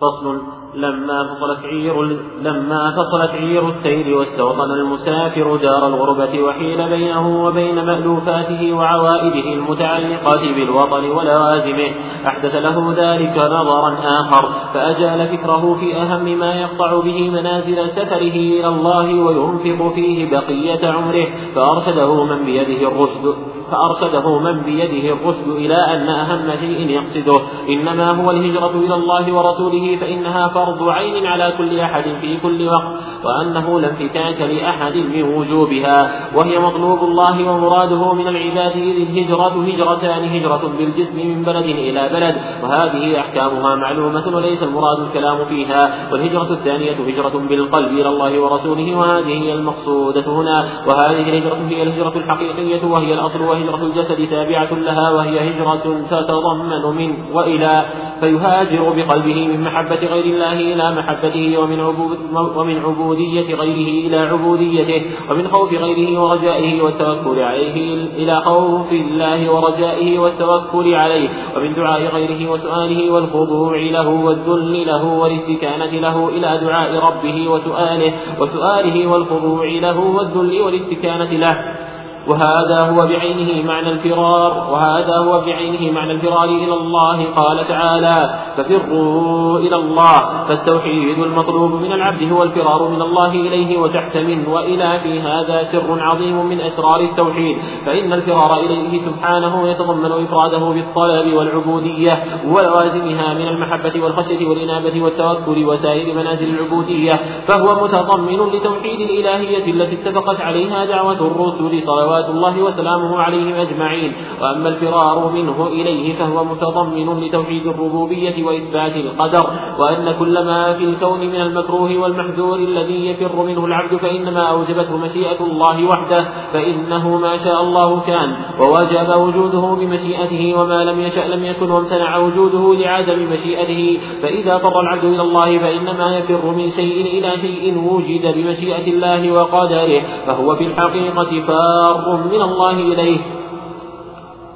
[0.00, 0.42] فصل
[0.74, 2.02] لما فصلت عير
[2.42, 11.04] لما فصلت عير السير واستوطن المسافر دار الغربة وحيل بينه وبين مألوفاته وعوائده المتعلقات بالوطن
[11.04, 11.90] ولوازمه.
[12.26, 18.68] أحدث له ذلك نظرا آخر فأجال فكره في أهم ما يقطع به منازل سفره إلى
[18.68, 26.08] الله وينفق فيه بقية عمره فأرشده من بيده الرشد فأرشده من بيده الرشد إلى أن
[26.08, 27.40] أهم شيء يقصده.
[27.68, 33.04] إنما هو الهجرة إلى الله ورسوله فإنها فرض عين على كل أحد في كل وقت
[33.24, 36.10] وأنه لا انفكاك لأحد من وجوبها.
[36.36, 42.36] وهي مطلوب الله ومراده من العباد إذ الهجرة هجرتان هجرة بالجسم من بلد إلى بلد
[42.62, 46.12] وهذه أحكامها معلومة وليس المراد الكلام فيها.
[46.12, 50.64] والهجرة الثانية هجرة بالقلب إلى الله ورسوله وهذه هي المقصودة هنا.
[50.86, 57.14] وهذه الهجرة هي الهجرة الحقيقية وهي الأصل وهجرة الجسد تابعة لها وهي هجرة تتضمن من
[57.32, 57.84] وإلى
[58.20, 62.18] فيهاجر بقلبه من محبة غير الله إلى محبته ومن عبود
[62.56, 70.18] ومن عبودية غيره إلى عبوديته ومن خوف غيره ورجائه والتوكل عليه إلى خوف الله ورجائه
[70.18, 77.48] والتوكل عليه ومن دعاء غيره وسؤاله والخضوع له والذل له والاستكانة له إلى دعاء ربه
[77.48, 81.83] وسؤاله وسؤاله والخضوع له والذل والاستكانة له.
[82.28, 87.24] وهذا هو بعينه معنى الفرار وهذا هو بعينه معنى الفرار إلى الله.
[87.36, 94.16] قال تعالى ففروا إلى الله فالتوحيد المطلوب من العبد هو الفرار من الله إليه وتحت
[94.16, 97.58] منه وإلى في هذا سر عظيم من أسرار التوحيد.
[97.86, 106.14] فإن الفرار إليه سبحانه يتضمن إفراده بالطلب والعبودية ولوازمها من المحبة والخشية والإنابة والتوكل وسائر
[106.14, 107.20] منازل العبودية.
[107.46, 111.82] فهو متضمن لتوحيد الإلهية التي اتفقت عليها دعوة الرسل
[112.14, 114.12] صلوات الله وسلامه عليهم أجمعين.
[114.42, 119.50] وأما الفرار منه إليه فهو متضمن لتوحيد الربوبية وإثبات القدر.
[119.78, 125.40] وأن كل ما في الكون من المكروه والمحذور الذي يفر منه العبد فإنما أوجبته مشيئة
[125.40, 128.36] الله وحده فإنه ما شاء الله كان.
[128.60, 134.00] ووجب وجوده بمشيئته وما لم يشأ لم يكن وامتنع وجوده لعدم مشيئته.
[134.22, 140.02] فإذا اضطر العبد إلى الله فإنما يفر من شيء إلى شيء وجد بمشيئة الله وقدره
[140.26, 142.03] فهو في الحقيقة فار.
[142.08, 143.43] من الله إليه.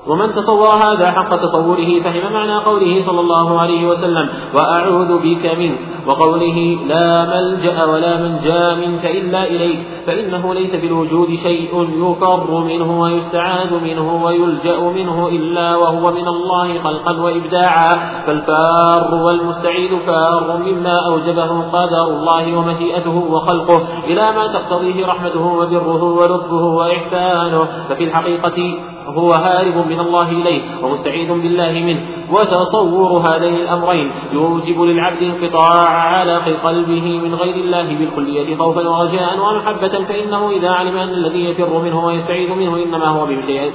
[0.07, 5.79] ومن تصور هذا حق تصوره فهم معنى قوله صلى الله عليه وسلم وأعوذ بك منك
[6.07, 13.01] وقوله لا ملجأ ولا منجا منك إلا إليك فإنه ليس في الوجود شيء يفر منه
[13.01, 17.97] ويستعاذ منه ويلجأ منه إلا وهو من الله خلقا وإبداعا
[18.27, 26.65] فالفار والمستعيذ فار مما أوجبه قدر الله ومشيئته وخلقه إلى ما تقتضيه رحمته وبره ولطفه
[26.65, 32.18] وإحسانه ففي الحقيقة هو هارب من الله إليه ومستعيذ بالله منه.
[32.33, 34.13] وتصور هذين الأمرين.
[34.33, 40.97] يوجب للعبد انقطاع علاق قلبه من غير الله بالكلية خوفا ورجاء ومحبة فإنه إذا علم
[40.97, 43.27] أن الذي يفر منه ويستعيذ منه إنما هو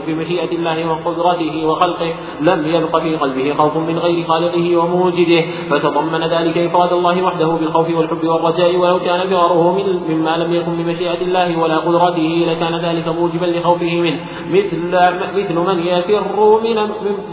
[0.08, 5.42] بمشيئة الله وقدرته وخلقه لم يبق في قلبه خوف من غير خالقه وموجده.
[5.70, 9.78] فتضمن ذلك إفراد الله وحده بالخوف والحب والرجاء ولو كان فراره
[10.10, 14.20] مما لم يكن بمشيئة الله ولا قدرته لكان ذلك موجبا لخوفه منه.
[14.52, 14.84] مثل
[15.36, 16.78] مثل من يفر من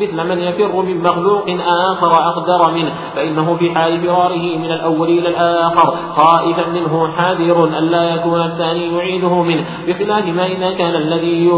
[0.01, 5.29] مثل من يفر من مخلوق آخر أقدر منه فإنه في حال فراره من الأول إلى
[5.29, 5.95] الآخر.
[6.17, 9.65] خائفا منه حاذر ألا يكون الثاني يعيده منه.
[9.89, 11.51] بخلاف ما إذا كان الذي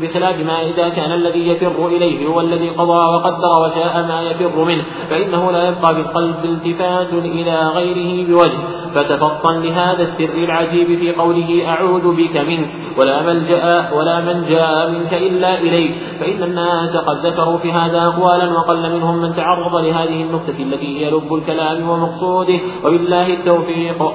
[0.00, 4.84] بخلاف ما إذا كان الذي يفر إليه هو الذي قضى وقدر وشاء ما يفر منه
[5.10, 8.58] فإنه لا يبقى في القلب التفات إلى غيره بوجه.
[8.94, 15.14] فتفطن لهذا السر العجيب في قوله أعوذ بك منك ولا ملجأ ولا من جاء منك
[15.14, 15.94] إلا إليك.
[16.20, 21.10] فإن الناس قد ذكروا في هذا أقوالا وقل منهم من تعرض لهذه النكتة التي هي
[21.10, 24.12] لب الكلام ومقصوده وبالله التوفيق.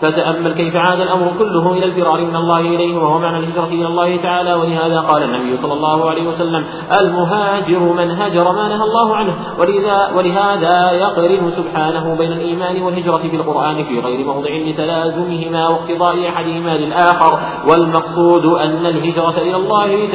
[0.00, 4.16] فتأمل كيف عاد الأمر كله إلى الفرار من الله إليه وهو معنى الهجرة إلى الله
[4.16, 4.54] تعالى.
[4.54, 6.64] ولهذا قال النبي صلى الله عليه وسلم
[7.00, 9.32] المهاجر من هجر ما نهى الله عنه.
[9.58, 16.76] ولذا ولهذا يقرن سبحانه بين الإيمان والهجرة في القرآن في غير موضع لتلازمهما واقتضاء أحدهما
[16.76, 17.38] للآخر.
[17.68, 20.08] والمقصود أن الهجرة إلى الله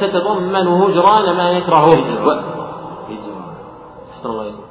[0.00, 2.53] تتضمن هجران ما يكرهه
[4.24, 4.63] و...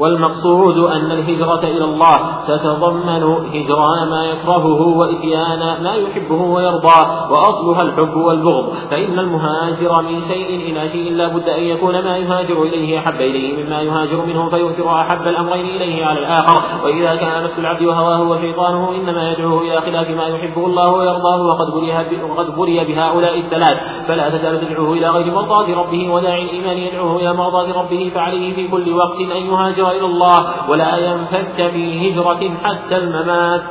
[0.00, 2.16] والمقصود أن الهجرة إلى الله
[2.48, 3.22] تتضمن
[3.54, 6.98] هجران ما يكرهه وإتيان ما يحبه ويرضى
[7.30, 8.72] وأصلها الحب والبغض.
[8.90, 13.64] فإن المهاجر من شيء إلى شيء لا بد أن يكون ما يهاجر إليه أحب إليه
[13.64, 16.84] مما يهاجر منه فيؤثر أحب الأمرين إليه على الآخر.
[16.84, 21.68] وإذا كان نفس العبد وهواه وشيطانه إنما يدعوه إلى خلاف ما يحبه الله ويرضاه وقد
[22.30, 24.06] وقد بري بهؤلاء الثلاث.
[24.08, 28.68] فلا تزال تدعوه إلى غير مرضاة ربه وداعي الإيمان يدعوه إلى مرضاة ربه فعليه في
[28.68, 33.62] كل وقت أن يهاجر إلى الله ولا ينفك في هجرة حتى الممات.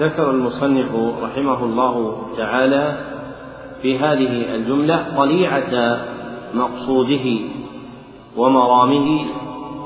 [0.00, 2.98] ذكر المصنف رحمه الله تعالى
[3.82, 5.98] في هذه الجملة طليعة
[6.54, 7.38] مقصوده
[8.36, 9.24] ومرامه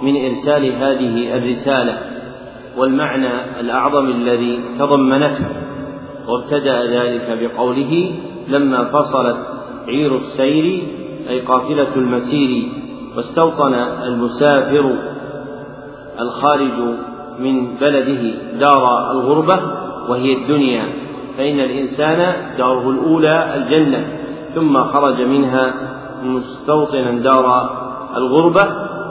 [0.03, 1.99] من إرسال هذه الرسالة
[2.77, 5.49] والمعنى الأعظم الذي تضمنته
[6.29, 8.15] وابتدأ ذلك بقوله
[8.49, 9.37] لما فصلت
[9.89, 10.83] عير السير
[11.29, 12.73] أي قافلة المسير
[13.17, 15.12] واستوطن المسافر
[16.21, 16.97] الخارج
[17.39, 19.61] من بلده دار الغربة
[20.09, 20.85] وهي الدنيا
[21.39, 24.07] فإن الإنسان داره الأولى الجنة
[24.55, 25.75] ثم خرج منها
[26.23, 27.71] مستوطنا دار
[28.17, 28.69] الغربة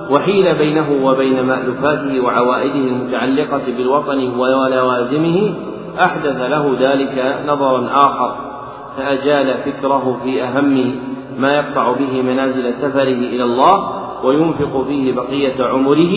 [0.10, 5.54] وحيل بينه وبين مألوفاته وعوائده المتعلقة بالوطن ولوازمه
[6.00, 8.36] أحدث له ذلك نظرا آخر
[8.98, 10.96] فأجال فكره في أهم
[11.38, 13.90] ما يقطع به منازل سفره إلى الله
[14.26, 16.16] وينفق فيه بقية عمره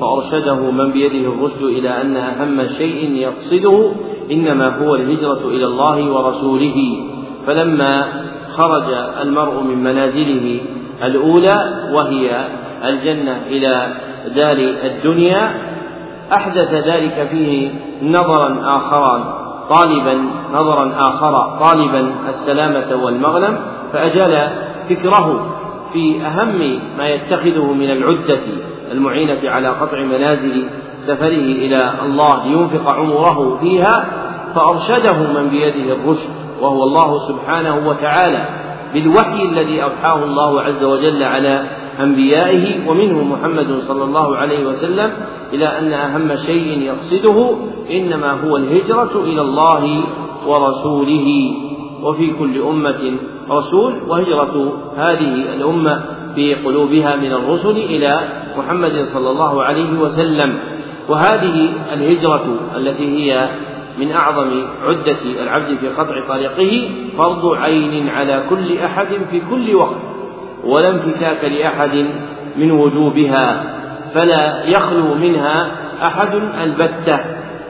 [0.00, 3.92] فأرشده من بيده الرشد إلى أن أهم شيء يقصده
[4.30, 6.76] إنما هو الهجرة إلى الله ورسوله.
[7.46, 8.04] فلما
[8.56, 10.60] خرج المرء من منازله
[11.02, 12.44] الأولى وهي
[12.84, 13.94] الجنة إلى
[14.36, 15.70] دار الدنيا
[16.32, 17.70] أحدث ذلك فيه
[18.02, 19.40] نظرا آخرا
[19.70, 23.58] طالبا نظرا آخر طالبا السلامة والمغنم
[23.92, 24.50] فأجال
[24.88, 25.56] فكره.
[25.92, 28.40] في أهم ما يتخذه من العدة
[28.92, 30.66] المعينة على قطع منازل
[30.98, 34.06] سفره إلى الله لينفق عمره فيها
[34.54, 36.30] فأرشده من بيده الرشد
[36.60, 38.48] وهو الله سبحانه وتعالى
[38.94, 41.66] بالوحي الذي أوحاه الله عز وجل على
[42.00, 45.12] أنبيائه ومنه محمد صلى الله عليه وسلم
[45.52, 47.50] إلى أن أهم شيء يقصده
[47.90, 50.04] إنما هو الهجرة إلى الله
[50.46, 51.52] ورسوله
[52.02, 53.16] وفي كل أمة
[53.50, 56.02] رسول وهجرة هذه الأمة
[56.34, 58.20] في قلوبها من الرسل إلى
[58.58, 60.58] محمد صلى الله عليه وسلم.
[61.08, 62.44] وهذه الهجرة
[62.76, 63.48] التي هي
[63.98, 69.96] من أعظم عدة العبد في قطع طريقه فرض عين على كل أحد في كل وقت
[70.64, 72.06] ولا انفكاك لأحد
[72.56, 73.64] من وجوبها
[74.14, 75.72] فلا يخلو منها
[76.02, 77.18] أحد البتة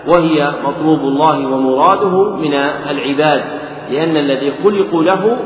[0.08, 2.54] وهي مطلوب الله ومراده من
[2.90, 3.44] العباد
[3.90, 5.36] لأن الذي خلقوا له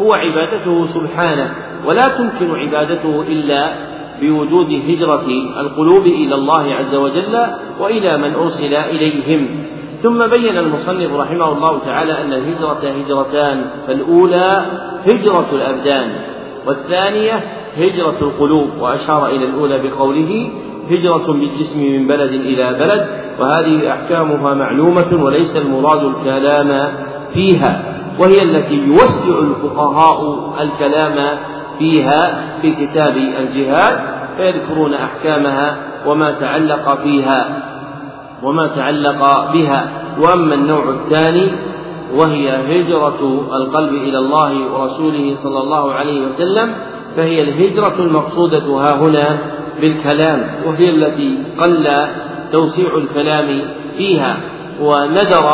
[0.00, 1.54] هو عبادته سبحانه
[1.86, 3.74] ولا تمكن عبادته إلا
[4.20, 5.26] بوجود هجرة
[5.60, 7.46] القلوب إلى الله عز وجل
[7.80, 9.48] وإلى من أرسل إليهم.
[10.02, 14.62] ثم بين المصنف رحمه الله تعالى أن الهجرة هجرتان فالأولى
[15.06, 16.12] هجرة الأبدان
[16.66, 17.40] والثانية
[17.76, 20.50] هجرة القلوب وأشار إلى الأولى بقوله
[20.90, 23.06] هجرة بالجسم من بلد إلى بلد
[23.40, 26.92] وهذه أحكامها معلومة وليس المراد الكلام
[27.34, 27.93] فيها.
[28.18, 31.38] وهي التي يوسع الفقهاء الكلام
[31.78, 33.98] فيها في كتاب الجهاد
[34.36, 35.76] فيذكرون أحكامها
[36.06, 37.62] وما تعلق فيها
[38.42, 39.90] وما تعلق بها.
[40.18, 41.52] وأما النوع الثاني
[42.14, 46.74] وهي هجرة القلب إلى الله ورسوله صلى الله عليه وسلم
[47.16, 49.38] فهي الهجرة المقصودة ها هنا
[49.80, 52.06] بالكلام وهي التي قل
[52.52, 53.60] توسيع الكلام
[53.96, 54.36] فيها.
[54.80, 55.46] وندر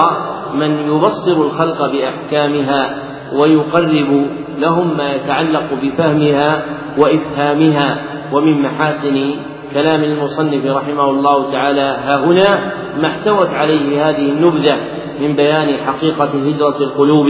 [0.54, 2.98] من يبصر الخلق بأحكامها
[3.32, 4.26] ويقرب
[4.58, 6.64] لهم ما يتعلق بفهمها
[6.98, 7.98] وإفهامها
[8.32, 9.30] ومن محاسن
[9.74, 11.80] كلام المصنف رحمه الله تعالى.
[11.80, 14.76] ها هنا ما احتوت عليه هذه النبذة
[15.20, 17.26] من بيان حقيقة هجرة القلوب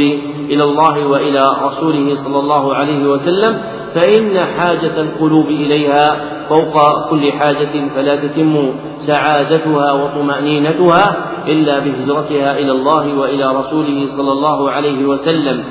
[0.51, 3.63] إلى الله وإلى رسوله صلى الله عليه وسلم
[3.95, 11.17] فإن حاجة القلوب إليها فوق كل حاجة فلا تتم سعادتها وطمأنينتها
[11.47, 15.65] إلا بهجرتها إلى الله وإلى رسوله صلى الله عليه وسلم.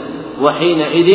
[0.44, 1.10] وحينئذ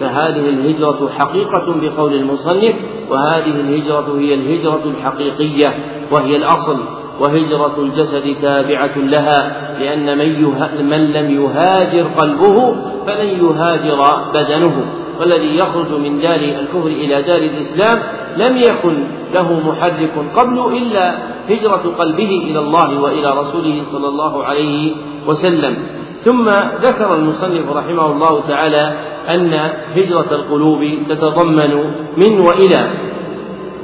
[0.00, 2.74] فهذه الهجرة حقيقة بقول المصنف
[3.10, 5.74] وهذه الهجرة هي الهجرة الحقيقية
[6.12, 6.78] وهي الأصل
[7.20, 10.44] وهجرة الجسد تابعة لها لأن من,
[10.88, 12.74] من لم يهاجر قلبه
[13.06, 14.00] فلن يهاجر
[14.34, 14.84] بدنه.
[15.22, 18.02] والذي يخرج من دار الكفر إلى دار الإسلام
[18.36, 19.04] لم يكن
[19.34, 21.14] له محرك قبل إلا
[21.50, 24.92] هجرة قلبه إلى الله وإلى رسوله صلى الله عليه
[25.26, 25.76] وسلم.
[26.24, 26.48] ثم
[26.82, 28.92] ذكر المصنف رحمه الله تعالى
[29.28, 31.74] أن هجرة القلوب تتضمن
[32.16, 32.90] من وإلى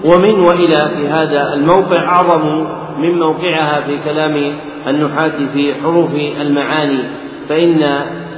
[0.05, 2.67] ومن وإلى في هذا الموقع أعظم
[2.99, 4.59] من موقعها في كلام
[4.89, 6.11] النحاة في حروف
[6.41, 7.03] المعاني
[7.49, 7.85] فإن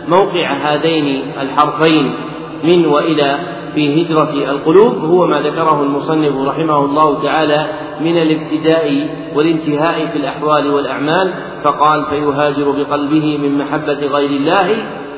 [0.09, 2.13] موقع هذين الحرفين
[2.65, 3.39] من وإلى
[3.75, 7.67] في هجرة القلوب هو ما ذكره المصنف رحمه الله تعالى
[8.01, 11.35] من الابتداء والانتهاء في الأحوال والأعمال
[11.65, 14.77] فقال فيهاجر بقلبه من محبة غير الله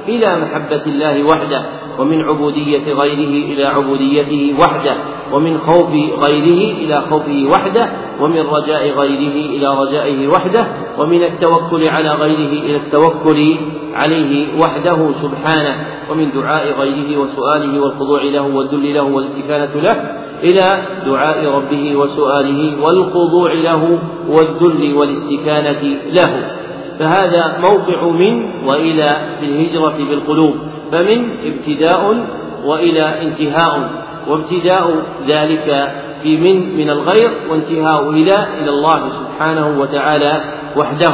[0.09, 1.62] إلى محبة الله وحده
[1.99, 4.95] ومن عبودية غيره إلى عبوديته وحده
[5.33, 5.91] ومن خوف
[6.27, 10.66] غيره إلى خوفه وحده ومن رجاء غيره إلى رجائه وحده
[10.99, 13.57] ومن التوكل على غيره إلى التوكل
[13.95, 21.45] عليه وحده سبحانه ومن دعاء غيره وسؤاله والخضوع له والذل له والاستكانة له إلى دعاء
[21.45, 23.99] ربه وسؤاله والخضوع له
[24.29, 26.61] والذل والاستكانة له.
[26.98, 30.55] فهذا موقع من وإلى في الهجرة بالقلوب
[30.93, 32.27] فمن ابتداء
[32.64, 33.90] وإلى انتهاء
[34.28, 35.93] وابتداء ذلك
[36.23, 40.40] في من من الغير وانتهاء إلى إلى الله سبحانه وتعالى
[40.77, 41.12] وحده.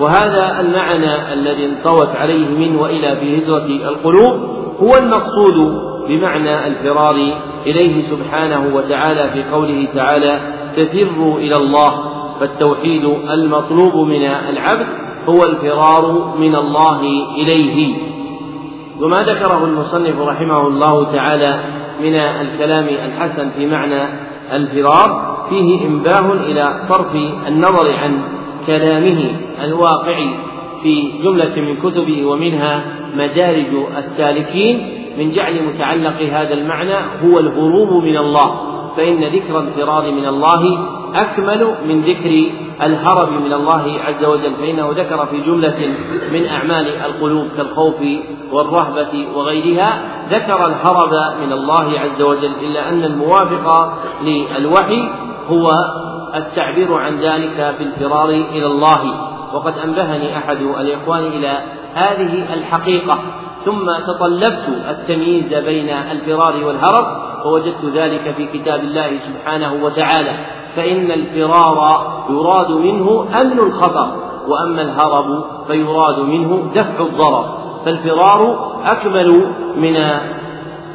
[0.00, 4.34] وهذا المعنى الذي انطوت عليه من وإلى في هجرة القلوب
[4.80, 5.54] هو المقصود
[6.08, 7.16] بمعنى الفرار
[7.66, 10.40] إليه سبحانه وتعالى في قوله تعالى
[10.76, 14.86] تفروا إلى الله فالتوحيد المطلوب من العبد
[15.28, 17.00] هو الفرار من الله
[17.36, 17.94] إليه.
[19.00, 21.64] وما ذكره المصنف رحمه الله تعالى
[22.00, 24.02] من الكلام الحسن في معنى
[24.52, 27.14] الفرار فيه إنباه إلى صرف
[27.46, 28.20] النظر عن
[28.66, 29.30] كلامه
[29.64, 30.30] الواقعي
[30.82, 32.84] في جملة من كتبه ومنها
[33.14, 35.00] مدارج السالكين.
[35.18, 38.73] من جعل متعلق هذا المعنى هو الهروب من الله.
[38.96, 40.78] فإن ذكر الفرار من الله
[41.14, 42.50] أكمل من ذكر
[42.82, 45.94] الهرب من الله عز وجل فإنه ذكر في جملة
[46.32, 47.94] من أعمال القلوب كالخوف
[48.52, 53.92] والرهبة وغيرها ذكر الهرب من الله عز وجل إلا أن الموافق
[54.22, 55.08] للوحي
[55.48, 55.70] هو
[56.34, 59.00] التعبير عن ذلك بالفرار إلى الله.
[59.54, 61.58] وقد أنبهني أحد الإخوان إلى
[61.94, 63.18] هذه الحقيقة.
[63.64, 67.06] ثم تطلبت التمييز بين الفرار والهرب
[67.42, 70.32] فوجدت ذلك في كتاب الله سبحانه وتعالى.
[70.76, 74.16] فإن الفرار يراد منه أمن الخطر
[74.48, 77.58] وأما الهرب فيراد منه دفع الضرر.
[77.84, 79.46] فالفرار أكمل
[79.76, 79.96] من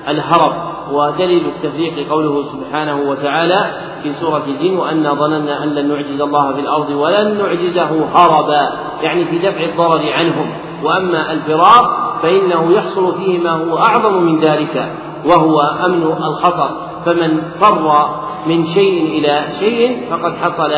[0.08, 0.70] الهرب.
[0.92, 3.74] ودليل التفريق قوله سبحانه وتعالى
[4.04, 8.70] في سورة الجن وأنا ظننا أن لن نعجز الله في الأرض ولن نعجزه هربا
[9.02, 10.54] يعني في دفع الضرر عنهم.
[10.84, 14.92] وأما الفرار فإنه يحصل فيه ما هو أعظم من ذلك
[15.26, 16.70] وهو أمن الخطر.
[17.06, 18.10] فمن فر
[18.48, 20.72] من شيء إلى شيء فقد حصل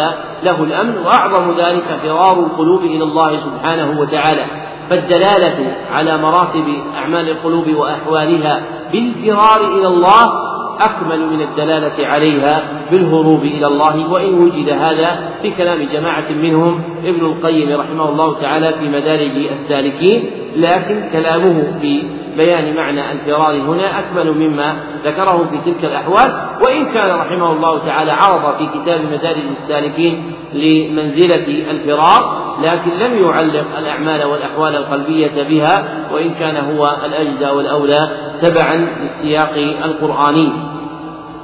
[0.43, 4.45] له الأمن وأعظم ذلك فرار القلوب إلى الله سبحانه وتعالى.
[4.89, 8.61] فالدلالة على مراتب أعمال القلوب وأحوالها
[8.91, 10.31] بالفرار إلى الله
[10.79, 12.80] أكمل من الدلالة عليها.
[12.91, 18.73] بالهروب إلى الله وإن وجد هذا في كلام جماعة منهم ابن القيم رحمه الله تعالى
[18.73, 22.03] في مدارج السالكين لكن كلامه في
[22.37, 26.31] بيان معنى الفرار هنا أكمل مما ذكره في تلك الأحوال.
[26.61, 30.23] وإن كان رحمه الله تعالى عرض في كتاب مدارج السالكين
[30.53, 38.09] لمنزلة الفرار لكن لم يعلق الأعمال والأحوال القلبية بها وإن كان هو الأجدى والأولى
[38.41, 39.53] تبعا للسياق
[39.83, 40.70] القرآني.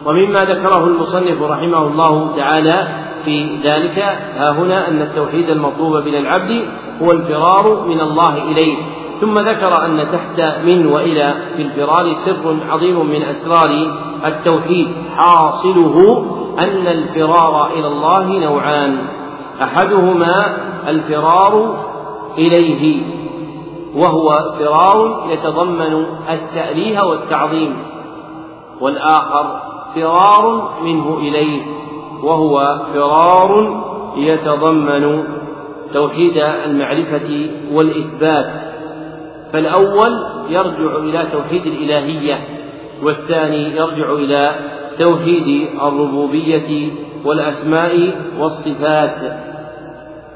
[0.07, 2.87] ومما ذكره المصنف رحمه الله تعالى
[3.25, 3.99] في ذلك
[4.37, 6.67] ها هنا أن التوحيد المطلوب من العبد
[7.01, 8.77] هو الفرار من الله إليه.
[9.21, 13.91] ثم ذكر أن تحت من وإلى في الفرار سر عظيم من أسرار
[14.25, 16.25] التوحيد حاصله
[16.59, 18.97] أن الفرار إلى الله نوعان.
[19.63, 20.57] أحدهما
[20.87, 21.77] الفرار
[22.37, 23.03] إليه
[23.95, 24.29] وهو
[24.59, 27.75] فرار يتضمن التأليه والتعظيم
[28.81, 31.61] والآخر فرار منه إليه
[32.23, 33.83] وهو فرار
[34.17, 35.23] يتضمن
[35.93, 38.51] توحيد المعرفة والإثبات.
[39.53, 40.17] فالأول
[40.49, 42.39] يرجع إلى توحيد الإلهية
[43.03, 44.51] والثاني يرجع إلى
[44.99, 46.91] توحيد الربوبية
[47.25, 49.39] والأسماء والصفات.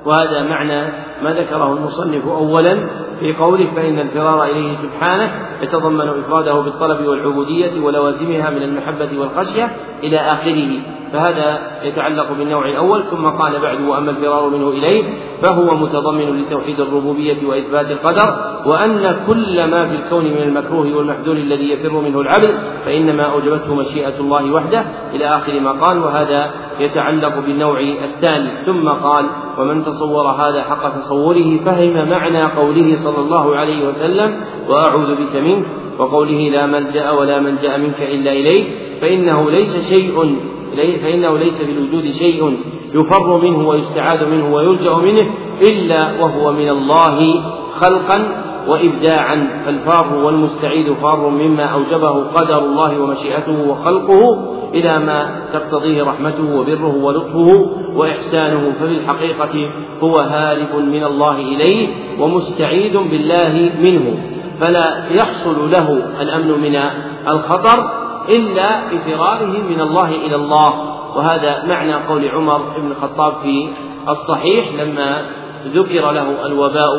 [0.05, 0.81] وهذا معنى
[1.23, 2.89] ما ذكره المصنف أولا
[3.21, 5.31] في قوله فإن الفرار إليه سبحانه
[5.61, 9.71] يتضمن إفراده بالطلب والعبودية ولوازمها من المحبة والخشية
[10.03, 10.79] إلى آخره.
[11.13, 15.03] فهذا يتعلق بالنوع الأول ثم قال بعد وأما الفرار منه إليه
[15.41, 18.35] فهو متضمن لتوحيد الربوبية وإثبات القدر
[18.65, 24.19] وأن كل ما في الكون من المكروه والمحذور الذي يفر منه العبد فإنما أوجبته مشيئة
[24.19, 28.65] الله وحده إلى آخر ما قال وهذا يتعلق بالنوع الثاني.
[28.65, 29.25] ثم قال
[29.57, 34.35] ومن تصور هذا حق تصوره فهم معنى قوله صلى الله عليه وسلم
[34.69, 35.65] وأعوذ بك منك
[35.99, 38.67] وقوله لا ملجأ ولا منجأ منك إلا إليك
[39.01, 40.35] فإنه ليس شيء
[40.75, 42.57] فإنه ليس في الوجود شيء
[42.93, 47.43] يفر منه ويستعاذ منه ويلجأ منه إلا وهو من الله
[47.79, 54.39] خلقا وإبداعا فالفار والمستعيد فار مما أوجبه قدر الله ومشيئته وخلقه
[54.73, 59.71] إلى ما تقتضيه رحمته وبره ولطفه وإحسانه ففي الحقيقة
[60.03, 61.87] هو هارب من الله إليه
[62.19, 64.17] ومستعيد بالله منه.
[64.59, 66.79] فلا يحصل له الأمن من
[67.27, 67.91] الخطر
[68.29, 70.73] إلا بفراره من الله إلى الله.
[71.15, 73.69] وهذا معنى قول عمر بن الخطاب في
[74.09, 75.21] الصحيح لما
[75.67, 76.89] ذكر له الوباء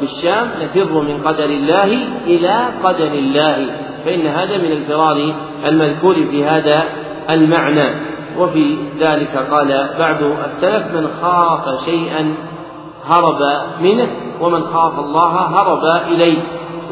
[0.00, 1.92] بالشام نفر من قدر الله
[2.26, 3.70] إلى قدر الله.
[4.04, 5.34] فإن هذا من الفرار
[5.66, 6.84] المذكور في هذا
[7.30, 8.12] المعنى.
[8.38, 12.34] وفي ذلك قال بعض السلف من خاف شيئا
[13.04, 13.40] هرب
[13.80, 14.06] منه
[14.40, 16.42] ومن خاف الله هرب إليه.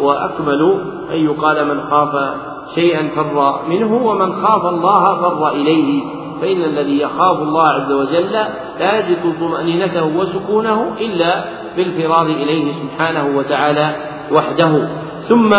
[0.01, 0.81] وأكمل
[1.11, 2.35] أن يقال من خاف
[2.75, 6.03] شيئا فر منه ومن خاف الله فر إليه.
[6.41, 8.33] فإن الذي يخاف الله عز وجل
[8.81, 11.45] لا يجد طمأنينته وسكونه إلا
[11.77, 13.97] بالفرار إليه سبحانه وتعالى
[14.33, 14.89] وحده.
[15.29, 15.55] ثم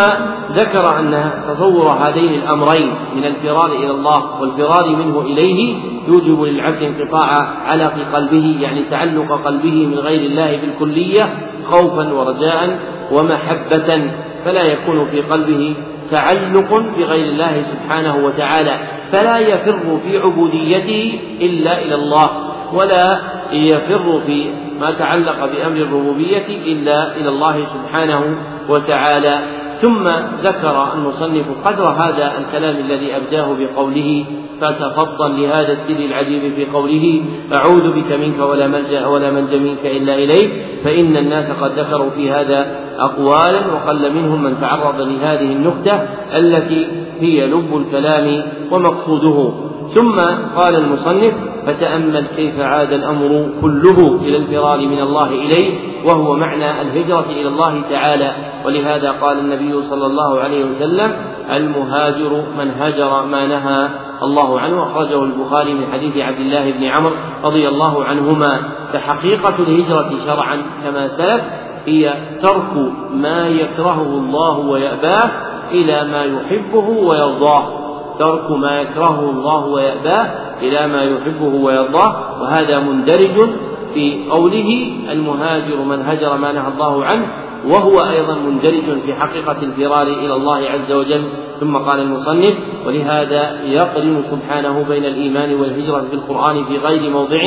[0.51, 5.75] ذكر أن تصور هذين الأمرين من الفرار إلى الله والفرار منه إليه
[6.07, 7.27] يوجب للعبد انقطاع
[7.65, 11.23] علق قلبه يعني تعلق قلبه من غير الله بالكلية
[11.65, 12.79] خوفا ورجاء
[13.11, 14.11] ومحبة
[14.45, 15.75] فلا يكون في قلبه
[16.11, 18.71] تعلق بغير الله سبحانه وتعالى
[19.11, 22.29] فلا يفر في عبوديته إلا إلى الله
[22.73, 23.19] ولا
[23.51, 24.45] يفر في
[24.79, 28.37] ما تعلق بأمر الربوبية إلا إلى الله سبحانه
[28.69, 29.39] وتعالى.
[29.81, 30.03] ثم
[30.43, 34.25] ذكر المصنف قدر هذا الكلام الذي أبداه بقوله
[34.61, 37.23] فتفضل لهذا السر العجيب في قوله
[37.53, 40.51] أعوذ بك منك ولا ملجأ ولا منجأ منك إلا إليك
[40.83, 42.65] فإن الناس قد ذكروا في هذا
[42.99, 45.93] أقوالا وقل منهم من تعرض لهذه النكتة
[46.37, 46.87] التي
[47.19, 49.53] هي لب الكلام ومقصوده.
[49.95, 50.19] ثم
[50.55, 51.33] قال المصنف
[51.65, 55.75] فتأمل كيف عاد الأمر كله إلى الفرار من الله إليه
[56.05, 58.31] وهو معنى الهجرة إلى الله تعالى.
[58.65, 61.11] ولهذا قال النبي صلى الله عليه وسلم
[61.51, 63.89] المهاجر من هجر ما نهى
[64.23, 64.83] الله عنه.
[64.83, 68.61] أخرجه البخاري من حديث عبد الله بن عمرو رضي الله عنهما.
[68.93, 71.41] فحقيقة الهجرة شرعا كما سلف
[71.85, 72.73] هي ترك
[73.13, 75.31] ما يكرهه الله ويأباه
[75.71, 77.81] إلى ما يحبه ويرضاه.
[78.19, 80.25] ترك ما يكرهه الله ويأباه
[80.61, 82.41] إلى ما يحبه ويرضاه.
[82.41, 83.49] وهذا مندرج
[83.93, 87.27] في قوله المهاجر من هجر ما نهى الله عنه
[87.65, 91.23] وهو أيضا مندرج في حقيقة الفرار إلى الله عز وجل.
[91.59, 92.53] ثم قال المصنف
[92.85, 97.41] ولهذا يقرن سبحانه بين الإيمان والهجرة في القرآن في غير موضع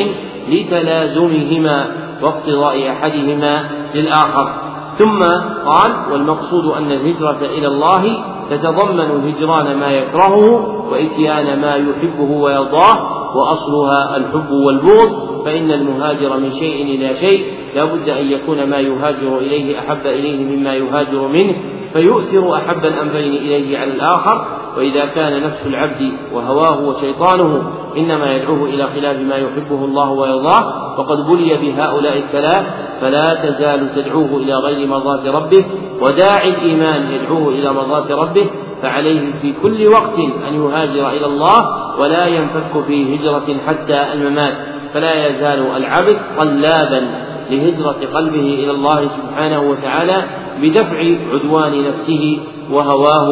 [0.49, 1.87] لتلازمهما
[2.23, 3.65] واقتضاء أحدهما
[3.95, 4.65] للآخر.
[4.99, 5.23] ثم
[5.67, 8.03] قال والمقصود أن الهجرة إلى الله
[8.51, 16.85] تتضمن هجران ما يكرهه وإتيان ما يحبه ويرضاه وأصلها الحب والبغض فإن المهاجر من شيء
[16.85, 21.55] إلى شيء لا بد أن يكون ما يهاجر إليه أحب إليه مما يهاجر منه
[21.93, 24.47] فيؤثر أحب الأمرين إليه على الآخر.
[24.77, 30.95] وإذا كان نفس العبد وهواه وشيطانه إنما يدعوه إلى خلاف ما يحبه الله ويرضاه.
[30.99, 32.65] وقد بلي بهؤلاء الثلاث
[33.01, 35.65] فلا تزال تدعوه إلى غير مرضاة ربه.
[36.01, 38.51] وداعي الإيمان يدعوه إلى مرضاة ربه
[38.83, 41.65] فعليه في كل وقت أن يهاجر إلى الله
[42.01, 44.55] ولا ينفك في هجرة حتى الممات.
[44.95, 50.25] فلا يزال العبد طلابا لهجرة قلبه إلى الله سبحانه وتعالى
[50.63, 50.99] بدفع
[51.33, 52.39] عدوان نفسه
[52.71, 53.29] وهواه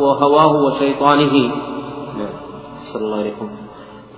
[0.00, 1.50] وهواه وشيطانه.
[2.18, 2.34] نعم.
[2.94, 3.63] الله عليكم.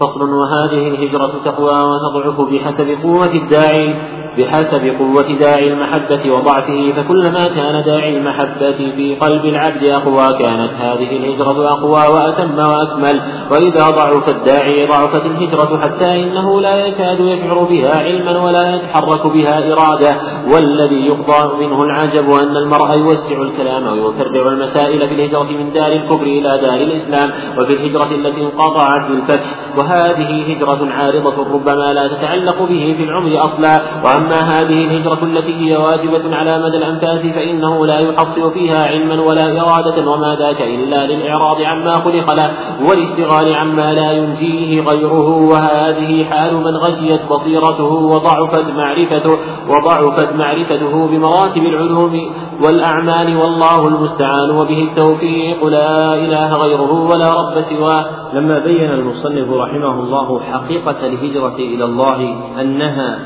[0.00, 3.94] فصل وهذه الهجرة تقوى وتضعف بحسب قوة الداعي
[4.38, 11.16] بحسب قوة داعي المحبة وضعفه فكلما كان داعي المحبة في قلب العبد أقوى كانت هذه
[11.16, 13.20] الهجرة أقوى وأتم وأكمل.
[13.50, 19.72] وإذا ضعف الداعي ضعفت الهجرة حتى إنه لا يكاد يشعر بها علما ولا يتحرك بها
[19.72, 20.16] إرادة.
[20.54, 26.22] والذي يقضى منه العجب أن المرء يوسع الكلام ويفرع المسائل في الهجرة من دار الكفر
[26.22, 29.76] إلى دار الإسلام وفي الهجرة التي انقطعت بالفتح.
[29.86, 33.80] وهذه هجرة عارضة ربما لا تتعلق به في العمر أصلا.
[34.04, 39.22] وأما أما هذه الهجرة التي هي واجبة على مدى الأنفاس فإنه لا يحصل فيها علما
[39.22, 42.50] ولا إرادة وما ذاك إلا للإعراض عما خلق له
[42.88, 45.28] والاشتغال عما لا ينجيه غيره.
[45.28, 49.38] وهذه حال من غشيت بصيرته وضعفت معرفته
[49.68, 52.34] وضعفت معرفته بمراتب العلوم
[52.66, 53.36] والأعمال.
[53.36, 55.64] والله المستعان وبه التوفيق.
[55.64, 58.04] لا إله غيره ولا رب سواه.
[58.36, 63.18] لما بين المصنف رحمه الله حقيقة الهجرة إلى الله أنها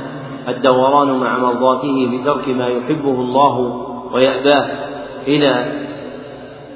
[0.48, 3.58] الدوران مع مرضاته بترك ما يحبه الله
[4.12, 4.68] ويأباه
[5.28, 5.72] إلى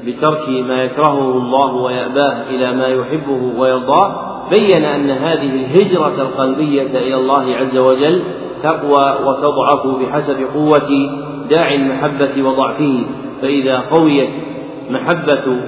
[0.06, 7.16] بترك ما يكرهه الله ويأباه إلى ما يحبه ويرضاه بين أن هذه الهجرة القلبية إلى
[7.16, 8.22] الله عز وجل
[8.62, 10.90] تقوى وتضعف بحسب قوة
[11.50, 13.06] داعي المحبة وضعفه
[13.42, 14.30] فإذا قويت
[14.90, 15.60] محبة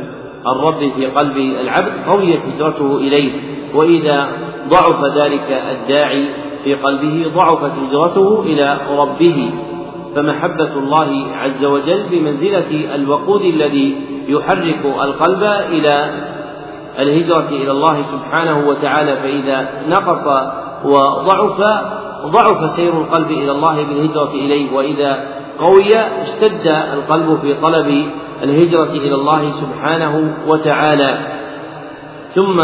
[0.53, 3.33] الرب في قلب العبد قويت هجرته إليه
[3.75, 4.29] وإذا
[4.69, 6.25] ضعف ذلك الداعي
[6.65, 9.51] في قلبه ضعفت هجرته إلى ربه.
[10.17, 13.97] فمحبة الله عز وجل بمنزلة الوقود الذي
[14.29, 16.11] يحرك القلب إلى
[16.99, 20.27] الهجرة إلى الله سبحانه وتعالى فإذا نقص
[20.85, 21.61] وضعف
[22.27, 28.07] ضعف سير القلب إلى الله بالهجرة إليه وإذا قوي اشتد القلب في طلب
[28.43, 31.19] الهجرة إلى الله سبحانه وتعالى.
[32.35, 32.61] ثم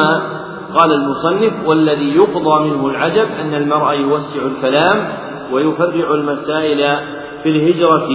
[0.74, 5.12] قال المصنف والذي يقضى منه العجب أن المرء يوسع الكلام
[5.52, 6.97] ويفرع المسائل
[7.43, 8.09] في الهجرة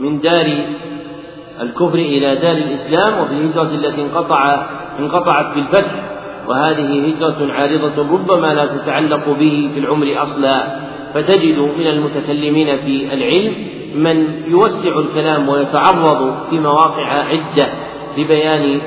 [0.00, 0.64] من دار
[1.60, 4.66] الكفر إلى دار الإسلام وفي الهجرة التي انقطع
[4.98, 5.94] انقطعت بالفتح.
[6.48, 10.87] وهذه هجرة عارضة ربما لا تتعلق به في العمر أصلا.
[11.18, 13.54] فتجد من المتكلمين في العلم
[13.94, 17.68] من يوسع الكلام ويتعرض في مواقع عدة
[18.18, 18.80] لبيان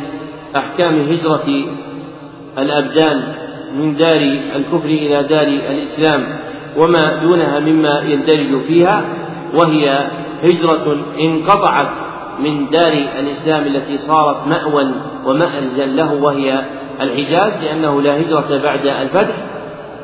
[0.55, 1.65] أحكام هجرة
[2.57, 3.33] الأبدان
[3.77, 6.39] من دار الكفر إلى دار الإسلام
[6.77, 9.03] وما دونها مما يندرج فيها
[9.55, 10.07] وهي
[10.43, 11.91] هجرة انقطعت
[12.39, 14.91] من دار الإسلام التي صارت مأوى
[15.25, 16.65] ومأرزا له وهي
[17.01, 19.35] الحجاز لأنه لا هجرة بعد الفتح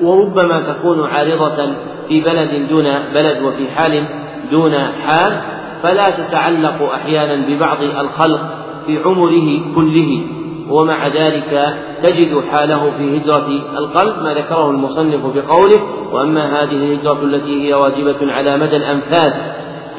[0.02, 1.74] وربما تكون عارضة
[2.08, 4.04] في بلد دون بلد وفي حال
[4.52, 5.42] دون حال
[5.84, 8.42] فلا تتعلق أحيانا ببعض الخلق
[8.88, 10.24] في عمره كله.
[10.70, 13.48] ومع ذلك تجد حاله في هجرة
[13.78, 15.80] القلب ما ذكره المصنف بقوله
[16.12, 19.34] وأما هذه الهجرة التي هي واجبة على مدى الأنفاس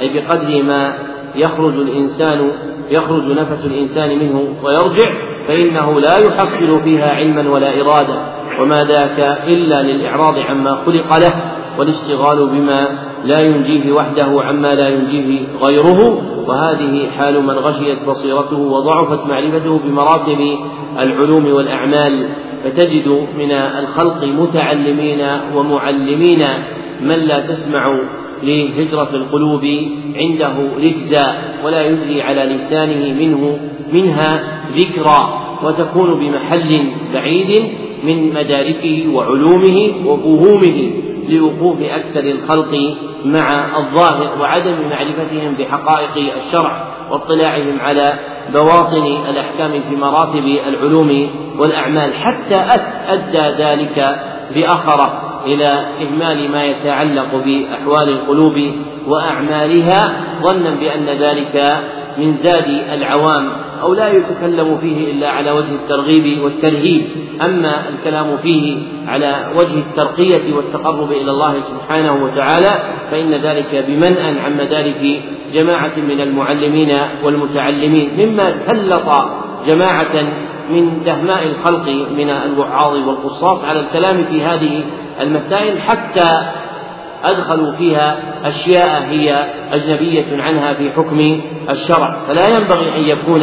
[0.00, 0.98] أي بقدر ما
[1.34, 2.52] يخرج الإنسان
[2.90, 5.12] يخرج نفس الإنسان منه ويرجع
[5.48, 8.22] فإنه لا يحصل فيها علما ولا إرادة.
[8.60, 11.57] وما ذاك إلا للإعراض عما خلق له.
[11.78, 16.22] والاشتغال بما لا ينجيه وحده عما لا ينجيه غيره.
[16.48, 20.58] وهذه حال من غشيت بصيرته وضعفت معرفته بمراتب
[20.98, 22.28] العلوم والأعمال.
[22.64, 25.20] فتجد من الخلق متعلمين
[25.56, 26.46] ومعلمين
[27.00, 28.00] من لا تسمع
[28.42, 29.64] لهجرة القلوب
[30.14, 33.58] عنده رجزا ولا يجري على لسانه منه
[33.92, 34.42] منها
[34.76, 36.84] ذكرى وتكون بمحل
[37.14, 37.64] بعيد
[38.04, 40.92] من مداركه وعلومه وفهومه.
[41.28, 48.14] لوقوف أكثر الخلق مع الظاهر وعدم معرفتهم بحقائق الشرع واطلاعهم على
[48.52, 52.14] بواطن الأحكام في مراتب العلوم والأعمال.
[52.14, 52.60] حتى
[53.08, 54.20] أدى ذلك
[54.54, 58.72] بأخره إلى إهمال ما يتعلق بأحوال القلوب
[59.06, 61.78] وأعمالها ظنا بأن ذلك
[62.18, 63.50] من زاد العوام
[63.82, 67.06] أو لا يتكلم فيه إلا على وجه الترغيب والترهيب
[67.44, 74.56] أما الكلام فيه على وجه الترقية والتقرب إلى الله سبحانه وتعالى فإن ذلك بمنأ عن
[74.56, 75.22] مدارك
[75.52, 76.90] جماعة من المعلمين
[77.24, 79.08] والمتعلمين مما سلط
[79.66, 80.32] جماعة
[80.70, 84.84] من دهماء الخلق من الوعاظ والقصاص على الكلام في هذه
[85.20, 86.42] المسائل حتى
[87.24, 88.16] أدخلوا فيها
[88.48, 91.40] أشياء هي أجنبية عنها في حكم
[91.70, 92.16] الشرع.
[92.28, 93.42] فلا ينبغي أن يكون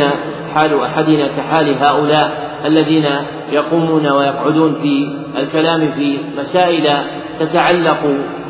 [0.55, 3.05] حال أحدنا كحال هؤلاء الذين
[3.51, 6.89] يقومون ويقعدون في الكلام في مسائل
[7.39, 8.03] تتعلق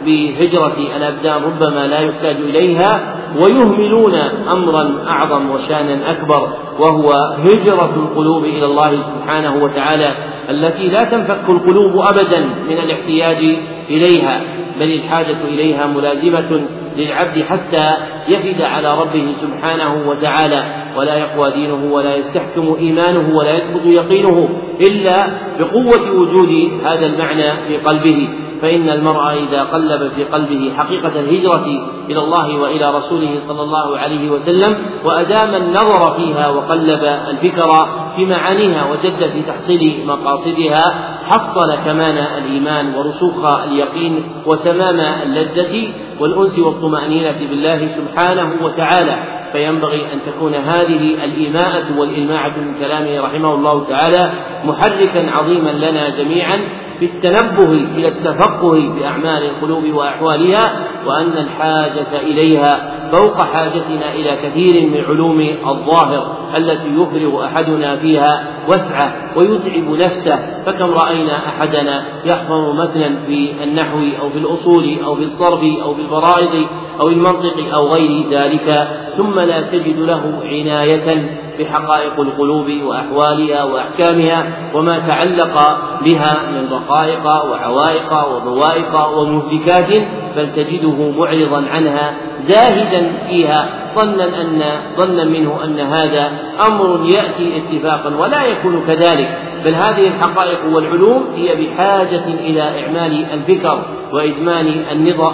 [0.06, 4.16] بهجرة الأبدان ربما لا يحتاج إليها ويهملون
[4.52, 6.50] أمرا أعظم وشانا أكبر
[6.80, 7.14] وهو
[7.46, 10.08] هجرة القلوب إلى الله سبحانه وتعالى
[10.50, 13.58] التي لا تنفك القلوب أبدا من الاحتياج
[13.90, 14.42] إليها.
[14.80, 17.98] بل الحاجة إليها ملازمة للعبد حتى
[18.30, 20.64] يفد على ربه سبحانه وتعالى
[20.98, 24.50] ولا يقوى دينه ولا يستحكم إيمانه ولا يثبت يقينه
[24.82, 25.28] إلا
[25.60, 28.30] بقوة وجود هذا المعنى في قلبه.
[28.62, 31.66] فإن المرء إذا قلب في قلبه حقيقة الهجرة
[32.10, 34.76] إلى الله وإلى رسوله صلى الله عليه وسلم
[35.06, 43.46] وأدام النظر فيها وقلب الفكر في معانيها وجد في تحصيل مقاصدها حصل كمال الإيمان ورسوخ
[43.46, 49.16] اليقين وتمام اللذة والأنس والطمأنينة بالله سبحانه وتعالى.
[49.52, 54.32] فينبغي أن تكون هذه الإيماءة والإلماعة من كلامه رحمه الله تعالى
[54.66, 56.85] محركا عظيما لنا جميعا.
[57.00, 65.04] في التنبه إلى التفقه بأعمال القلوب وأحوالها وأن الحاجة إليها فوق حاجتنا إلى كثير من
[65.06, 73.64] علوم الظاهر التي يفرغ أحدنا فيها وسعة ويتعب نفسه فكم رأينا أحدنا يحفظ متنا في
[73.64, 76.68] النحو أو في الأصول أو في الصرف أو في الفرائض
[77.00, 85.00] أو المنطق أو غير ذلك ثم لا تجد له عناية بحقائق القلوب وأحوالها وأحكامها وما
[85.00, 89.90] تعلق بها من رقائق وعوائق وضوائق ومهلكات
[90.36, 92.14] بل تجده معرضا عنها
[92.48, 94.64] زاهدا فيها ظنا أن
[94.98, 96.32] ظنا منه أن هذا
[96.68, 99.40] أمر يأتي اتفاقا ولا يكون كذلك.
[99.66, 104.86] بل هذه الحقائق والعلوم هي بحاجة إلى إعمال الفكر وإدمان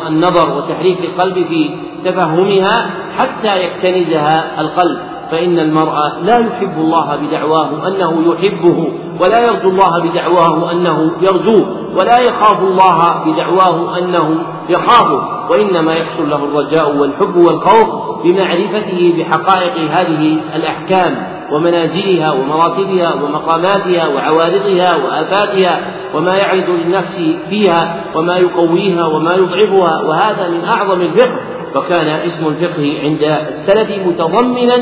[0.07, 1.69] النظر وتحريك القلب في
[2.05, 2.89] تفهمها
[3.19, 4.99] حتى يكتنزها القلب.
[5.31, 5.93] فإن المرء
[6.23, 13.23] لا يحب الله بدعواه أنه يحبه ولا يرجو الله بدعواه أنه يرجوه ولا يخاف الله
[13.25, 23.13] بدعواه أنه يخافه وإنما يحصل له الرجاء والحب والخوف بمعرفته بحقائق هذه الأحكام ومنازلها ومراتبها
[23.23, 31.61] ومقاماتها وعوارضها وآفاتها وما يعرض للنفس فيها وما يقويها وما يضعفها وهذا من أعظم الفقه.
[31.75, 34.75] وكان اسم الفقه عند السلف متضمنا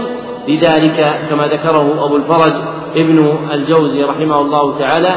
[0.49, 2.53] لذلك كما ذكره أبو الفرج
[2.95, 5.09] ابن الجوزي رحمه الله تعالى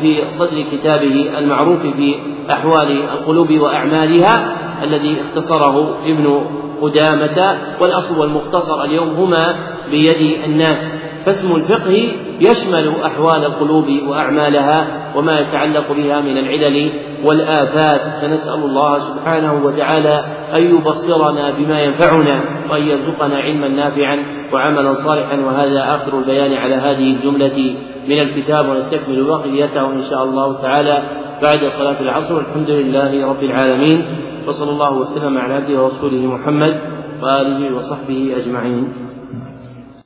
[0.00, 2.14] في صدر كتابه المعروف في
[2.50, 6.40] أحوال القلوب وأعمالها الذي اختصره ابن
[6.82, 9.56] قدامة والأصل والمختصر اليوم هما
[9.90, 10.94] بيد الناس.
[11.26, 12.08] فاسم الفقه
[12.40, 14.86] يشمل أحوال القلوب وأعمالها
[15.16, 16.90] وما يتعلق بها من العلل
[17.24, 18.00] والآفات.
[18.22, 20.24] فنسأل الله سبحانه وتعالى
[20.54, 22.40] أن يبصرنا بما ينفعنا
[22.70, 25.40] وأن يرزقنا علما نافعا وعملا صالحا.
[25.40, 27.76] وهذا آخر البيان على هذه الجملة
[28.08, 31.02] من الكتاب ونستكمل بقيته إن شاء الله تعالى
[31.42, 32.36] بعد صلاة العصر.
[32.36, 34.04] والحمد لله رب العالمين
[34.46, 36.80] وصلى الله وسلم على عبده ورسوله محمد
[37.22, 39.09] وآله وصحبه أجمعين.